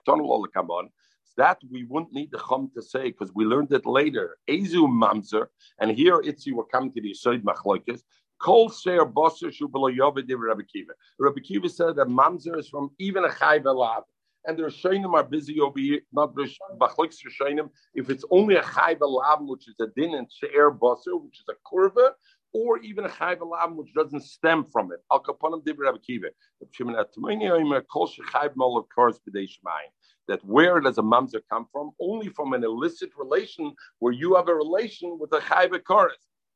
that 1.37 1.59
we 1.71 1.85
wouldn't 1.85 2.13
need 2.13 2.31
the 2.31 2.39
chum 2.39 2.71
to 2.75 2.83
say 2.83 3.05
because 3.05 3.33
we 3.35 3.45
learned 3.45 3.73
it 3.73 3.87
later. 3.87 4.39
Ezu 4.49 4.89
mamzer, 4.89 5.47
and 5.81 5.91
here 5.91 6.21
it's 6.23 6.47
you 6.47 6.57
were 6.57 6.65
coming 6.65 6.93
to 6.93 7.01
the 7.01 7.13
Yisoid 7.13 7.43
Machlokes. 7.43 8.03
Kol 8.39 8.69
Seir 8.71 9.07
Bosser 9.07 9.51
Shubala 9.51 9.97
Yovedim 9.97 10.39
Rabbi 10.39 10.63
Kiva. 10.63 10.93
Rabbi 11.19 11.41
Kiva 11.41 11.69
said 11.69 11.97
that 11.97 12.09
mamzer 12.09 12.59
is 12.59 12.69
from 12.69 12.91
even 12.99 13.25
a 13.25 13.29
chayv 13.29 13.65
lav. 13.65 14.03
And 14.45 14.59
the 14.59 14.65
Rishonim 14.65 15.15
are 15.15 15.23
busy 15.23 15.61
over 15.61 15.79
here, 15.79 16.01
not 16.13 16.35
Bachlokes 16.35 17.19
Rishonim. 17.25 17.71
If 17.95 18.11
it's 18.11 18.25
only 18.31 18.57
a 18.57 18.63
chayv 18.63 18.99
lav, 19.01 19.43
which 19.43 19.69
is 19.69 19.77
a 19.81 19.87
din 19.97 20.15
and 20.15 20.27
Seir 20.29 20.73
Bosser, 20.73 21.15
which 21.23 21.39
is 21.39 21.45
a 21.49 21.55
kurva, 21.73 22.11
or 22.53 22.79
even 22.79 23.05
a 23.05 23.09
chayv 23.09 23.41
alam 23.41 23.77
which 23.77 23.93
doesn't 23.95 24.23
stem 24.23 24.65
from 24.65 24.93
it. 24.93 25.01
Al 25.11 25.23
kaponim 25.23 25.65
divrei 25.65 25.87
Rabbi 25.87 25.99
Kiva. 26.07 26.29
Shimon 26.73 26.97
atmini 26.97 27.49
oimer 27.51 27.83
kol 27.91 28.09
shechayv 28.09 28.57
mol 28.57 28.79
of 28.79 28.87
course 28.95 29.19
b'dei 29.19 29.45
shemayin 29.45 29.93
that 30.29 30.45
where 30.45 30.81
does 30.81 30.99
a 30.99 31.03
mamzer 31.03 31.41
come 31.51 31.67
from? 31.73 31.91
Only 32.01 32.29
from 32.29 32.53
an 32.53 32.65
illicit 32.65 33.11
relation 33.17 33.75
where 33.99 34.13
you 34.13 34.35
have 34.35 34.49
a 34.49 34.55
relation 34.55 35.19
with 35.19 35.33
a 35.33 35.41
chayve 35.41 35.83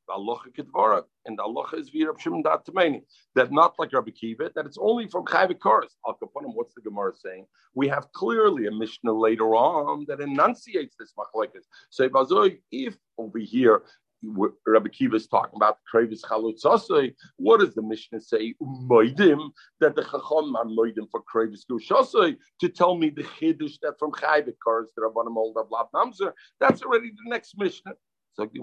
Kedvara 0.09 1.03
and 1.25 1.39
Allah 1.39 1.65
is. 1.73 1.91
That 3.35 3.51
not 3.51 3.73
like 3.77 3.93
Rabbi 3.93 4.11
Kiva, 4.11 4.51
that 4.55 4.65
it's 4.65 4.77
only 4.79 5.07
from 5.07 5.25
Chayv 5.25 5.59
Chorus. 5.59 5.97
Al 6.07 6.17
Kaponim, 6.21 6.53
what's 6.55 6.73
the 6.73 6.81
Gemara 6.81 7.13
saying? 7.13 7.45
We 7.75 7.87
have 7.89 8.11
clearly 8.13 8.67
a 8.67 8.71
Mishnah 8.71 9.11
later 9.11 9.55
on 9.55 10.05
that 10.07 10.21
enunciates 10.21 10.95
this 10.97 11.13
machlekes. 11.17 11.65
So 11.89 12.09
if 12.71 12.97
over 13.17 13.39
here 13.39 13.83
Rabbi 14.23 14.89
Kiva 14.89 15.15
is 15.15 15.27
talking 15.27 15.55
about 15.55 15.77
Kravis 15.93 16.21
Chalutzasei. 16.21 17.13
What 17.37 17.59
does 17.59 17.75
the 17.75 17.81
Mishnah 17.81 18.21
say? 18.21 18.55
Umaydim 18.61 19.51
that 19.79 19.95
the 19.95 20.03
Chacham 20.03 20.55
are 20.55 20.65
moidim 20.65 21.09
for 21.11 21.21
Kravis 21.23 21.61
Gushasei 21.69 22.37
to 22.59 22.69
tell 22.69 22.95
me 22.95 23.09
the 23.09 23.23
Chiddush 23.23 23.79
that 23.81 23.99
from 23.99 24.11
Chayvik 24.11 24.55
cars 24.63 24.91
that 24.95 25.01
Rabbanim 25.03 25.35
Old 25.35 25.55
Avlat 25.55 25.89
Namzer. 25.93 26.31
That's 26.59 26.81
already 26.81 27.09
the 27.09 27.29
next 27.29 27.57
Mishnah. 27.57 27.93
Maybe 28.39 28.59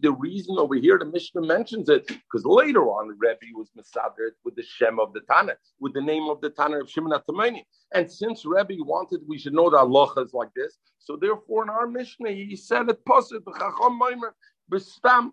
the 0.00 0.12
reason 0.12 0.56
over 0.58 0.74
here 0.76 0.98
the 0.98 1.04
Mishnah 1.04 1.42
mentions 1.42 1.88
it 1.88 2.06
because 2.06 2.44
later 2.44 2.82
on 2.82 3.08
Rebbe 3.18 3.46
was 3.54 3.70
misadred 3.74 4.34
with 4.44 4.54
the 4.54 4.62
Shem 4.62 5.00
of 5.00 5.12
the 5.12 5.20
Tana, 5.28 5.56
with 5.80 5.94
the 5.94 6.00
name 6.00 6.28
of 6.28 6.40
the 6.40 6.50
Tana 6.50 6.80
of 6.80 6.88
Shimon 6.88 7.12
Atamani. 7.12 7.64
And 7.92 8.08
since 8.10 8.44
Rebbe 8.44 8.84
wanted 8.84 9.22
we 9.26 9.38
should 9.38 9.52
know 9.52 9.68
the 9.68 9.78
Allah 9.78 10.12
is 10.18 10.32
like 10.32 10.54
this, 10.54 10.78
so 10.98 11.16
therefore 11.16 11.64
in 11.64 11.70
our 11.70 11.88
Mishnah 11.88 12.30
he 12.30 12.54
said 12.54 12.88
it 12.88 13.04
posted 13.04 13.42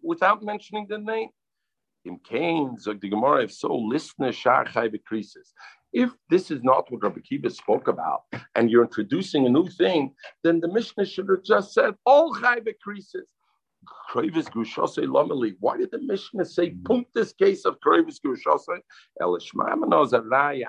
without 0.01 0.43
mentioning 0.43 0.87
the 0.89 0.97
name. 0.97 1.29
Im 2.05 2.19
Kain, 2.19 2.77
zog 2.79 3.01
the 3.01 3.09
Gemara, 3.09 3.43
if 3.43 3.51
so, 3.51 3.75
listener 3.75 4.31
shar 4.31 4.65
chai 4.65 4.89
if 5.95 6.11
this 6.29 6.51
is 6.51 6.61
not 6.61 6.91
what 6.91 7.03
Rabbi 7.03 7.21
Kiva 7.21 7.49
spoke 7.49 7.87
about, 7.87 8.23
and 8.55 8.69
you're 8.69 8.83
introducing 8.83 9.45
a 9.45 9.49
new 9.49 9.67
thing, 9.67 10.13
then 10.43 10.59
the 10.59 10.67
Mishnah 10.67 11.05
should 11.05 11.29
have 11.29 11.43
just 11.43 11.73
said 11.73 11.95
all 12.05 12.35
chayve 12.35 12.67
creases. 12.83 13.25
Kravis 14.11 14.49
Gushase 14.49 15.05
Lomeli. 15.05 15.55
Why 15.59 15.77
did 15.77 15.91
the 15.91 16.01
Mishnah 16.01 16.45
say 16.45 16.71
punt 16.85 17.07
this 17.13 17.31
case 17.33 17.63
of 17.65 17.77
Kravis 17.79 18.17
Gushase? 18.25 18.79
Elishmamano 19.21 20.05
Zaraya 20.11 20.65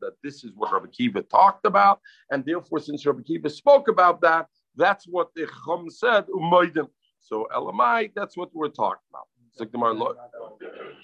that 0.00 0.12
this 0.24 0.42
is 0.42 0.52
what 0.54 0.72
Rabbi 0.72 0.86
Kiva 0.96 1.22
talked 1.22 1.66
about, 1.66 2.00
and 2.30 2.44
therefore, 2.44 2.78
since 2.78 3.04
Rabbi 3.04 3.22
Kiva 3.22 3.50
spoke 3.50 3.88
about 3.88 4.22
that, 4.22 4.46
that's 4.74 5.06
what 5.06 5.28
the 5.34 5.46
Chum 5.66 5.90
said, 5.90 6.24
So 7.20 7.46
Elamai, 7.54 8.12
that's 8.14 8.36
what 8.38 8.50
we're 8.54 8.68
talking 8.68 9.06
about. 9.10 9.28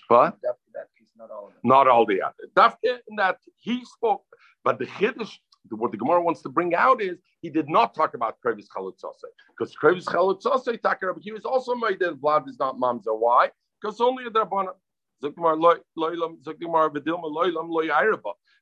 What? 0.08 0.38
Not 1.16 1.30
all, 1.30 1.52
not 1.62 1.88
all 1.88 2.06
the 2.06 2.22
other. 2.22 2.48
Dafke 2.56 2.98
that 3.16 3.38
he 3.58 3.84
spoke, 3.84 4.24
but 4.64 4.78
the 4.78 4.86
Chiddush, 4.86 5.38
what 5.70 5.90
the 5.92 5.98
Gemara 5.98 6.22
wants 6.22 6.42
to 6.42 6.48
bring 6.48 6.74
out 6.74 7.02
is 7.02 7.18
he 7.40 7.50
did 7.50 7.68
not 7.68 7.94
talk 7.94 8.14
about 8.14 8.36
Krevis 8.44 8.66
Chalutzose. 8.74 9.28
Because 9.56 9.74
Krevis 9.76 10.04
Chalutzose, 10.04 10.78
Takar 10.80 11.14
he 11.20 11.32
was 11.32 11.44
also 11.44 11.74
made 11.74 12.00
that 12.00 12.20
Vlad 12.20 12.48
is 12.48 12.58
not 12.58 12.76
Mamza. 12.78 13.16
Why? 13.16 13.50
Because 13.80 14.00
only 14.00 14.24
the 14.24 14.30
Rabbanah. 14.30 14.74
I 15.24 15.28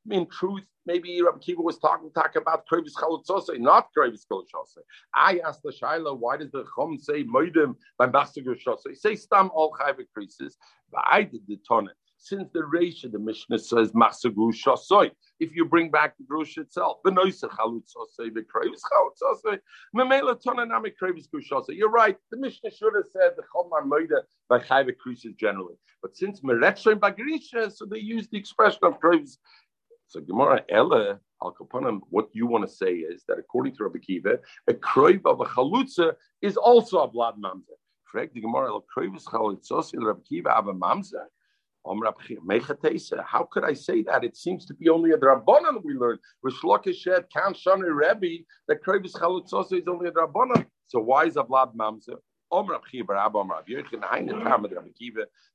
mean, 0.06 0.26
truth, 0.30 0.64
maybe 0.84 1.22
Rabbi 1.22 1.38
Kiva 1.38 1.62
was 1.62 1.78
talking, 1.78 2.10
talking 2.14 2.42
about 2.42 2.66
Krevis 2.70 2.92
Chalutzose, 2.94 3.58
not 3.58 3.88
Krevis 3.96 4.26
Chalutzose. 4.30 4.82
I 5.14 5.40
asked 5.46 5.62
the 5.62 5.72
Shaila, 5.72 6.18
why 6.18 6.36
does 6.36 6.50
the 6.50 6.66
Chum 6.76 6.98
say 6.98 7.24
Moedim 7.24 7.76
by 7.96 8.08
Bastigur 8.08 8.56
Shose? 8.60 8.94
Say 8.96 9.16
Stam 9.16 9.50
all 9.54 9.72
Chayvik 9.72 10.08
creases, 10.14 10.58
but 10.92 11.02
I 11.06 11.22
did 11.22 11.46
the 11.48 11.58
Tonnet. 11.68 11.96
Since 12.22 12.50
the 12.52 12.60
Reisha, 12.60 13.10
the 13.10 13.18
Mishnah 13.18 13.58
says 13.58 13.92
Machsa 13.92 14.26
Grusha 14.26 14.78
Soy. 14.78 15.10
If 15.40 15.56
you 15.56 15.64
bring 15.64 15.90
back 15.90 16.18
the 16.18 16.24
Grusha 16.24 16.58
itself. 16.58 16.98
You're 21.68 21.90
right. 21.90 22.16
The 22.30 22.36
Mishnah 22.36 22.70
should 22.72 22.94
have 22.94 23.06
said 23.10 23.30
the 23.36 23.42
Chomar 23.54 23.86
Moida 23.86 24.20
by 24.50 24.58
Chayva 24.58 24.92
Krisis 24.94 25.34
generally. 25.38 25.76
But 26.02 26.14
since 26.14 26.42
Meretzoin 26.42 27.00
Bagrisha, 27.00 27.72
so 27.72 27.86
they 27.86 28.00
use 28.00 28.28
the 28.28 28.36
expression 28.36 28.80
of 28.82 29.00
Kravis. 29.00 29.38
So 30.06 30.20
Gemara 30.20 30.62
Ella 30.68 31.20
Al 31.42 31.54
Kapanim, 31.54 32.00
what 32.10 32.28
you 32.34 32.46
want 32.46 32.68
to 32.68 32.70
say 32.70 32.96
is 32.96 33.24
that 33.28 33.38
according 33.38 33.76
to 33.76 33.84
Rabbi 33.84 33.98
Kiva, 33.98 34.40
a 34.68 34.74
kroiv 34.74 35.22
of 35.24 35.40
a 35.40 35.44
chalutza 35.46 36.16
is 36.42 36.58
also 36.58 36.98
a 36.98 37.08
blood 37.08 37.36
mamzer. 37.42 37.78
Frag 38.04 38.34
the 38.34 38.42
Gemara 38.42 38.72
Al 38.72 38.84
kroiv 38.94 39.24
chalutzosi 39.24 39.94
Rabbi 40.04 40.20
Kiva 40.28 40.50
have 40.50 40.66
a 40.66 40.74
mamzer. 40.74 41.24
How 41.86 43.44
could 43.50 43.64
I 43.64 43.74
say 43.74 44.02
that? 44.02 44.22
It 44.22 44.36
seems 44.36 44.66
to 44.66 44.74
be 44.74 44.88
only 44.88 45.12
a 45.12 45.16
drabanan 45.16 45.82
we 45.82 45.94
learn. 45.94 46.18
Said, 46.42 47.26
"Kan 47.32 47.54
shani 47.54 47.88
Rebbe 47.88 48.44
that 48.68 48.82
krevis 48.84 49.12
chalutzosi 49.12 49.80
is 49.80 49.88
only 49.88 50.08
a 50.08 50.12
drabanan." 50.12 50.66
So 50.86 51.00
why 51.00 51.24
is 51.24 51.36
a 51.36 51.42
blood 51.42 51.74
mamzer? 51.74 52.18
The 52.52 52.80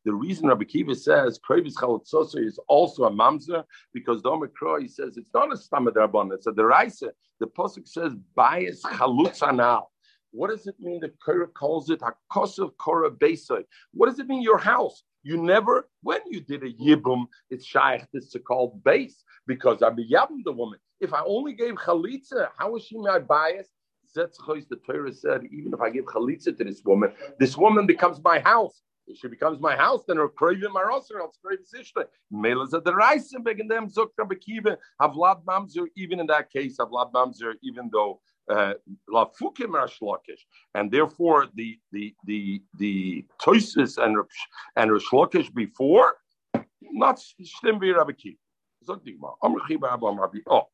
reason 0.05 0.47
Rabbi 0.47 0.63
Kiva 0.63 0.95
says 0.95 1.39
Kravis 1.39 1.73
Chalutzosa 1.73 2.41
is 2.41 2.57
also 2.69 3.03
a 3.03 3.11
mamzer 3.11 3.65
because 3.93 4.21
the 4.21 4.29
Omikro 4.29 4.89
says 4.89 5.17
it's 5.17 5.33
not 5.33 5.51
a 5.51 5.55
stamad 5.55 5.95
rabban, 5.95 6.31
it's 6.33 6.47
a 6.47 6.53
deraisa. 6.53 7.11
The 7.41 7.47
pasuk 7.47 7.85
says 7.85 8.15
bias 8.33 8.81
chalutzanal. 8.83 9.87
What 10.31 10.51
does 10.51 10.67
it 10.67 10.79
mean? 10.79 11.01
The 11.01 11.11
Korah 11.21 11.47
calls 11.47 11.89
it 11.89 11.99
hakosav 11.99 12.77
korah 12.77 13.11
beisai. 13.11 13.65
What 13.93 14.07
does 14.07 14.19
it 14.19 14.27
mean? 14.27 14.41
Your 14.41 14.57
house. 14.57 15.03
You 15.25 15.37
never, 15.37 15.89
when 16.03 16.19
you 16.27 16.39
did 16.39 16.61
a 16.61 16.71
yibum, 16.71 17.25
it's 17.49 17.65
shaykh, 17.65 18.05
it's 18.13 18.35
called 18.47 18.83
base 18.83 19.23
because 19.47 19.81
I'm 19.81 19.97
yabum 19.97 20.43
the 20.45 20.51
woman. 20.51 20.77
If 21.01 21.13
I 21.13 21.23
only 21.25 21.53
gave 21.53 21.73
chalitza, 21.73 22.49
how 22.55 22.75
is 22.75 22.83
she 22.83 22.95
my 22.99 23.17
bias? 23.17 23.67
the 24.13 24.79
Torah 24.85 25.11
said, 25.11 25.41
even 25.51 25.73
if 25.73 25.81
I 25.81 25.89
give 25.89 26.05
chalitza 26.05 26.55
to 26.55 26.63
this 26.63 26.83
woman, 26.85 27.11
this 27.39 27.57
woman 27.57 27.87
becomes 27.87 28.21
my 28.23 28.37
house. 28.39 28.83
If 29.07 29.17
she 29.17 29.27
becomes 29.27 29.59
my 29.59 29.75
house, 29.75 30.03
then 30.07 30.17
her 30.17 30.29
craving 30.29 30.71
my 30.71 30.83
roster, 30.83 31.19
I'll 31.19 31.33
crave 31.43 31.59
ishta. 31.75 32.05
Melas 32.31 32.75
at 32.75 32.83
the 32.83 32.93
rice 32.93 33.33
and 33.33 33.45
them 33.45 33.89
zuk 33.89 34.09
rabakiva 34.19 34.77
have 35.01 35.15
lad 35.15 35.37
mamzer. 35.47 35.87
Even 35.97 36.19
in 36.19 36.27
that 36.27 36.51
case, 36.51 36.77
have 36.79 36.91
lad 36.91 37.07
mamzer. 37.13 37.53
Even 37.63 37.89
though 37.91 38.21
uh, 38.49 38.73
la 39.09 39.25
fukim 39.39 39.69
Reish 39.69 39.99
Lakish, 40.01 40.41
and 40.73 40.91
therefore 40.91 41.47
the 41.55 41.79
the 41.91 42.13
the 42.25 42.61
the 42.77 43.25
toises 43.41 43.97
and 43.97 44.17
and 44.75 44.91
Reish 44.91 45.11
Lakish 45.11 45.53
before 45.53 46.15
not 46.81 47.19
shlim 47.41 47.79
be 47.79 47.87
rabakiva. 47.87 48.37
Zok 48.87 49.01
digma. 49.05 49.33
Amr 49.41 49.59
chiba 49.69 49.97
abam 49.97 50.17
rabbi. 50.19 50.39
Oh. 50.47 50.67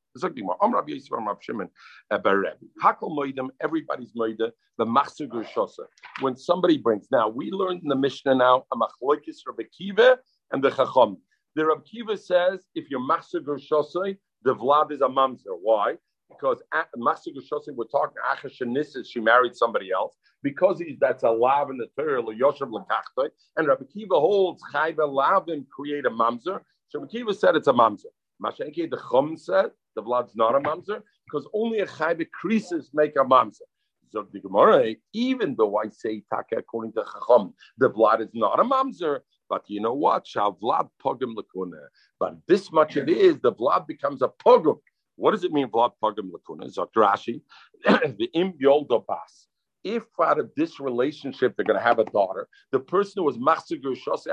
Everybody's 3.62 4.12
moida 4.12 4.52
the 4.78 4.86
machsugur 4.86 5.48
shosa. 5.48 5.86
When 6.20 6.36
somebody 6.36 6.78
brings 6.78 7.08
now, 7.12 7.30
we 7.30 7.50
learned 7.50 7.84
in 7.84 7.88
the 7.88 7.96
Mishnah 7.96 8.36
now 8.36 8.66
a 8.74 8.76
machloikis 8.76 9.38
Rabbi 9.48 9.64
Kiva 9.78 10.20
and 10.52 10.62
the 10.62 10.70
Chacham. 10.70 11.18
The 11.56 11.66
Rabbi 11.66 11.84
Kiva 11.90 12.18
says 12.18 12.60
if 12.76 12.90
you're 12.90 13.00
machsugur 13.00 13.58
shosa, 13.58 14.18
the 14.44 14.54
vlad 14.54 14.92
is 14.92 15.00
a 15.00 15.08
mamzer. 15.08 15.56
Why? 15.62 15.96
Because 16.32 16.62
machsugur 16.98 17.42
shosa, 17.52 17.74
we're 17.74 17.86
talking 17.86 18.18
achashanissis, 18.32 19.06
she 19.10 19.20
married 19.20 19.56
somebody 19.56 19.92
else. 19.92 20.16
Because 20.44 20.80
he's 20.80 20.98
that's 21.00 21.24
a 21.24 21.30
lav 21.30 21.70
in 21.70 21.78
the 21.78 21.88
Torah, 21.98 22.24
yoshev 22.24 22.72
lekachtoi, 22.72 23.30
and 23.58 23.68
Rabbi 23.68 23.86
Kiva 23.94 24.20
holds 24.20 24.64
chayva 24.74 25.08
lav 25.08 25.48
and 25.50 25.70
create 25.70 26.06
a 26.06 26.10
mamzer. 26.10 26.62
So 26.90 27.00
Rabbi 27.00 27.12
Kiva 27.12 27.34
said 27.34 27.56
it's 27.56 27.68
a 27.68 27.74
mamzer. 27.74 28.06
Mashenki 28.44 28.90
the 28.90 29.00
Chum 29.12 29.38
said 29.38 29.72
the 29.96 30.02
blood's 30.02 30.36
not 30.36 30.56
a 30.56 30.60
mamzer 30.60 31.02
because 31.26 31.48
only 31.54 31.80
a 31.80 31.86
chaybe 31.86 32.26
creases 32.32 32.90
make 32.94 33.16
a 33.16 33.24
mamzer. 33.24 33.62
So 34.10 34.28
the 34.32 34.40
Gemara, 34.40 34.96
even 35.14 35.56
though 35.58 35.78
I 35.78 35.90
say 35.90 36.24
taka 36.30 36.58
according 36.58 36.94
to 36.94 37.04
Chacham, 37.04 37.54
the 37.78 37.88
blood 37.88 38.22
is 38.22 38.30
not 38.34 38.60
a 38.60 38.64
mamzer, 38.64 39.20
but 39.50 39.64
you 39.68 39.80
know 39.80 39.94
what? 39.94 40.26
Shavlad 40.26 40.90
pogum 41.04 41.36
lakuna. 41.36 41.80
But 42.20 42.38
this 42.48 42.72
much 42.72 42.98
it 42.98 43.10
is, 43.10 43.40
the 43.40 43.52
blood 43.52 43.88
becomes 43.88 44.22
a 44.22 44.28
pogum. 44.28 44.80
What 45.16 45.32
does 45.32 45.44
it 45.44 45.52
mean, 45.52 45.68
blood 45.68 45.92
pogum 46.02 46.32
lakuna? 46.32 46.74
Zatrashi, 46.74 47.42
the 47.86 48.30
im 48.34 48.54
bas. 48.58 49.48
If 49.84 50.04
out 50.22 50.40
of 50.40 50.52
this 50.56 50.80
relationship 50.80 51.56
they're 51.56 51.66
going 51.66 51.80
to 51.80 51.84
have 51.84 52.00
a 52.00 52.06
daughter, 52.06 52.48
the 52.72 52.80
person 52.80 53.14
who 53.18 53.24
was 53.24 53.38
machzigur 53.38 53.98
shose 53.98 54.28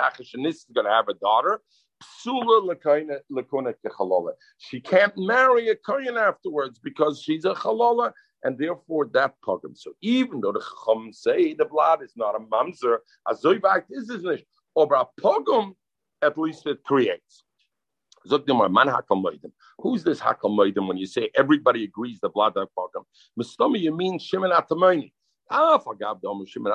is 0.46 0.66
going 0.74 0.86
to 0.86 0.92
have 0.92 1.08
a 1.08 1.14
daughter, 1.14 1.62
she 4.58 4.80
can't 4.80 5.12
marry 5.16 5.68
a 5.68 5.74
kohen 5.74 6.16
afterwards 6.16 6.78
because 6.78 7.20
she's 7.20 7.44
a 7.44 7.54
chalola, 7.54 8.12
and 8.44 8.56
therefore 8.58 9.08
that 9.14 9.34
pogum. 9.44 9.76
So 9.76 9.92
even 10.00 10.40
though 10.40 10.52
the 10.52 10.62
chum 10.84 11.12
say 11.12 11.54
the 11.54 11.64
blood 11.64 12.02
is 12.02 12.12
not 12.16 12.36
a 12.36 12.38
mamzer, 12.38 12.98
a 13.26 13.34
zoivak 13.34 13.84
is 13.90 14.08
nicht, 14.08 14.46
or 14.74 14.86
a 14.94 15.06
pogum, 15.20 15.74
at 16.22 16.38
least 16.38 16.66
it 16.66 16.84
creates. 16.84 17.44
Who's 18.30 20.04
this 20.04 20.20
hakal 20.20 20.86
when 20.86 20.96
you 20.96 21.06
say 21.06 21.30
everybody 21.34 21.84
agrees 21.84 22.20
the 22.20 22.28
blood 22.28 22.56
of 22.56 22.68
pogum? 22.76 23.04
Mustami, 23.38 23.80
you 23.80 23.96
mean 23.96 24.18
Shimon 24.18 24.50
Atamoni. 24.50 25.12
Ah, 25.50 25.78
forgab 25.78 26.20
the 26.20 26.46
Shimon 26.46 26.72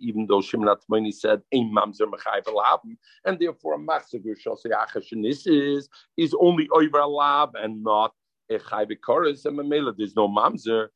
even 0.00 0.26
though 0.26 0.40
Shimon 0.40 0.68
Atmoni 0.68 1.12
said 1.12 1.42
ein 1.54 1.72
mamzer 1.72 2.10
mechayv 2.10 2.64
haben, 2.64 2.98
and 3.24 3.38
therefore 3.38 3.74
a 3.74 3.78
masagur 3.78 4.34
shosei 4.36 4.72
achashanis 4.72 5.46
is 5.46 5.88
is 6.16 6.34
only 6.40 6.68
over 6.72 6.98
a 6.98 7.06
lab 7.06 7.50
and 7.54 7.84
not 7.84 8.12
a 8.50 8.58
chayv 8.58 8.90
chorus 9.00 9.44
and 9.44 9.58
mamela. 9.58 9.94
There's 9.96 10.16
no 10.16 10.28
mamzer. 10.28 10.88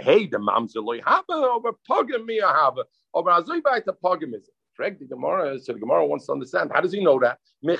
Hey, 0.00 0.26
the 0.26 0.38
mamzer 0.38 0.82
loy 0.82 1.00
have 1.06 1.24
over 1.28 1.72
pogam 1.88 2.24
me 2.24 2.40
have 2.40 2.74
over 3.14 3.30
azoy 3.30 3.62
the 3.84 3.92
pogam 3.92 4.34
is 4.34 4.50
Frag 4.74 4.98
the 4.98 5.04
Gemara, 5.04 5.58
so 5.58 5.72
the 5.74 5.78
Gemara 5.78 6.06
wants 6.06 6.26
to 6.26 6.32
understand. 6.32 6.70
How 6.72 6.80
does 6.80 6.92
he 6.92 7.04
know 7.04 7.20
that? 7.20 7.38
How 7.66 7.74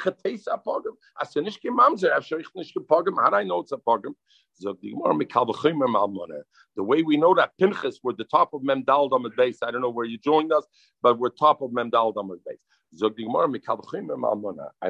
do 3.30 3.36
I 3.36 3.44
know 3.44 3.60
it's 3.60 3.72
a? 3.72 3.78
So 4.54 4.76
the 6.76 6.82
way 6.82 7.02
we 7.02 7.16
know 7.16 7.34
that 7.34 7.56
Pinchas 7.58 8.00
were 8.02 8.12
the 8.12 8.24
top 8.24 8.52
of 8.52 8.60
Memdal 8.62 9.10
Damad 9.10 9.34
base. 9.36 9.58
I 9.62 9.70
don't 9.70 9.80
know 9.80 9.90
where 9.90 10.04
you 10.04 10.18
joined 10.18 10.52
us, 10.52 10.66
but 11.02 11.18
we're 11.18 11.30
top 11.30 11.62
of 11.62 11.70
Memdal 11.70 12.14
Damad 12.14 12.44
base. 12.46 12.60
I 12.94 13.06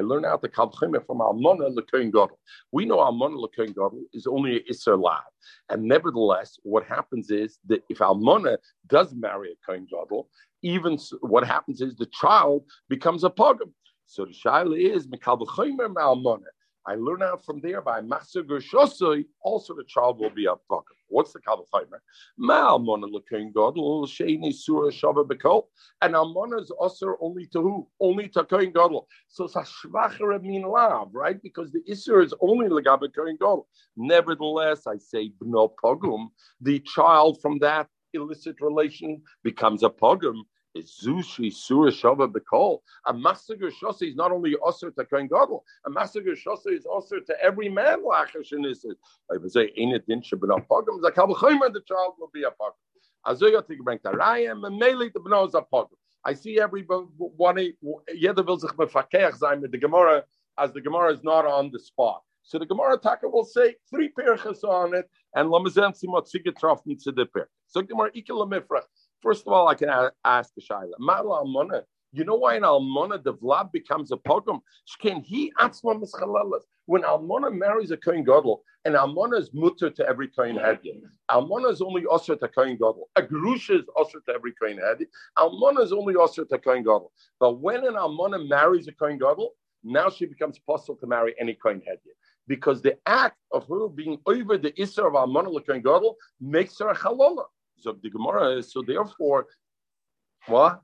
learn 0.01 0.25
out 0.25 0.41
the 0.41 0.49
kalvachim 0.49 1.05
from 1.05 1.21
almona 1.21 1.69
lekoin 1.69 2.11
gadol. 2.11 2.37
We 2.73 2.83
know 2.85 2.99
almona 2.99 3.37
lekoin 3.37 3.67
gadol 3.67 4.03
is 4.11 4.27
only 4.27 4.57
a 4.57 4.59
iser 4.69 4.97
lab, 4.97 5.23
and 5.69 5.83
nevertheless, 5.83 6.59
what 6.63 6.83
happens 6.85 7.31
is 7.31 7.59
that 7.67 7.81
if 7.89 8.01
almona 8.01 8.57
does 8.87 9.13
marry 9.13 9.53
a 9.53 9.55
kohen 9.65 9.87
gadol, 9.89 10.27
even 10.63 10.97
what 11.21 11.45
happens 11.45 11.81
is 11.81 11.95
the 11.95 12.07
child 12.07 12.63
becomes 12.89 13.23
a 13.23 13.29
pogum. 13.29 13.71
So 14.05 14.25
the 14.25 14.33
shaila 14.33 14.95
is 14.95 15.07
I 16.85 16.95
learn 16.95 17.23
out 17.23 17.45
from 17.45 17.61
there 17.61 17.81
by 17.81 18.01
Master 18.01 18.43
Gershosoi, 18.43 19.25
also 19.41 19.73
the 19.73 19.85
child 19.85 20.19
will 20.19 20.29
be 20.29 20.45
a 20.45 20.55
pogum. 20.69 20.97
What's 21.07 21.31
the 21.31 21.39
Kalachaimer? 21.39 21.99
Ma'almona 22.39 23.09
lekain 23.09 23.53
gadol 23.53 24.05
sheini 24.05 24.53
surah 24.53 24.89
shava 24.89 25.25
bekol, 25.25 25.67
and 26.01 26.15
almona 26.15 26.57
is 26.57 26.71
also 26.71 27.15
only 27.21 27.45
to 27.47 27.61
who? 27.61 27.87
Only 28.01 28.27
to 28.29 28.43
kain 28.43 28.73
gadol. 28.73 29.07
So 29.29 29.45
it's 29.45 29.55
a 29.55 29.61
shvacher 29.61 30.41
mean 30.41 30.63
lav, 30.63 31.09
right? 31.13 31.41
Because 31.41 31.71
the 31.71 31.81
isur 31.89 32.23
is 32.25 32.33
only 32.41 32.67
legabe 32.67 33.13
kain 33.13 33.37
gadol. 33.39 33.67
Nevertheless, 33.95 34.85
I 34.87 34.97
say 34.97 35.31
bno 35.41 35.71
pogum, 35.81 36.29
the 36.59 36.79
child 36.79 37.39
from 37.41 37.59
that 37.59 37.87
illicit 38.13 38.57
relation 38.61 39.21
becomes 39.43 39.83
a 39.83 39.89
pogum 39.89 40.41
Zushi 40.77 41.53
Surah 41.53 41.91
Shava 41.91 42.31
Bekol. 42.31 42.79
A 43.05 43.13
Masagur 43.13 43.71
Shosa 43.71 44.09
is 44.09 44.15
not 44.15 44.31
only 44.31 44.55
Osir 44.65 44.93
to 44.95 45.05
Kohen 45.05 45.27
Gadol, 45.27 45.63
a 45.85 45.89
Masagur 45.89 46.35
Shosa 46.35 46.71
is 46.73 46.85
Osir 46.85 47.25
to 47.25 47.35
every 47.41 47.69
man. 47.69 48.03
Lachashinisis. 48.03 48.95
I 49.31 49.37
would 49.37 49.51
say, 49.51 49.71
Ain't 49.77 49.95
it 49.95 50.07
din 50.07 50.21
Shabbat 50.21 50.67
Pogum? 50.67 51.01
The 51.01 51.11
child 51.87 52.13
will 52.19 52.31
be 52.33 52.43
a 52.43 52.49
Pogum. 52.51 52.73
Azoya 53.25 53.65
to 53.65 53.83
bring 53.83 53.99
Tarayim, 53.99 54.65
and 54.65 54.77
Mele 54.77 55.09
the 55.13 55.19
Beno 55.19 55.47
is 55.47 55.53
a 55.53 55.61
Pogum. 55.61 55.95
I 56.25 56.33
see 56.33 56.59
everybody, 56.59 57.75
jeder 58.19 58.43
will 58.43 58.59
sich 58.59 58.71
befakech 58.71 59.35
sein 59.37 59.61
the 59.61 59.77
Gemara, 59.77 60.23
as 60.57 60.71
the 60.71 60.81
Gemara 60.81 61.13
is 61.13 61.23
not 61.23 61.45
on 61.45 61.69
the 61.71 61.79
spot. 61.79 62.21
So 62.43 62.59
the 62.59 62.65
Gemara 62.65 62.97
Taka 62.97 63.27
will 63.27 63.45
say 63.45 63.75
three 63.89 64.09
perchas 64.09 64.63
on 64.63 64.93
it, 64.93 65.09
and 65.35 65.49
Lamazen 65.49 65.93
Simot 65.97 66.29
Sigetrof 66.29 66.79
needs 66.85 67.03
to 67.05 67.11
the 67.11 67.25
perch. 67.25 67.49
So 67.67 67.81
Gemara 67.81 68.11
Ikil 68.11 68.45
Lamifrach. 68.45 68.83
First 69.23 69.47
of 69.47 69.53
all, 69.53 69.69
I 69.69 69.75
can 69.75 69.89
ask 70.25 70.51
a 70.57 70.61
shaila. 70.61 70.91
Ma'al 70.99 71.31
almona. 71.31 71.83
You 72.11 72.25
know 72.25 72.35
why 72.35 72.57
in 72.57 72.63
almona 72.63 73.17
the 73.17 73.33
vlad 73.33 73.71
becomes 73.71 74.11
a 74.11 74.17
pogrom? 74.17 74.59
Can 75.01 75.21
he 75.21 75.51
atzma 75.59 75.99
mischalalas? 75.99 76.63
When 76.85 77.05
almona 77.05 77.49
marries 77.49 77.91
a 77.91 77.97
kohen 77.97 78.25
gadol, 78.25 78.63
and 78.85 78.95
almona 78.97 79.37
is 79.37 79.49
mutter 79.53 79.89
to 79.89 80.05
every 80.05 80.27
kohen 80.27 80.57
hadi. 80.57 81.01
Almona 81.31 81.69
is 81.69 81.81
only 81.81 82.03
osir 82.03 82.37
to 82.37 82.47
kohen 82.49 82.73
gadol. 82.73 83.09
A 83.15 83.23
grusha 83.23 83.79
is 83.79 83.85
osir 83.97 84.23
to 84.25 84.33
every 84.35 84.51
kohen 84.61 84.77
hadi. 84.83 85.05
Almona 85.37 85.81
is 85.81 85.93
only 85.93 86.15
osir 86.15 86.47
to 86.49 86.57
kohen 86.59 86.83
gadol. 86.83 87.13
But 87.39 87.61
when 87.61 87.85
an 87.85 87.95
almona 87.95 88.39
marries 88.39 88.89
a 88.89 88.91
kohen 88.91 89.17
gadol, 89.17 89.53
now 89.83 90.09
she 90.09 90.25
becomes 90.25 90.59
possible 90.59 90.95
to 90.97 91.07
marry 91.07 91.35
any 91.39 91.53
Kohen 91.53 91.79
Hedya. 91.79 92.13
Because 92.47 92.81
the 92.81 92.97
act 93.05 93.37
of 93.51 93.67
her 93.67 93.87
being 93.87 94.17
over 94.25 94.57
the 94.57 94.71
Isser 94.73 95.07
of 95.07 95.15
almona 95.15 95.49
Kohen 95.61 95.81
Gadol 95.81 96.15
makes 96.39 96.79
her 96.79 96.89
a 96.89 96.95
Chalola. 96.95 97.45
So 97.83 97.97
the 98.01 98.09
Gemara, 98.09 98.63
so 98.63 98.81
therefore, 98.81 99.47
what? 100.47 100.81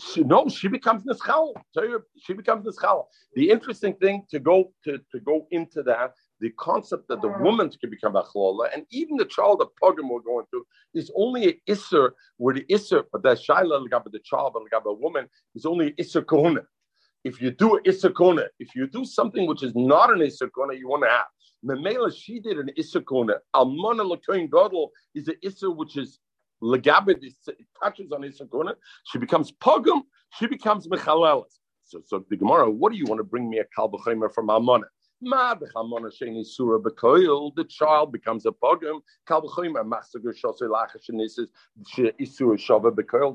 She, 0.00 0.22
no, 0.24 0.48
she 0.48 0.66
becomes 0.66 1.04
nischal. 1.04 1.52
She 2.24 2.32
becomes 2.32 2.66
nischal. 2.66 3.04
The 3.34 3.50
interesting 3.50 3.94
thing 3.94 4.24
to 4.30 4.40
go 4.40 4.72
to, 4.84 4.98
to 5.12 5.20
go 5.20 5.46
into 5.52 5.84
that, 5.84 6.14
the 6.40 6.50
concept 6.58 7.06
that 7.08 7.22
the 7.22 7.28
woman 7.28 7.70
can 7.70 7.90
become 7.90 8.16
a 8.16 8.24
chlola, 8.24 8.68
and 8.74 8.84
even 8.90 9.16
the 9.16 9.26
child 9.26 9.60
of 9.62 9.68
pogrom 9.80 10.08
we're 10.08 10.20
going 10.20 10.46
through 10.50 10.64
is 10.94 11.10
only 11.16 11.48
an 11.50 11.54
isser 11.68 12.10
where 12.36 12.54
the 12.54 12.64
isser, 12.70 13.04
but 13.12 13.22
the 13.22 13.30
shaila 13.30 13.84
the 14.10 14.20
child 14.24 14.56
the 14.56 14.92
woman 14.92 15.28
is 15.54 15.66
only 15.66 15.92
isser 15.92 16.22
kohuna. 16.24 16.64
If 17.24 17.40
you 17.40 17.52
do 17.52 17.80
isser 17.86 18.10
kohuna, 18.10 18.46
if 18.58 18.74
you 18.74 18.88
do 18.88 19.04
something 19.04 19.46
which 19.46 19.62
is 19.62 19.72
not 19.76 20.12
an 20.12 20.18
isser 20.18 20.48
kohuna, 20.56 20.78
you 20.78 20.88
want 20.88 21.04
to 21.04 21.10
have. 21.10 21.26
Memela, 21.64 22.14
she 22.14 22.40
did 22.40 22.58
an 22.58 22.70
isser 22.78 23.02
kohuna. 23.02 23.38
Almana 23.54 24.04
lakoin 24.04 24.50
gadol 24.50 24.90
is 25.14 25.28
an 25.28 25.36
isser 25.44 25.74
which 25.74 25.96
is 25.96 26.18
legabed 26.62 27.22
it 27.22 27.34
touches 27.82 28.12
on 28.12 28.22
Isakuna, 28.22 28.74
she 29.04 29.18
becomes 29.18 29.52
pogum, 29.52 30.02
she 30.38 30.46
becomes 30.46 30.86
mechalelis. 30.88 31.58
So, 31.84 32.00
so 32.04 32.24
the 32.28 32.36
Gemara, 32.36 32.70
what 32.70 32.92
do 32.92 32.98
you 32.98 33.06
want 33.06 33.20
to 33.20 33.24
bring 33.24 33.48
me 33.48 33.58
a 33.58 33.64
kalbachimer 33.78 34.30
from 34.32 34.48
Amona? 34.48 34.84
The 35.20 35.66
child 37.68 38.12
becomes 38.12 38.46
a 38.46 38.52
bakoil, 38.52 39.00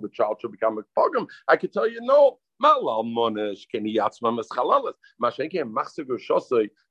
the 0.01 0.09
child 0.09 0.38
should 0.39 0.51
become 0.51 0.78
a 0.78 0.99
pogum. 0.99 1.28
I 1.47 1.57
can 1.57 1.71
tell 1.71 1.88
you 1.88 1.99
no. 2.01 2.39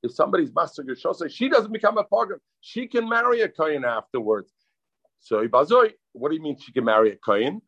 If 0.02 0.12
somebody's 0.12 0.54
master 0.54 0.84
she 1.28 1.48
doesn't 1.48 1.72
become 1.72 1.98
a 1.98 2.04
pogum. 2.04 2.38
She 2.60 2.86
can 2.86 3.08
marry 3.08 3.40
a 3.40 3.48
kohen 3.48 3.84
afterwards. 3.84 4.52
So 5.22 5.46
Ibazoi, 5.46 5.92
what 6.12 6.30
do 6.30 6.34
you 6.34 6.42
mean 6.42 6.58
she 6.58 6.72
can 6.72 6.84
marry 6.84 7.12
a 7.12 7.16
Kohen? 7.16 7.62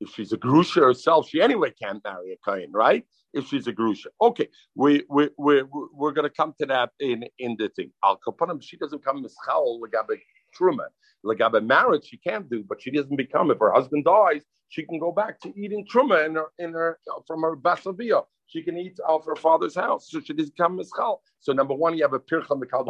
If 0.00 0.10
she's 0.10 0.32
a 0.32 0.36
Grusha 0.36 0.80
herself, 0.80 1.28
she 1.28 1.40
anyway 1.40 1.72
can't 1.80 2.02
marry 2.02 2.32
a 2.32 2.36
Kohen, 2.44 2.72
right? 2.72 3.04
If 3.32 3.46
she's 3.46 3.68
a 3.68 3.72
Grusha. 3.72 4.06
Okay, 4.20 4.48
we, 4.74 5.04
we, 5.08 5.30
we, 5.38 5.62
we're 5.94 6.10
going 6.10 6.28
to 6.28 6.34
come 6.34 6.54
to 6.58 6.66
that 6.66 6.90
in, 6.98 7.24
in 7.38 7.56
the 7.56 7.68
thing. 7.68 7.92
Al 8.04 8.18
Kapanim, 8.26 8.60
she 8.60 8.76
doesn't 8.76 9.04
come 9.04 9.24
Mischal 9.24 9.80
Lagabe 9.80 10.18
Truma. 10.58 10.86
Lagabe 11.24 11.64
marriage, 11.64 12.06
she 12.06 12.16
can't 12.16 12.50
do, 12.50 12.64
but 12.68 12.82
she 12.82 12.90
doesn't 12.90 13.14
become, 13.14 13.52
if 13.52 13.58
her 13.58 13.72
husband 13.72 14.04
dies, 14.04 14.42
she 14.72 14.84
can 14.84 14.98
go 14.98 15.12
back 15.12 15.38
to 15.40 15.52
eating 15.54 15.86
Truma 15.86 16.24
in 16.24 16.34
her, 16.34 16.46
in 16.58 16.72
her, 16.72 16.98
from 17.26 17.42
her 17.42 17.54
Basavia. 17.56 18.22
She 18.46 18.62
can 18.62 18.78
eat 18.78 18.98
out 19.06 19.20
of 19.20 19.26
her 19.26 19.36
father's 19.36 19.74
house. 19.74 20.08
So 20.10 20.20
she 20.20 20.32
doesn't 20.32 20.56
come 20.56 20.78
Mischal. 20.78 21.18
So 21.40 21.52
number 21.52 21.74
one, 21.74 21.94
you 21.94 22.02
have 22.04 22.14
a 22.14 22.18
Pircha 22.18 22.58
Mikal 22.58 22.86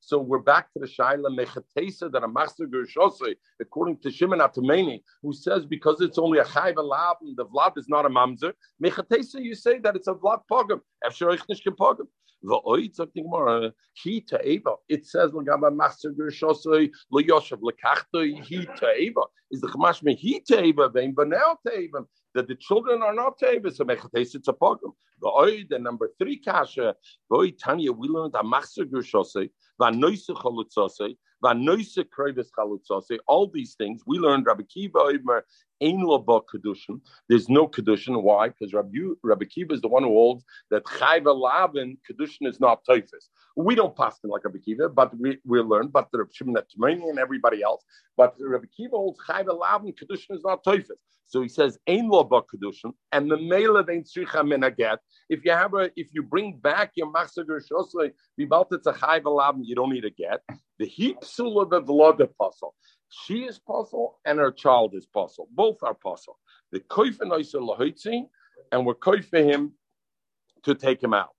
so 0.00 0.20
we're 0.20 0.38
back 0.38 0.72
to 0.72 0.78
the 0.78 0.86
Shaila 0.86 1.36
Mechatesa 1.36 2.12
that 2.12 2.22
a 2.22 2.28
master 2.28 2.66
Gershose, 2.66 3.34
according 3.60 3.98
to 4.02 4.10
Shimon 4.12 4.38
Atameni, 4.38 5.02
who 5.20 5.32
says 5.32 5.66
because 5.66 6.00
it's 6.00 6.18
only 6.18 6.38
a 6.38 6.44
Chayv 6.44 6.74
and 7.22 7.36
the 7.36 7.46
Vlad 7.46 7.76
is 7.76 7.88
not 7.88 8.06
a 8.06 8.08
Mamzer, 8.08 8.52
Mechatesa, 8.80 9.42
you 9.42 9.56
say 9.56 9.78
that 9.80 9.96
it's 9.96 10.06
a 10.06 10.14
Vlad 10.14 10.42
Pogam. 12.44 12.62
Efsher 12.64 13.06
Eichnish 13.06 13.24
Pogam. 13.24 13.72
He 13.94 14.20
to 14.22 14.48
Eva. 14.48 14.74
It 14.88 15.06
says 15.06 15.32
Lagaba 15.32 15.74
Master 15.74 16.12
Gershose, 16.12 16.90
Lo 17.10 17.22
Yoshev, 17.22 17.60
Lekachto, 17.60 18.42
he 18.44 18.66
to 18.66 18.92
Eva. 18.98 19.22
Is 19.50 19.60
the 19.60 19.68
Chamashme 19.68 20.16
he 20.16 20.40
to 20.40 20.62
Eva, 20.62 20.88
Vein 20.88 21.14
Banel 21.14 21.56
to 21.66 21.78
Eva 21.78 22.04
that 22.36 22.46
the 22.46 22.54
children 22.54 23.02
are 23.02 23.14
not 23.14 23.38
Teva, 23.38 23.74
so 23.74 23.84
Mechates 23.84 24.34
it's 24.34 24.48
a 24.48 24.52
pogrom. 24.52 24.92
The 25.20 25.78
number 25.80 26.10
three 26.18 26.36
kasha, 26.36 26.94
Tanya, 27.58 27.92
we 27.92 28.08
learned 28.08 28.34
a 28.34 28.44
Master 28.44 28.84
Gershose, 28.84 29.48
Vanoise 29.80 30.28
Chalutzose, 30.28 31.16
Vanoise 31.42 32.04
Krevis 32.16 32.48
Chalutzose, 32.56 33.18
all 33.26 33.48
these 33.48 33.74
things. 33.74 34.02
We 34.06 34.18
learned 34.18 34.44
Rabbi 34.46 34.64
Kiva 34.64 34.98
Oimer, 34.98 35.40
Ein 35.82 36.00
Laba 36.00 36.42
Kedushin. 36.42 37.00
There's 37.28 37.48
no 37.48 37.68
Kedushin. 37.68 38.22
Why? 38.22 38.48
Because 38.48 38.72
Rabbi, 38.72 38.98
Rabbi 39.22 39.44
Kiva 39.44 39.74
is 39.74 39.80
the 39.80 39.88
one 39.88 40.04
who 40.04 40.10
holds 40.10 40.44
that 40.70 40.84
Chayva 40.84 41.36
Lavin, 41.36 41.98
Kedushin 42.08 42.48
is 42.48 42.60
not 42.60 42.84
Typhus. 42.86 43.28
We 43.56 43.74
don't 43.74 43.96
pass 43.96 44.18
like 44.24 44.44
Rabbi 44.44 44.58
Kiva, 44.58 44.88
but 44.88 45.16
we, 45.18 45.38
we 45.44 45.60
learn, 45.60 45.88
but 45.88 46.08
the 46.12 46.18
Rabbi 46.18 46.30
Shimon 46.32 46.56
and 46.78 47.18
everybody 47.18 47.62
else. 47.62 47.84
But 48.16 48.34
Rabbi 48.40 48.66
Kiva 48.74 48.96
holds 48.96 49.18
Chayva 49.28 49.58
Lavin, 49.58 49.92
Kedushin 49.92 50.36
is 50.36 50.42
not 50.44 50.64
Typhus. 50.64 51.00
So 51.28 51.42
he 51.42 51.48
says, 51.48 51.78
Ein 51.88 52.08
Laba 52.08 52.42
Kedushin, 52.42 52.92
and 53.12 53.30
the 53.30 53.36
Mela 53.36 53.82
Vein 53.82 54.04
Tzricha 54.04 54.42
Minaget. 54.42 54.98
If 55.28 55.44
you 55.44 55.50
have 55.50 55.74
a, 55.74 55.90
if 55.96 56.08
you 56.12 56.22
bring 56.22 56.58
back 56.58 56.92
your 56.94 57.12
Masagar 57.12 57.60
Shosai, 57.60 58.12
Vibalta 58.40 58.78
Tzachayva 58.78 59.24
Lavin, 59.24 59.64
you 59.64 59.74
don't 59.74 59.90
need 59.90 60.04
a 60.04 60.10
get. 60.10 60.40
The 60.78 60.86
heap 60.86 61.24
Sula 61.24 61.68
the 61.68 61.82
Vlada 61.82 62.28
Puzzle. 62.38 62.74
She 63.24 63.44
is 63.44 63.58
puzzle 63.58 64.18
and 64.24 64.38
her 64.38 64.52
child 64.52 64.94
is 64.94 65.06
puzzle. 65.06 65.48
Both 65.52 65.78
are 65.82 65.94
puzzle. 65.94 66.38
The 66.72 66.80
koifa 66.80 67.20
noisa 67.20 67.58
lahoitzi, 67.58 68.24
and 68.72 68.84
we're 68.84 68.94
koifa 68.94 69.42
him 69.44 69.72
to 70.64 70.74
take 70.74 71.02
him 71.02 71.14
out. 71.14 71.30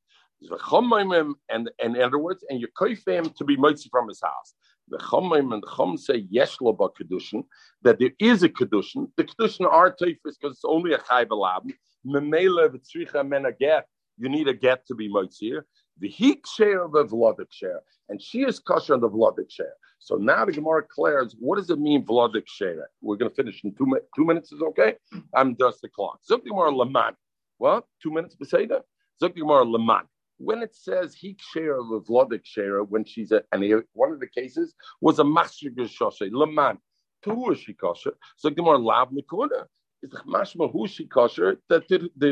And, 0.42 1.32
and 1.50 1.70
in 1.80 2.02
other 2.02 2.18
words, 2.18 2.44
and 2.50 2.60
you 2.60 2.68
koifa 2.80 3.26
him 3.26 3.30
to 3.38 3.44
be 3.44 3.58
mitzi 3.58 3.90
from 3.92 4.08
his 4.08 4.22
house. 4.22 4.56
The 4.90 4.98
Chomim 4.98 5.54
and 5.54 5.62
the 5.62 5.68
Chom 5.68 6.00
say 6.00 6.26
yesh 6.30 6.62
lo 6.62 6.74
kedushin 6.74 7.44
that 7.84 8.00
there 8.00 8.12
is 8.20 8.44
a 8.44 8.50
kedushin. 8.50 9.12
The 9.18 9.26
kedushin 9.26 9.72
are 9.72 9.92
teifus 9.92 10.36
because 10.40 10.54
it's 10.56 10.66
only 10.66 10.94
a 10.94 11.00
chayv 11.00 11.28
alabim. 11.28 11.74
Memela 12.06 12.70
v'tzricha 12.70 13.28
men 13.28 13.46
a 13.46 13.52
get. 13.52 13.86
You 14.18 14.30
need 14.30 14.48
a 14.48 14.54
get 14.54 14.88
to 14.88 14.96
be 14.96 15.10
motzir. 15.10 15.64
The 16.00 16.08
heek 16.08 16.48
share 16.48 16.84
of 16.84 16.96
a 16.96 17.04
vlodik 17.04 17.52
share, 17.52 17.82
and 18.08 18.22
she 18.22 18.44
is 18.44 18.60
kosher 18.60 18.94
on 18.94 19.02
the 19.02 19.10
vlodik 19.10 19.52
share. 19.52 19.74
So 20.00 20.16
now 20.16 20.46
the 20.46 20.52
Gemara 20.52 20.84
declares, 20.84 21.36
what 21.40 21.58
does 21.58 21.70
it 21.70 21.80
mean, 21.80 22.06
Vladik 22.06 22.48
Shera? 22.48 22.86
We're 23.02 23.18
going 23.18 23.30
to 23.32 23.36
finish 23.36 23.64
in 23.64 23.74
two, 23.76 24.00
two 24.16 24.26
minutes, 24.26 24.52
is 24.52 24.62
okay? 24.62 24.96
I'm 25.34 25.56
just 25.58 25.82
the 25.82 25.90
clock. 25.90 26.20
Zuk 26.30 26.46
Gemara 26.46 26.72
Laman. 26.72 27.16
What? 27.58 27.86
Two 28.02 28.12
minutes, 28.12 28.36
Beseda? 28.36 28.82
Zuk 29.22 29.36
Gemara 29.36 29.66
Laman. 29.66 30.04
When 30.38 30.62
it 30.62 30.76
says 30.76 31.16
Hik 31.16 31.40
Shera 31.42 31.82
of 31.82 32.06
Vladik 32.06 32.46
Shera, 32.46 32.84
when 32.84 33.04
she's 33.04 33.32
a, 33.32 33.44
and 33.52 33.64
he, 33.64 33.74
one 33.94 34.12
of 34.12 34.20
the 34.20 34.28
cases 34.28 34.76
was 35.02 35.20
a 35.20 35.24
Master 35.24 35.70
Geshoshe, 35.70 36.30
Laman. 36.32 36.78
Kosher? 37.24 38.14
Zuk 38.44 38.56
Gemara 38.56 38.78
Lav 38.78 39.10
Nikuna. 39.10 39.66
Is 40.04 40.12
the 40.12 40.20
mashma 40.28 40.72
who 40.72 40.88
she 40.88 41.06
kosher 41.08 41.60
that 41.70 41.88
the, 41.88 42.10
the 42.18 42.30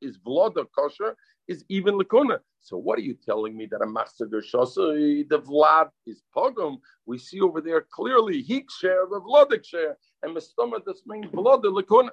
is 0.00 0.18
vlada 0.18 0.66
kosher 0.76 1.16
is 1.48 1.64
even 1.68 1.98
lakuna. 1.98 2.38
So 2.60 2.76
what 2.76 2.98
are 2.98 3.02
you 3.02 3.14
telling 3.14 3.56
me 3.56 3.66
that 3.66 3.82
a 3.82 3.86
master 3.86 4.26
the 4.26 4.38
vlad 4.40 5.90
is 6.06 6.22
pogum? 6.36 6.78
We 7.04 7.18
see 7.18 7.40
over 7.40 7.60
there 7.60 7.84
clearly 7.92 8.40
hik 8.42 8.70
share 8.70 9.06
the 9.10 9.20
vladik 9.20 9.64
share 9.64 9.96
and 10.22 10.36
mistama 10.36 10.84
this 10.84 11.02
means 11.06 11.26
vlad 11.26 11.64
lakuna. 11.64 12.10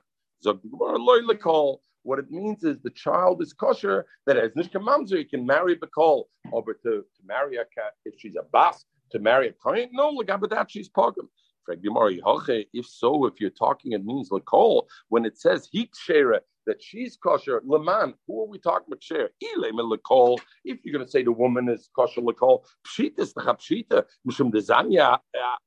What 2.04 2.20
it 2.20 2.32
means 2.32 2.64
is 2.64 2.80
the 2.82 2.90
child 2.90 3.42
is 3.42 3.54
kosher 3.54 4.06
that 4.26 4.38
as 4.38 4.52
nishka 4.52 4.82
mamzer 4.82 5.20
you 5.20 5.26
can 5.26 5.46
marry 5.46 5.76
bakol 5.76 6.26
over 6.52 6.74
to, 6.74 6.90
to 7.16 7.22
marry 7.26 7.58
a 7.58 7.66
cat 7.66 7.94
if 8.06 8.16
she's 8.18 8.36
a 8.36 8.44
bas 8.52 8.86
to 9.12 9.20
marry 9.20 9.50
a 9.50 9.54
kohen. 9.54 9.90
No, 9.94 10.18
lagabadat 10.18 10.66
she's 10.70 10.90
pogum. 10.90 11.28
If 11.68 12.86
so, 12.86 13.26
if 13.26 13.40
you're 13.40 13.50
talking, 13.50 13.94
it 13.94 14.06
means 14.06 14.30
lakol. 14.30 14.84
When 15.10 15.26
it 15.26 15.38
says 15.38 15.70
hik 15.72 15.96
share 15.96 16.34
that 16.66 16.82
she's 16.82 17.18
kosher, 17.18 17.62
Leman, 17.66 18.14
who 18.28 18.44
are 18.44 18.48
we 18.48 18.60
talking 18.60 18.88
about 18.88 19.04
share? 19.04 19.30
Lakol. 19.58 20.40
If 20.64 20.80
you're 20.84 20.94
going 20.94 21.06
to 21.06 21.12
say 21.12 21.24
the 21.24 21.32
woman 21.32 21.70
is 21.70 21.90
kosher 21.96 22.22
Lakol, 22.22 22.64
Pshita 22.88 23.20
is 23.20 23.34
the 23.34 23.42
Pshita, 23.42 24.04
Mishum 24.28 24.52
Dezanya, 24.52 25.20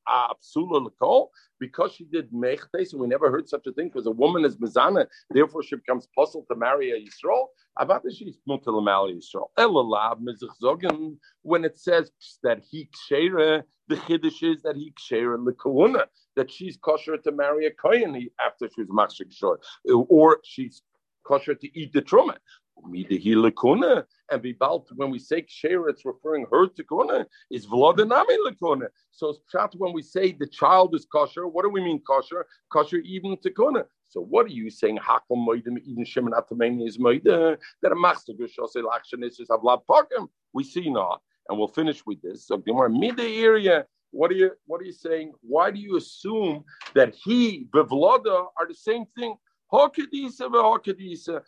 Absula 0.09 0.89
Lakol, 0.89 1.29
because 1.59 1.93
she 1.93 2.05
did 2.05 2.31
Mechtes, 2.33 2.93
and 2.93 3.01
we 3.01 3.07
never 3.07 3.31
heard 3.31 3.49
such 3.49 3.67
a 3.67 3.73
thing, 3.73 3.89
because 3.89 4.07
a 4.07 4.11
woman 4.11 4.45
is 4.45 4.57
Mizana, 4.57 5.07
therefore 5.31 5.63
she 5.63 5.77
becomes 5.77 6.09
puzzled 6.17 6.47
to 6.51 6.57
marry 6.57 6.91
a 6.91 6.97
Yisrael. 6.97 7.47
About 7.79 8.03
the 8.03 8.11
she's 8.11 8.39
Mutalamali 8.49 9.17
Yisrael. 9.19 9.49
Elalav 9.59 10.21
Mizach 10.23 10.55
Zogan, 10.63 11.17
when 11.43 11.65
it 11.65 11.79
says 11.79 12.11
that 12.43 12.63
he 12.71 12.89
kshere, 13.11 13.65
the 13.89 13.97
Chiddush 13.97 14.43
is 14.43 14.63
that 14.63 14.77
he 14.77 14.93
kshere 14.99 15.37
Lakuna, 15.37 16.07
that 16.37 16.51
she's 16.51 16.77
kosher 16.77 17.17
to 17.17 17.33
marry 17.33 17.67
a 17.67 17.71
Kohen 17.71 18.29
after 18.45 18.69
she's 18.75 18.87
Mashik 18.87 19.33
Shor, 19.33 19.59
or 19.87 20.39
she's 20.45 20.83
kosher 21.27 21.55
to 21.55 21.79
eat 21.79 21.93
the 21.93 22.03
truma. 22.03 22.37
And 22.79 24.43
bibalt, 24.43 24.93
when 24.97 25.11
we 25.11 25.19
say 25.19 25.41
ksher, 25.41 25.89
it's 25.89 26.05
referring 26.05 26.45
her 26.53 26.67
to 26.69 26.85
kona, 26.85 27.27
is 27.51 27.67
vlodanami 27.67 28.37
lekona. 28.47 28.89
So 29.13 29.35
when 29.79 29.95
we 29.95 30.03
say 30.03 30.33
the 30.33 30.47
child 30.47 30.95
is 30.95 31.07
kosher, 31.11 31.47
what 31.47 31.63
do 31.63 31.71
we 31.71 31.81
mean 31.81 32.03
kosher? 32.07 32.47
Kosher 32.69 32.99
even 32.99 33.39
to 33.39 33.51
kona. 33.51 33.87
So 34.09 34.21
what 34.21 34.45
are 34.45 34.51
you 34.51 34.69
saying? 34.69 34.99
Hakom 34.99 35.47
moedim 35.49 35.79
even 35.87 36.05
shimon 36.05 36.35
atameni 36.35 36.87
is 36.87 36.99
moedim 36.99 37.57
that 37.81 37.93
a 37.93 37.97
master 37.97 38.35
gushos 38.35 38.77
elaction 38.77 39.25
is 39.25 39.41
avlad 39.49 39.87
pokem. 39.89 40.29
We 40.53 40.63
see 40.63 40.91
not, 40.91 41.23
and 41.49 41.59
we'll 41.59 41.69
finish 41.69 42.05
with 42.05 42.21
this. 42.21 42.47
So 42.47 42.59
Gemara 42.59 42.91
mid 42.91 43.19
area. 43.19 43.87
What 44.17 44.31
are 44.31 44.35
you 44.35 44.51
What 44.67 44.81
are 44.81 44.85
you 44.85 44.93
saying? 44.93 45.33
Why 45.43 45.71
do 45.71 45.79
you 45.79 45.97
assume 45.97 46.65
that 46.95 47.15
he 47.15 47.69
bevloda 47.75 48.47
are 48.59 48.67
the 48.67 48.75
same 48.75 49.05
thing? 49.15 49.37
Hakadisa 49.71 50.49
v'hakadisa. 50.53 51.43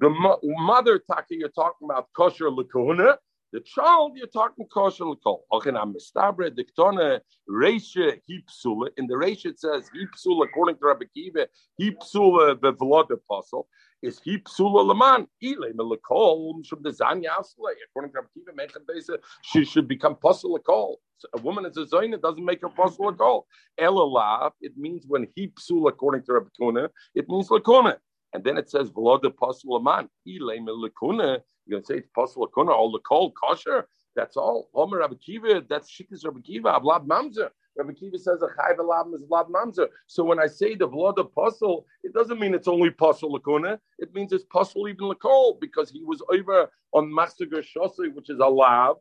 The 0.00 0.08
mo- 0.08 0.38
mother 0.42 1.00
talking, 1.00 1.40
you're 1.40 1.48
talking 1.48 1.86
about 1.90 2.08
kosher 2.16 2.48
lekuna. 2.48 3.16
The 3.52 3.60
child, 3.60 4.12
you're 4.16 4.28
talking 4.28 4.66
kosher 4.72 5.04
lekol. 5.04 5.40
Okay, 5.52 5.72
now 5.72 5.84
mistabre 5.84 6.50
diktone 6.50 7.20
reisha 7.50 8.20
hipsula. 8.30 8.88
In 8.98 9.08
the 9.08 9.14
reisha 9.14 9.46
it 9.46 9.58
says 9.58 9.90
hipsula 9.90 10.44
according 10.44 10.76
to 10.76 10.86
Rabbi 10.86 11.06
Kiva 11.12 11.48
hipsula 11.80 12.54
bevelod 12.54 13.10
apostle 13.10 13.66
is 14.02 14.20
hipsula 14.26 14.86
laman 14.86 15.26
ile 15.42 15.72
melekol 15.72 16.66
from 16.66 16.82
the 16.82 16.90
zanya. 16.90 17.30
According 17.38 18.12
to 18.12 18.18
Rabbi 18.18 18.28
Kiva, 18.34 18.80
Beisa, 18.88 19.18
she 19.42 19.64
should 19.64 19.88
become 19.88 20.12
apostle 20.12 20.58
lekol. 20.58 20.96
So 21.18 21.28
a 21.34 21.40
woman 21.40 21.66
is 21.66 21.76
a 21.76 21.84
zayin, 21.84 22.14
it 22.14 22.22
doesn't 22.22 22.44
make 22.44 22.60
her 22.62 22.66
apostle 22.66 23.12
lekol. 23.12 23.44
Elalav, 23.80 24.52
it 24.60 24.76
means 24.76 25.04
when 25.06 25.26
hipsula 25.38 25.90
according 25.90 26.24
to 26.24 26.32
Rabbi 26.34 26.48
Kuna, 26.58 26.90
it 27.14 27.28
means 27.28 27.48
lekona. 27.48 27.96
And 28.34 28.42
then 28.42 28.56
it 28.56 28.70
says 28.70 28.90
velod 28.90 29.24
apostle 29.24 29.74
laman 29.74 30.08
ile 30.26 30.58
melekuna. 30.58 31.40
You're 31.66 31.80
going 31.80 31.82
to 31.82 31.86
say 31.86 31.98
it's 31.98 32.34
kuna 32.54 32.72
all 32.72 32.90
the 32.90 32.98
cold 33.00 33.34
kosher. 33.42 33.86
That's 34.16 34.36
all. 34.36 34.68
Homer 34.74 34.98
Rabbi 34.98 35.14
Kiva, 35.24 35.62
that's 35.68 35.90
Shikas 35.90 36.24
Rabbi 36.24 36.40
Kiva, 36.40 36.68
Avlad 36.68 37.06
Mamzer. 37.06 37.50
Rabbi 37.76 37.92
Kiva 37.94 38.18
says 38.18 38.42
a 38.42 38.48
chayv 38.48 39.14
is 39.14 39.22
Vlad 39.24 39.48
Mamzer. 39.50 39.88
So 40.06 40.24
when 40.24 40.38
I 40.38 40.46
say 40.46 40.74
the 40.74 40.86
blood 40.86 41.18
apostle, 41.18 41.86
it 42.02 42.12
doesn't 42.12 42.38
mean 42.38 42.54
it's 42.54 42.68
only 42.68 42.88
apostle 42.88 43.38
lakuna. 43.38 43.78
It 43.98 44.14
means 44.14 44.32
it's 44.32 44.44
apostle 44.44 44.88
even 44.88 45.08
lakol 45.08 45.58
because 45.60 45.90
he 45.90 46.02
was 46.04 46.22
over 46.30 46.70
on 46.92 47.10
Masagar 47.10 47.64
Shosei, 47.64 48.12
which 48.14 48.30
is 48.30 48.38
a 48.40 48.46
lav. 48.46 48.96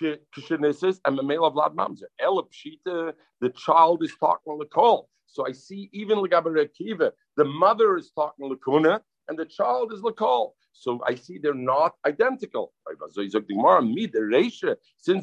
Kishinesis 0.00 1.00
and 1.04 1.18
Mamela 1.18 1.52
Vlad 1.52 1.74
Mamzer. 1.74 2.04
El 2.20 2.42
Pshita, 2.44 3.12
the 3.40 3.50
child 3.50 4.02
is 4.02 4.12
talking 4.18 4.58
lakol. 4.58 5.06
So 5.26 5.46
I 5.46 5.52
see 5.52 5.90
even 5.92 6.18
Lagabar 6.18 6.66
Kiva, 6.76 7.12
the 7.36 7.44
mother 7.44 7.96
is 7.96 8.10
talking 8.14 8.50
lakuna 8.50 9.00
and 9.28 9.38
the 9.38 9.44
child 9.44 9.92
is 9.92 10.00
lakol. 10.00 10.52
So 10.80 11.00
I 11.04 11.16
see 11.16 11.38
they're 11.38 11.54
not 11.54 11.94
identical. 12.06 12.72
Since 12.86 13.26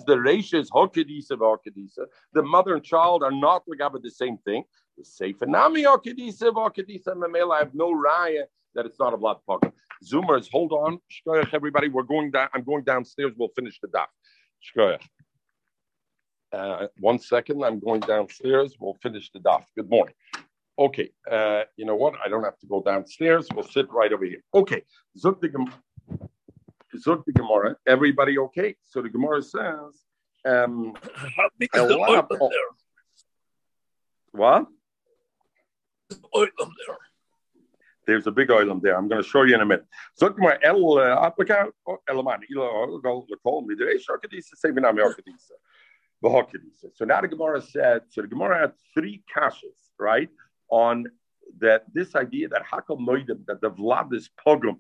the 0.04 0.16
Reisha 0.16 0.60
is 0.60 0.70
Hokadisa 0.70 1.32
Vakadisa, 1.32 2.06
the 2.34 2.44
mother 2.44 2.74
and 2.76 2.84
child 2.84 3.24
are 3.24 3.32
not 3.32 3.64
about 3.74 4.04
the 4.04 4.12
same 4.12 4.38
thing. 4.40 4.64
The 4.98 5.06
Sefer 5.06 5.46
Nami 5.46 5.84
Hokadisa 5.84 6.52
Vakadisa 6.52 7.16
Mamela, 7.16 7.56
I 7.56 7.60
have 7.60 7.74
no 7.74 7.94
raya 7.94 8.44
that 8.76 8.86
it's 8.86 9.00
not 9.00 9.14
a 9.14 9.18
blood 9.18 9.38
pocket. 9.48 9.74
Zoomers, 10.04 10.50
hold 10.52 10.74
on. 10.74 11.00
Everybody, 11.54 11.88
we're 11.88 12.04
going 12.04 12.32
down. 12.32 12.50
I'm 12.54 12.64
going 12.64 12.84
downstairs. 12.84 13.32
We'll 13.38 13.50
finish 13.56 13.80
the 13.80 13.88
daf. 13.88 14.08
Uh, 16.52 16.88
one 17.00 17.20
second, 17.20 17.64
I'm 17.64 17.80
going 17.80 18.02
downstairs. 18.02 18.76
We'll 18.80 18.98
finish 19.02 19.32
the 19.32 19.40
daf. 19.40 19.64
Good 19.76 19.90
morning. 19.90 20.16
Okay, 20.78 21.10
uh, 21.30 21.64
you 21.78 21.86
know 21.86 21.96
what? 21.96 22.16
I 22.24 22.28
don't 22.28 22.44
have 22.44 22.60
to 22.60 22.68
go 22.68 22.82
downstairs. 22.82 23.48
We'll 23.54 23.64
sit 23.64 23.90
right 23.92 24.12
over 24.12 24.26
here. 24.26 24.44
Okay, 24.54 24.84
Zuk 25.18 25.40
the, 25.40 25.50
Zuk 26.98 27.24
the 27.26 27.32
Gemara. 27.32 27.78
Everybody 27.88 28.38
okay? 28.40 28.76
So 28.84 29.02
the 29.02 29.10
Gemara 29.10 29.42
says, 29.42 30.04
um, 30.46 30.94
How 31.38 31.50
big 31.58 31.70
is 31.74 31.88
the 31.88 31.98
oil 31.98 32.28
there? 32.30 32.60
what? 34.32 34.68
The 36.10 36.18
oil 36.36 36.48
there. 36.58 36.98
There's 38.06 38.28
a 38.28 38.32
big 38.32 38.52
island 38.52 38.82
there. 38.82 38.98
I'm 38.98 39.08
going 39.08 39.24
to 39.24 39.28
show 39.28 39.44
you 39.44 39.56
in 39.56 39.62
a 39.62 39.66
minute. 39.66 39.86
Zuk 40.22 40.36
Gemara 40.36 40.60
El 40.62 40.82
Apaka 40.82 41.70
Elaman 42.10 42.40
Ilo 42.52 43.00
Go 43.00 43.26
Lekol 43.32 43.66
Midrei 43.66 43.96
Shakadisa 43.96 44.54
Sevinam 44.64 44.98
Yakadisa. 44.98 45.56
So 46.94 47.06
now 47.06 47.22
the 47.22 47.28
Gemara 47.28 47.62
said. 47.62 48.02
So 48.10 48.22
the 48.22 48.28
Gemara 48.28 48.60
had 48.60 48.72
three 48.94 49.24
kashas, 49.36 49.92
right? 50.00 50.30
On 50.70 51.06
that 51.60 51.86
this 51.94 52.16
idea 52.16 52.48
that 52.50 52.64
Hakal 52.64 53.00
Moidim, 53.00 53.46
that 53.48 53.62
the 53.62 53.72
Vlad 53.72 54.14
is 54.14 54.30
pogrom, 54.46 54.78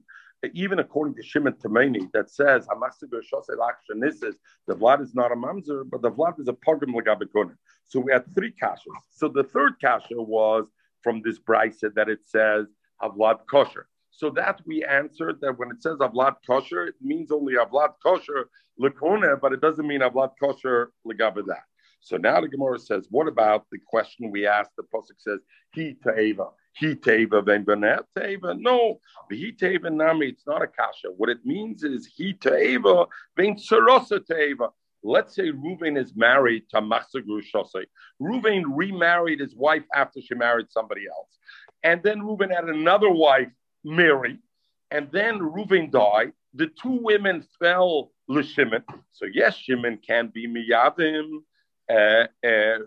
even 0.53 0.79
according 0.79 1.15
to 1.15 1.23
Shimon 1.23 1.53
Tamani, 1.53 2.09
that 2.13 2.29
says 2.29 2.67
the 2.67 4.75
Vlad 4.75 5.01
is 5.01 5.15
not 5.15 5.31
a 5.31 5.35
mamzer, 5.35 5.83
but 5.89 6.01
the 6.01 6.11
Vlad 6.11 6.39
is 6.39 6.47
a 6.47 6.53
pogrom 6.53 6.93
legabikuna. 6.93 7.55
So 7.85 7.99
we 7.99 8.11
had 8.11 8.25
three 8.35 8.53
kashas. 8.61 8.79
So 9.11 9.27
the 9.27 9.43
third 9.43 9.73
kasha 9.81 10.21
was 10.21 10.65
from 11.01 11.21
this 11.23 11.39
brisa 11.39 11.93
that 11.93 12.09
it 12.09 12.25
says 12.25 12.67
Avlad 13.01 13.39
kosher. 13.49 13.87
So 14.11 14.29
that 14.31 14.61
we 14.65 14.83
answered 14.83 15.39
that 15.41 15.57
when 15.57 15.71
it 15.71 15.81
says 15.81 15.97
Avlad 15.97 16.35
kosher, 16.47 16.87
it 16.87 16.95
means 17.01 17.31
only 17.31 17.55
Avlad 17.55 17.93
kosher 18.03 18.49
lekona, 18.79 19.39
but 19.39 19.53
it 19.53 19.61
doesn't 19.61 19.85
mean 19.85 20.01
Avlad 20.01 20.31
kosher 20.41 20.91
legabadah. 21.07 21.59
So 22.05 22.17
now 22.17 22.39
the 22.39 22.47
Gemara 22.47 22.77
says, 22.77 23.07
what 23.09 23.27
about 23.27 23.65
the 23.71 23.79
question 23.79 24.29
we 24.29 24.45
asked? 24.45 24.75
The 24.77 24.83
Pasuk 24.83 25.17
says, 25.17 25.39
He 25.73 25.97
Teva. 26.05 26.51
He 26.75 26.93
Teva 26.93 27.43
ben 27.43 27.65
Teva. 27.65 28.59
No, 28.59 28.99
the 29.27 29.35
He 29.35 29.51
Teva 29.51 29.91
Nami, 29.91 30.27
it's 30.27 30.45
not 30.45 30.61
a 30.61 30.67
kasha. 30.67 31.07
What 31.17 31.29
it 31.29 31.43
means 31.43 31.83
is 31.83 32.05
He 32.05 32.35
Teva 32.35 33.07
ben 33.35 33.55
Sarosa 33.55 34.19
Teva. 34.19 34.69
Let's 35.01 35.33
say 35.33 35.51
Reuven 35.51 35.99
is 35.99 36.15
married 36.15 36.69
to 36.69 36.77
Masagur 36.79 37.41
Shosei. 37.41 37.85
Reuven 38.21 38.65
remarried 38.67 39.39
his 39.39 39.55
wife 39.55 39.83
after 39.95 40.21
she 40.21 40.35
married 40.35 40.67
somebody 40.69 41.07
else. 41.07 41.39
And 41.81 42.03
then 42.03 42.21
Reuven 42.21 42.53
had 42.53 42.65
another 42.65 43.09
wife, 43.09 43.49
Mary. 43.83 44.37
And 44.91 45.11
then 45.11 45.39
Reuven 45.39 45.89
died. 45.89 46.33
The 46.53 46.67
two 46.67 46.99
women 47.01 47.43
fell 47.59 48.11
Shimon. 48.43 48.83
So 49.11 49.25
yes, 49.25 49.55
Shimon 49.55 49.97
can 50.05 50.27
be 50.27 50.47
Miyavim 50.47 51.39
uh, 51.89 52.25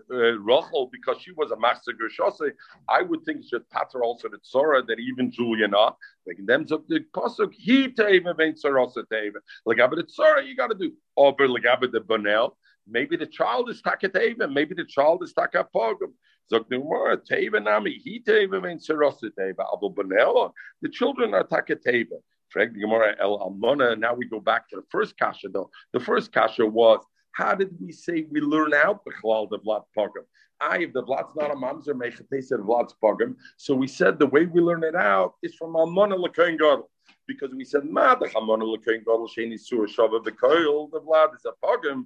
Rachel 0.09 0.89
because 0.91 1.21
she 1.21 1.31
was 1.31 1.51
a 1.51 1.59
master 1.59 1.93
Gershose, 1.93 2.51
I 2.87 3.01
would 3.01 3.23
think 3.23 3.45
should 3.45 3.69
patter 3.69 4.03
also 4.03 4.29
the 4.29 4.37
Tzora 4.37 4.85
that 4.87 4.99
even 4.99 5.31
Juliana, 5.31 5.95
like 6.27 6.39
in 6.39 6.45
them 6.45 6.65
up 6.71 6.87
the 6.87 7.01
pasuk, 7.15 7.53
he 7.53 7.87
teva 7.87 8.35
vein 8.35 8.53
Tzorosa 8.53 9.03
teva. 9.11 9.37
Like 9.65 9.77
the 9.77 10.03
Tzora, 10.03 10.45
you 10.45 10.55
got 10.55 10.67
to 10.67 10.77
do. 10.77 10.93
Over 11.15 11.47
like 11.47 11.63
the 11.63 12.01
Bonel, 12.01 12.51
maybe 12.87 13.15
the 13.15 13.25
child 13.25 13.69
is 13.69 13.81
takateva, 13.81 14.51
maybe 14.51 14.75
the 14.75 14.85
child 14.85 15.23
is 15.23 15.33
takapogum. 15.33 16.13
Zogdumara 16.51 17.17
teva 17.29 17.63
nami, 17.63 18.01
he 18.03 18.21
teva 18.21 18.61
vein 18.61 18.79
Tzorosa 18.79 19.29
teva. 19.37 19.65
Abel 19.73 19.93
Bonel, 19.93 20.51
the 20.81 20.89
children 20.89 21.33
are 21.33 21.45
takateva. 21.45 22.19
Frag 22.49 22.73
the 22.73 22.79
Gemara 22.79 23.15
El 23.19 23.37
Almona. 23.37 23.95
Now 23.95 24.15
we 24.15 24.27
go 24.27 24.39
back 24.39 24.67
to 24.69 24.77
the 24.77 24.83
first 24.89 25.17
kasha 25.17 25.49
though. 25.49 25.69
The 25.93 25.99
first 25.99 26.31
kasha 26.31 26.65
was 26.65 26.99
how 27.31 27.55
did 27.55 27.69
we 27.79 27.91
say 27.91 28.25
we 28.29 28.41
learn 28.41 28.73
out 28.73 29.03
the 29.05 29.11
chlal 29.11 29.49
the 29.49 29.59
vlad 29.59 29.83
pogum? 29.97 30.25
I, 30.61 30.79
if 30.79 30.93
the 30.93 31.03
vlad's 31.03 31.35
not 31.35 31.51
a 31.51 31.55
mamzer, 31.55 31.95
said 32.43 32.59
vlad's 32.59 32.93
pogum. 33.01 33.35
So 33.57 33.73
we 33.73 33.87
said 33.87 34.19
the 34.19 34.27
way 34.27 34.45
we 34.45 34.61
learn 34.61 34.83
it 34.83 34.95
out 34.95 35.35
is 35.41 35.55
from 35.55 35.75
almona 35.75 36.15
lekoin 36.17 36.57
gadol. 36.57 36.89
Because 37.27 37.53
we 37.55 37.63
said, 37.63 37.85
ma 37.85 38.15
the 38.15 38.29
almona 38.35 38.65
lekoin 38.65 38.99
gadol 38.99 39.29
sheni 39.29 39.59
sur 39.59 39.87
shava 39.87 40.23
bekoil, 40.23 40.91
the 40.91 40.99
vlad 40.99 41.35
is 41.35 41.45
a 41.45 41.53
pogum. 41.65 42.05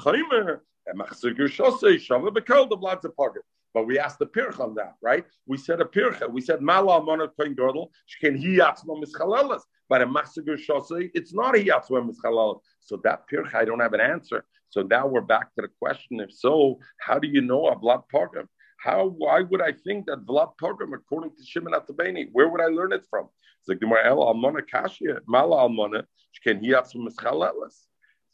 Chaymer, 0.00 0.60
machzer 0.96 1.36
gershosei 1.36 1.96
shava 1.96 2.30
bekoil, 2.30 2.68
the 2.68 2.76
vlad's 2.76 3.04
a 3.04 3.10
pogum. 3.10 3.42
But 3.74 3.86
we 3.86 3.98
asked 3.98 4.18
the 4.18 4.26
pirch 4.26 4.58
on 4.60 4.74
that, 4.74 4.94
right? 5.02 5.24
We 5.46 5.56
said 5.56 5.80
a 5.80 5.84
pircha. 5.84 6.30
We 6.30 6.40
said 6.40 6.60
mala 6.60 6.92
almona 6.92 7.28
koin 7.28 7.56
gadol 7.56 7.90
shken 8.08 8.36
hi 8.38 8.70
atzmo 8.70 9.02
mischalelas. 9.02 9.62
But 9.92 10.00
a 10.00 10.06
Masagur 10.06 10.56
Shosei, 10.56 11.10
it's 11.12 11.34
not 11.34 11.54
a 11.54 11.58
Yatzwem 11.58 12.16
Halal. 12.24 12.60
So 12.80 12.96
that 13.04 13.26
Pirch, 13.28 13.54
I 13.54 13.66
don't 13.66 13.80
have 13.80 13.92
an 13.92 14.00
answer. 14.00 14.46
So 14.70 14.80
now 14.80 15.06
we're 15.06 15.20
back 15.20 15.54
to 15.54 15.60
the 15.60 15.68
question 15.68 16.18
if 16.20 16.32
so, 16.32 16.78
how 16.98 17.18
do 17.18 17.28
you 17.28 17.42
know 17.42 17.66
a 17.66 17.76
Vlad 17.76 18.04
Pogrom? 18.10 18.46
How, 18.78 19.08
why 19.08 19.42
would 19.42 19.60
I 19.60 19.72
think 19.72 20.06
that 20.06 20.24
Vlad 20.24 20.54
Pogrom, 20.58 20.94
according 20.94 21.36
to 21.36 21.44
Shimon 21.44 21.74
Atabeni, 21.74 22.30
where 22.32 22.48
would 22.48 22.62
I 22.62 22.68
learn 22.68 22.94
it 22.94 23.04
from? 23.10 23.28
So 23.64 23.74
Gemara 23.74 24.06
El 24.06 24.22
Almona 24.22 24.62
Kashia, 24.62 25.18
Mala 25.26 25.56
Almona, 25.56 26.06
Shken 26.42 26.64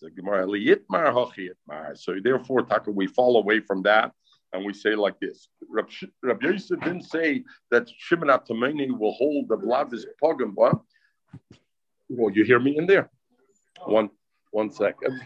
Hochi 0.00 1.48
Yitmar. 1.48 1.98
So 1.98 2.14
therefore, 2.22 2.62
Taka, 2.62 2.92
we 2.92 3.08
fall 3.08 3.36
away 3.36 3.58
from 3.58 3.82
that 3.82 4.12
and 4.52 4.64
we 4.64 4.72
say 4.72 4.94
like 4.94 5.18
this: 5.20 5.48
Rabbi, 5.68 6.46
Yosef 6.46 6.80
didn't 6.80 7.02
say 7.02 7.44
that 7.70 7.88
Shimon 7.98 8.28
Atameni 8.28 8.96
will 8.96 9.12
hold 9.12 9.48
the 9.48 9.56
blood 9.56 9.92
is 9.92 10.06
pogum. 10.22 10.52
What? 10.54 10.80
Well, 12.08 12.32
you 12.34 12.44
hear 12.44 12.58
me 12.58 12.78
in 12.78 12.86
there? 12.86 13.10
One, 13.84 14.10
one 14.50 14.70
second. 14.70 15.20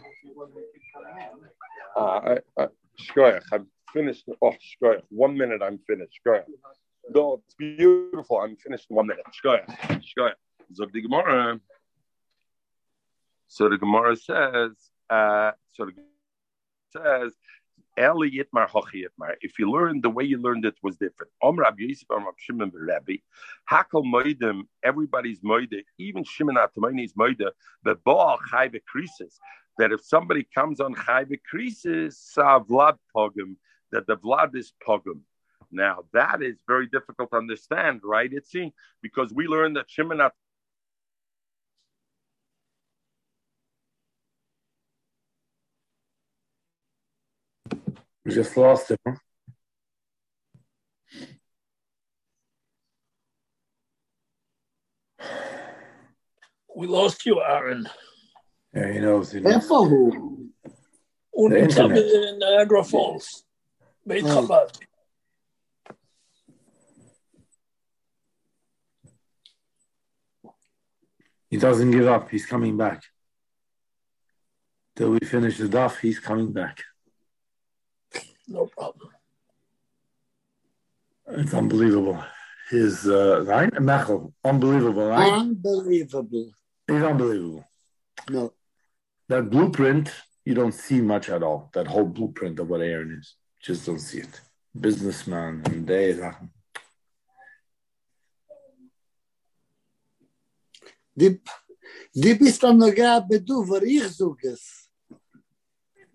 Uh, 1.96 2.00
I, 2.00 2.38
I, 2.58 3.40
I'm 3.52 3.66
finished. 3.92 4.28
Oh, 4.42 4.52
shkoyach. 4.52 5.02
One 5.10 5.36
minute, 5.36 5.62
I'm 5.62 5.78
finished. 5.86 6.18
Shkoyach. 6.26 6.44
No, 7.14 7.42
it's 7.46 7.54
beautiful. 7.54 8.38
I'm 8.38 8.56
finished 8.56 8.86
in 8.90 8.96
one 8.96 9.06
minute. 9.06 9.24
Shkoyach. 9.44 10.02
Shkoyach. 10.02 10.34
So 10.72 10.86
the 10.92 11.02
Gemara. 11.02 11.60
So 13.48 13.68
the 13.68 13.78
Gemara 13.78 14.16
says. 14.16 14.72
Uh, 15.08 15.52
so 15.74 15.86
the 15.86 15.92
Gemara 15.92 17.22
says 17.22 17.32
Eli 17.98 18.30
Yitmar 18.30 18.68
Hochi 18.68 19.04
Yitmar. 19.04 19.34
If 19.40 19.58
you 19.58 19.70
learned 19.70 20.02
the 20.02 20.10
way 20.10 20.24
you 20.24 20.38
learned 20.38 20.64
it 20.64 20.76
was 20.82 20.96
different. 20.96 21.30
Om 21.42 21.56
Rabbi 21.56 21.82
Yosef, 21.82 22.10
Om 22.10 22.24
Rabbi 22.24 22.36
Shimon 22.38 22.72
Rabbi. 22.74 23.16
Hakol 23.70 24.04
Moedim, 24.04 24.62
everybody's 24.82 25.40
Moede, 25.40 25.82
even 25.98 26.24
Shimon 26.24 26.56
Atamoni's 26.56 27.12
Moede, 27.14 27.50
but 27.82 28.02
Baal 28.04 28.38
Chayve 28.50 28.80
Krisis. 28.94 29.38
That 29.78 29.92
if 29.92 30.02
somebody 30.04 30.46
comes 30.54 30.80
on 30.80 30.94
Chayve 30.94 31.38
Krisis, 31.52 32.14
Sa 32.14 32.60
Vlad 32.60 32.98
Pogum, 33.14 33.56
that 33.90 34.06
the 34.06 34.16
Vlad 34.16 34.56
is 34.56 34.72
Pogum. 34.86 35.20
Now 35.70 36.04
that 36.12 36.42
is 36.42 36.56
very 36.66 36.86
difficult 36.86 37.30
to 37.30 37.36
understand, 37.38 38.00
right? 38.04 38.30
It's 38.32 38.52
because 39.02 39.32
we 39.32 39.46
learned 39.46 39.76
that 39.76 39.90
Shimon 39.90 40.20
We 48.24 48.32
just 48.32 48.56
lost 48.56 48.90
him. 48.90 48.98
We 56.74 56.86
lost 56.86 57.26
you, 57.26 57.42
Aaron. 57.42 57.88
Yeah, 58.74 58.92
he 58.92 58.98
knows. 59.00 59.32
He 59.32 59.40
knows. 59.40 59.68
Uncovered 61.34 61.98
in 61.98 62.38
Niagara 62.38 62.84
Falls. 62.84 63.44
They 64.06 64.22
oh. 64.24 64.68
He 71.50 71.58
doesn't 71.58 71.90
give 71.90 72.06
up. 72.06 72.30
He's 72.30 72.46
coming 72.46 72.76
back. 72.76 73.02
Till 74.96 75.10
we 75.10 75.18
finish 75.20 75.58
the 75.58 75.66
daf, 75.66 75.98
he's 76.00 76.18
coming 76.18 76.52
back. 76.52 76.82
No 78.48 78.66
problem. 78.66 79.10
It's 81.28 81.54
unbelievable. 81.54 82.22
His 82.70 83.06
uh, 83.06 83.44
right, 83.46 83.72
Mechel, 83.74 84.32
unbelievable, 84.44 85.08
right? 85.08 85.32
Unbelievable. 85.32 86.52
He's 86.86 87.02
unbelievable. 87.02 87.64
No. 88.30 88.52
That 89.28 89.50
blueprint, 89.50 90.10
you 90.44 90.54
don't 90.54 90.72
see 90.74 91.00
much 91.00 91.28
at 91.28 91.42
all. 91.42 91.70
That 91.74 91.86
whole 91.86 92.04
blueprint 92.04 92.58
of 92.58 92.68
what 92.68 92.80
Aaron 92.80 93.18
is, 93.20 93.36
just 93.62 93.86
don't 93.86 93.98
see 93.98 94.18
it. 94.18 94.40
Businessman 94.78 95.62
and 95.66 95.86
they. 95.86 96.18
Die, 101.14 101.40
die 102.14 102.34
bist 102.34 102.62
dann 102.62 102.78
noch 102.78 102.94
gar 102.94 103.20
beduver, 103.20 103.82
ich 103.82 104.08
suche 104.08 104.48
es. 104.48 104.88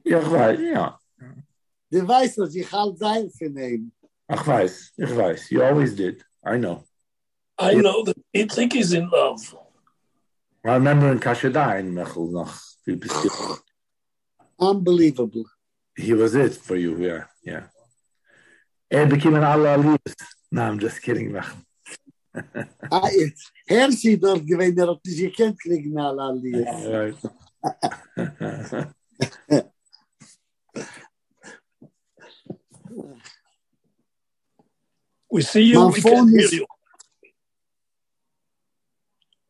Ja, 0.04 0.20
ich 0.20 0.32
weiß, 0.32 0.60
ja. 0.60 1.00
Die 1.92 2.06
weiß, 2.08 2.36
dass 2.36 2.54
ich 2.56 2.70
halt 2.72 2.98
sein 3.00 3.30
von 3.32 3.58
ihm. 3.58 3.92
Ich 4.30 4.46
weiß, 4.48 4.94
ich 4.98 5.16
weiß. 5.16 5.50
You 5.52 5.62
always 5.62 5.96
did. 5.96 6.24
I 6.46 6.58
know. 6.58 6.84
I 7.60 7.76
know 7.76 8.04
that 8.04 8.18
you 8.34 8.46
think 8.46 8.74
he's 8.74 8.92
in 8.94 9.10
love. 9.10 9.42
I 10.66 10.74
remember 10.74 11.12
in 11.12 11.20
Kashaday 11.20 11.80
in 11.80 11.94
Mechel 11.94 12.30
noch. 12.32 12.54
wie 12.86 12.96
bist 12.96 13.16
du- 13.24 13.58
Unbelievable. 14.58 15.46
He 15.96 16.14
was 16.14 16.36
it 16.36 16.54
for 16.56 16.76
you, 16.76 16.98
yeah, 16.98 17.26
yeah. 17.44 17.68
Er 18.90 19.06
became 19.08 19.36
an 19.36 19.44
Allah 19.44 19.78
Aliyas. 19.78 20.14
No, 20.52 20.62
I'm 20.64 20.80
just 20.80 21.02
kidding, 21.02 21.32
Mechel. 21.32 21.64
Jetzt. 23.12 23.52
Herr 23.66 23.92
sie 23.92 24.18
dort 24.20 24.46
gewesen, 24.46 24.78
er 24.78 24.88
hat 24.90 25.00
nicht 25.06 25.20
gekannt 25.20 25.60
kriegen, 25.60 25.98
alle 25.98 26.22
Alias. 26.22 26.86
Right. 26.86 27.18
We 35.30 35.42
see 35.42 35.62
you, 35.64 35.82
My 35.82 35.90
we 35.90 36.02
phone 36.02 36.14
can't 36.14 36.30
hear 36.40 36.50
you. 36.50 36.66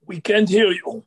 We 0.06 0.22
can't 0.22 0.50
hear 0.50 0.72
you. 0.72 1.06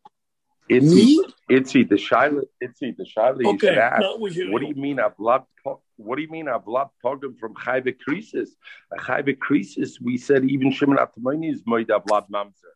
Itzy, 0.68 0.94
Me? 0.94 1.24
Itzy, 1.48 1.82
the 1.82 1.98
Shiloh, 1.98 2.42
Itzy, 2.60 2.94
the 2.96 3.04
Shiloh, 3.04 3.40
you 3.40 3.46
Okay, 3.54 3.68
should 3.70 3.78
ask. 3.78 4.02
now 4.02 4.16
we 4.16 4.30
What 4.50 4.60
do 4.60 4.66
you. 4.66 4.74
you 4.74 4.80
mean 4.80 5.00
a 5.00 5.10
blood? 5.10 5.42
po- 5.64 5.82
What 5.96 6.16
do 6.16 6.22
you 6.22 6.28
mean 6.30 6.46
a 6.46 6.60
blood 6.60 6.88
pogum 7.04 7.36
from 7.38 7.54
Chayve 7.54 7.96
Krisis? 8.06 8.50
A 8.92 8.96
Chayve 8.96 9.36
Krisis, 9.36 10.00
we 10.00 10.16
said 10.16 10.44
even 10.44 10.70
Shimon 10.70 10.98
Atamoni 10.98 11.52
is 11.52 11.62
moida 11.62 12.04
blood 12.04 12.26
mamzer. 12.32 12.72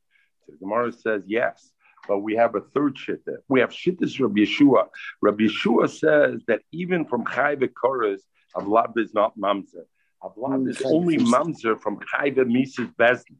So 0.46 0.52
the 0.52 0.56
Gemara 0.58 0.90
says 0.92 1.22
yes, 1.26 1.72
but 2.08 2.18
we 2.18 2.34
have 2.34 2.56
a 2.56 2.60
third 2.62 2.96
shitta. 2.96 3.36
We 3.48 3.60
have 3.60 3.70
shittas 3.70 4.18
Rabbi 4.18 4.40
Yeshua. 4.40 4.88
Rabbi 5.22 5.44
Yeshua 5.44 5.88
says 5.88 6.42
that 6.48 6.62
even 6.72 7.04
from 7.04 7.24
Chayve 7.24 7.68
Koras, 7.68 8.22
a 8.56 8.62
blood 8.62 8.92
is 8.96 9.14
not 9.14 9.38
mamzer. 9.38 9.84
A 10.24 10.30
blood 10.30 10.60
Mm, 10.60 10.70
is 10.70 10.80
only 10.86 11.18
Krisis. 11.18 11.32
mamzer 11.34 11.80
from 11.80 11.98
Chayve 12.00 12.44
Mises 12.48 12.88
Bezdin. 12.98 13.36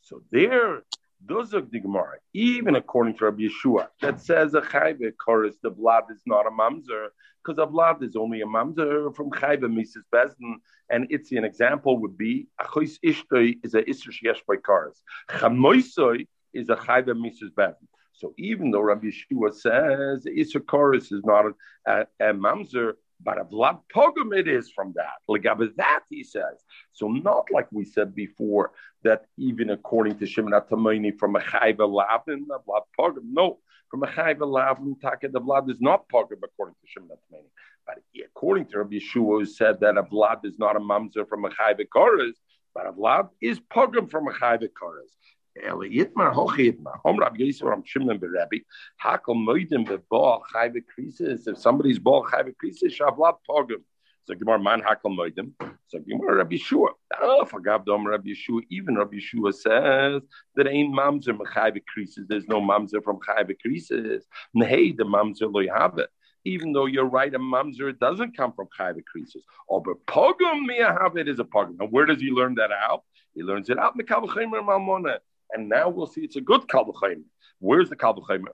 So 0.00 0.22
there, 0.32 0.82
those 1.24 1.54
are 1.54 1.62
the 1.62 1.80
Gemara, 1.80 2.16
even 2.34 2.74
according 2.76 3.14
to 3.18 3.24
Rabbi 3.26 3.44
Yeshua, 3.48 3.88
that 4.02 4.20
says 4.20 4.52
a 4.54 4.60
chayve 4.60 5.12
chorus, 5.24 5.56
the 5.62 5.70
blood 5.70 6.04
is 6.10 6.22
not 6.26 6.46
a 6.46 6.50
mamzer, 6.50 7.08
because 7.42 7.58
a 7.58 7.66
blood 7.66 8.02
is 8.02 8.16
only 8.16 8.40
a 8.42 8.46
mamzer 8.46 9.14
from 9.16 9.30
chayve 9.30 9.60
Mrs. 9.62 10.02
Bezdin. 10.12 10.54
And 10.90 11.06
it's 11.10 11.30
an 11.32 11.44
example 11.44 11.98
would 12.02 12.18
be 12.18 12.48
achos 12.60 12.98
ishtoi 13.04 13.58
is 13.64 13.74
a 13.74 13.82
isser 13.82 14.10
sheyesh 14.16 14.40
by 14.48 14.56
chorus. 14.56 15.00
Chamoisoi 15.30 16.26
is 16.52 16.68
a 16.68 16.76
chayve 16.76 17.08
Mrs. 17.26 17.50
Bezdin. 17.56 17.88
So 18.12 18.32
even 18.38 18.70
though 18.70 18.80
Rabbi 18.82 19.06
Yeshua 19.06 19.54
says 19.54 20.26
isser 20.26 20.64
chorus 20.66 21.10
is 21.12 21.22
not 21.24 21.46
a, 21.46 21.52
a, 21.86 22.30
a 22.30 22.34
mamzer, 22.34 22.94
but 23.24 23.40
a 23.40 23.44
blood 23.44 23.78
pogum 23.94 24.36
it 24.36 24.46
is 24.46 24.70
from 24.70 24.92
that. 24.96 25.16
Legabe 25.28 25.74
that 25.76 26.00
he 26.10 26.22
says. 26.22 26.62
So 26.92 27.08
not 27.08 27.46
like 27.50 27.66
we 27.72 27.84
said 27.84 28.14
before 28.14 28.72
that 29.02 29.26
even 29.38 29.70
according 29.70 30.18
to 30.18 30.26
Shimon 30.26 30.52
Atamoni 30.52 31.18
from 31.18 31.36
a 31.36 31.40
chayva 31.40 31.88
lavin, 31.88 32.46
a 32.54 32.58
blood 32.58 32.82
pogum. 32.98 33.32
No, 33.32 33.58
from 33.90 34.02
a 34.02 34.06
chayva 34.06 34.46
lavin, 34.46 34.96
taka 35.00 35.28
the 35.28 35.40
blood 35.40 35.70
is 35.70 35.80
not 35.80 36.08
pogum 36.08 36.40
according 36.44 36.74
to 36.74 36.86
Shimon 36.86 37.08
Atamoni. 37.16 37.48
But 37.86 37.98
according 38.24 38.66
to 38.66 38.78
Rabbi 38.78 38.96
Yeshua, 38.96 39.40
who 39.40 39.46
said 39.46 39.80
that 39.80 39.96
a 39.96 40.02
blood 40.02 40.40
is 40.44 40.58
not 40.58 40.76
a 40.76 40.80
mamzer 40.80 41.26
from 41.28 41.44
a 41.44 41.50
chayva 41.50 41.86
koras, 41.94 42.34
but 42.74 42.86
a 42.86 42.92
blood 42.92 43.28
is 43.40 43.58
pogum 43.60 44.10
from 44.10 44.28
a 44.28 44.32
chayva 44.32 44.68
koras. 44.68 45.12
Eli 45.56 45.88
Yitmar, 45.88 46.32
Hoch 46.32 46.56
Yitmar. 46.56 46.98
Om 47.04 47.18
Rabbi 47.18 47.38
Yisrael, 47.38 47.70
Ram 47.70 47.82
Shimon 47.84 48.18
Berebi. 48.18 48.62
Hakel 49.02 49.36
Moedim 49.36 49.86
Bebal 49.86 50.40
Chayve 50.52 50.82
Krisis. 50.82 51.46
If 51.46 51.58
somebody's 51.58 51.98
ball 51.98 52.24
Chayve 52.24 52.54
Krisis, 52.62 52.98
Shavlat 52.98 53.36
Pogum. 53.48 53.82
So 54.24 54.34
Gemara 54.34 54.58
Man 54.58 54.80
Hakel 54.80 55.16
Moedim. 55.16 55.52
So 55.86 56.00
Gemara 56.00 56.38
Rabbi 56.38 56.56
Yeshua. 56.56 56.88
Oh, 57.20 57.44
forgot 57.44 57.86
Dom 57.86 58.06
Rabbi 58.06 58.30
Yeshua. 58.30 58.62
Even 58.70 58.96
Rabbi 58.96 59.18
Yeshua 59.18 59.54
says 59.54 60.22
that 60.56 60.66
ain't 60.66 60.92
mamzer 60.92 61.38
Chayve 61.38 61.80
Krisis. 61.96 62.26
There's 62.26 62.48
no 62.48 62.60
mamzer 62.60 63.02
from 63.04 63.20
Chayve 63.20 63.54
Krisis. 63.64 64.22
Hey, 64.56 64.90
the 64.90 65.04
mamzer 65.04 65.52
lo 65.52 65.60
it. 65.98 66.08
Even 66.46 66.72
though 66.72 66.86
you're 66.86 67.06
right, 67.06 67.32
a 67.32 67.38
mamzer 67.38 67.96
doesn't 67.98 68.36
come 68.36 68.52
from 68.54 68.66
Chayve 68.78 69.02
Krisis. 69.04 69.42
Oh, 69.70 69.78
but 69.78 70.04
Pogum 70.06 70.68
Miyahavit 70.68 71.28
is 71.28 71.38
a 71.38 71.44
Pogum. 71.44 71.78
Now, 71.78 71.86
where 71.86 72.06
does 72.06 72.20
he 72.20 72.30
learn 72.30 72.56
that 72.56 72.70
out? 72.72 73.04
He 73.34 73.42
learns 73.42 73.70
it 73.70 73.78
out. 73.78 73.96
Chaymer 73.96 74.66
Malmona. 74.66 75.18
And 75.52 75.68
now 75.68 75.88
we'll 75.88 76.06
see 76.06 76.22
it's 76.22 76.36
a 76.36 76.40
good 76.40 76.62
Kalbachayim. 76.62 77.22
Where's 77.60 77.88
the 77.88 77.96
Kalbachayim? 77.96 78.44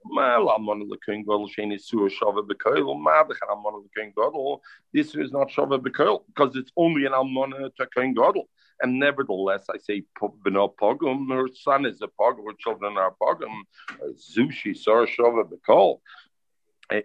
This 4.93 5.15
is 5.15 5.33
not 5.33 5.49
Shava 5.49 5.79
Bekoil 5.79 6.23
because 6.27 6.57
it's 6.57 6.73
only 6.77 7.07
an 7.07 7.13
Almona 7.13 7.71
to 7.71 7.87
Kain 7.95 8.15
Gadol. 8.15 8.49
And 8.83 8.99
nevertheless, 8.99 9.67
I 9.69 9.79
say 9.79 10.05
Beno 10.21 10.75
Pogum, 10.75 11.31
her 11.35 11.49
son 11.55 11.87
is 11.87 12.01
a 12.03 12.09
Pogum, 12.09 12.47
her 12.47 12.57
children 12.59 12.97
are 12.97 13.15
Pogum. 13.21 13.63
Uh, 13.91 14.13
Zushi 14.15 14.77
Sar 14.77 15.07
Shava 15.07 15.45
Bekoil. 15.45 16.01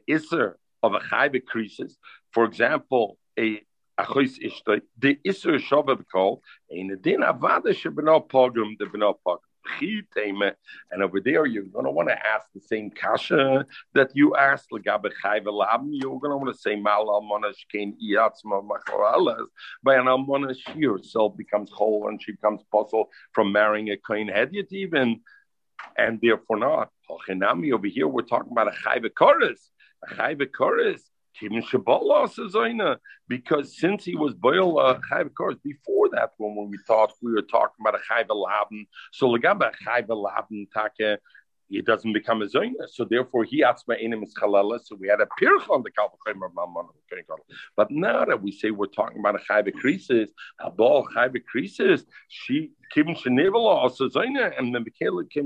Isser 0.09 0.55
of 0.83 0.93
a 0.93 0.99
Chayve 0.99 1.43
creases, 1.45 1.97
for 2.31 2.45
example, 2.45 3.17
a 3.37 3.61
Achos 3.99 4.37
Ishtoi, 4.39 4.81
the 4.97 5.17
Isser 5.25 5.59
Shava 5.59 6.39
in 6.69 6.87
the 6.87 6.95
Din 6.97 7.21
Avada 7.21 7.67
Shabano 7.67 8.27
Pogum, 8.27 8.77
the 8.77 8.85
Beno 8.85 9.15
Pogum. 9.25 9.39
And 10.91 11.03
over 11.03 11.19
there, 11.19 11.45
you're 11.45 11.63
going 11.63 11.85
to 11.85 11.91
want 11.91 12.09
to 12.09 12.27
ask 12.27 12.47
the 12.53 12.61
same 12.61 12.89
kasha 12.91 13.65
that 13.93 14.11
you 14.15 14.35
asked. 14.35 14.67
You're 14.71 14.81
going 14.81 15.11
to 15.11 16.37
want 16.37 16.53
to 16.53 16.59
say. 16.59 16.75
By 19.83 19.95
an 19.95 20.07
Almona, 20.07 20.53
she 20.53 20.83
herself 20.83 21.37
becomes 21.37 21.71
whole 21.71 22.07
and 22.07 22.21
she 22.21 22.31
becomes 22.31 22.61
puzzle 22.71 23.09
from 23.33 23.51
marrying 23.51 23.89
a 23.89 23.97
Kohen 23.97 24.27
Hedyot 24.27 24.71
even. 24.71 25.21
And 25.97 26.19
therefore 26.21 26.57
not. 26.57 26.89
Over 27.09 27.87
here, 27.87 28.07
we're 28.07 28.21
talking 28.21 28.51
about 28.51 28.67
a 28.67 28.71
Chayve 28.71 29.09
Koris. 29.09 29.69
A 30.03 30.13
Chayve 30.15 30.47
Koris. 30.47 31.01
Because 33.27 33.77
since 33.77 34.05
he 34.05 34.15
was 34.15 34.33
Boil 34.33 34.79
uh, 34.79 34.99
Chayv 35.11 35.29
Koris, 35.31 35.61
before 35.63 36.09
that 36.11 36.31
one, 36.37 36.55
when 36.55 36.69
we 36.69 36.77
thought 36.87 37.11
we 37.21 37.31
were 37.31 37.41
talking 37.41 37.75
about 37.81 37.95
a 37.95 38.13
Chayv 38.13 38.27
Laban, 38.29 38.87
so 39.11 39.27
Lagaba 39.27 39.71
Chayv 39.85 40.07
Laban 40.09 40.67
Take, 40.73 41.19
he 41.69 41.81
doesn't 41.81 42.13
become 42.13 42.41
a 42.41 42.45
Zoina. 42.45 42.87
So 42.87 43.05
therefore, 43.05 43.43
he 43.43 43.63
atzma 43.63 44.01
enim 44.01 44.23
is 44.23 44.33
chalala. 44.35 44.79
So 44.83 44.95
we 44.95 45.07
had 45.07 45.21
a 45.21 45.27
pirch 45.37 45.63
on 45.69 45.83
the 45.83 45.89
kalvachimer 45.91 46.53
mamon. 46.53 46.87
But 47.75 47.91
now 47.91 48.25
that 48.25 48.41
we 48.41 48.51
say 48.51 48.71
we're 48.71 48.85
talking 48.85 49.19
about 49.19 49.35
a 49.35 49.71
krisis, 49.71 50.29
a 50.59 50.69
ball 50.69 51.07
chayve 51.15 51.41
krisis, 51.53 52.03
she 52.27 52.71
kim 52.91 53.07
shenevala 53.07 53.75
also 53.83 54.09
zoina, 54.09 54.57
and 54.57 54.73
then 54.73 54.85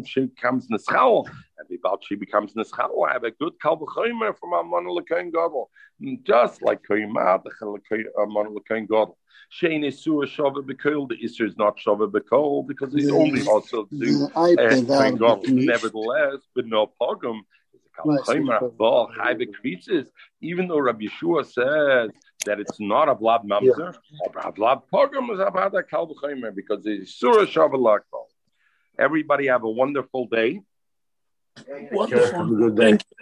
she 0.06 0.28
comes 0.42 0.68
neschal, 0.68 1.28
and 1.58 1.80
about 1.80 2.04
she 2.08 2.16
becomes 2.16 2.54
neschal. 2.54 3.08
I 3.08 3.14
have 3.14 3.24
a 3.24 3.32
good 3.32 3.54
kalvachimer 3.64 4.38
from 4.38 4.52
mamon 4.52 4.98
lekain 4.98 5.32
gadol, 5.32 5.70
mm, 6.02 6.24
just 6.24 6.62
like 6.62 6.82
koyma 6.84 7.44
the 7.44 7.52
mamon 8.18 8.56
lekain 8.58 8.84
uh, 8.84 8.88
gadol. 8.88 9.18
Shane 9.50 9.84
is 9.84 10.04
sur 10.04 10.26
shava 10.26 10.62
bekol. 10.62 11.10
The 11.10 11.16
isser 11.24 11.48
is 11.48 11.58
not 11.58 11.78
shava 11.78 12.10
bekol 12.10 12.68
because 12.68 12.94
he's 12.94 13.12
only 13.12 13.44
also 13.48 13.88
do 13.98 14.30
I 14.36 14.50
and 14.50 14.88
think 14.88 14.88
thank 14.90 15.20
God. 15.20 15.40
Nevertheless, 15.48 16.42
but 16.56 16.68
no 16.68 16.92
pogum. 17.02 17.42
Even 20.42 20.68
though 20.68 20.80
Rabbi 20.80 21.06
Yeshua 21.06 21.46
says 21.46 22.12
that 22.46 22.60
it's 22.60 22.80
not 22.80 23.10
a 23.10 23.16
Vlad 23.16 23.46
Mamzer, 23.46 23.96
a 24.26 24.52
Vlad 24.52 24.84
Pogrom 24.92 25.30
is 25.34 25.40
about 25.40 25.76
a 25.76 25.84
Kal 25.84 26.08
V'chomer 26.08 26.54
because 26.56 26.86
it's 26.86 27.14
Surah 27.16 27.46
Shabalakal. 27.46 28.28
Everybody 28.98 29.48
have 29.48 29.64
a 29.64 29.70
wonderful 29.70 30.28
day. 30.28 30.62
Wonderful. 31.92 32.38
Have 32.38 32.52
a 32.52 32.56
good 32.56 32.76
day. 32.76 32.84
Thank 32.84 33.04
you. 33.10 33.18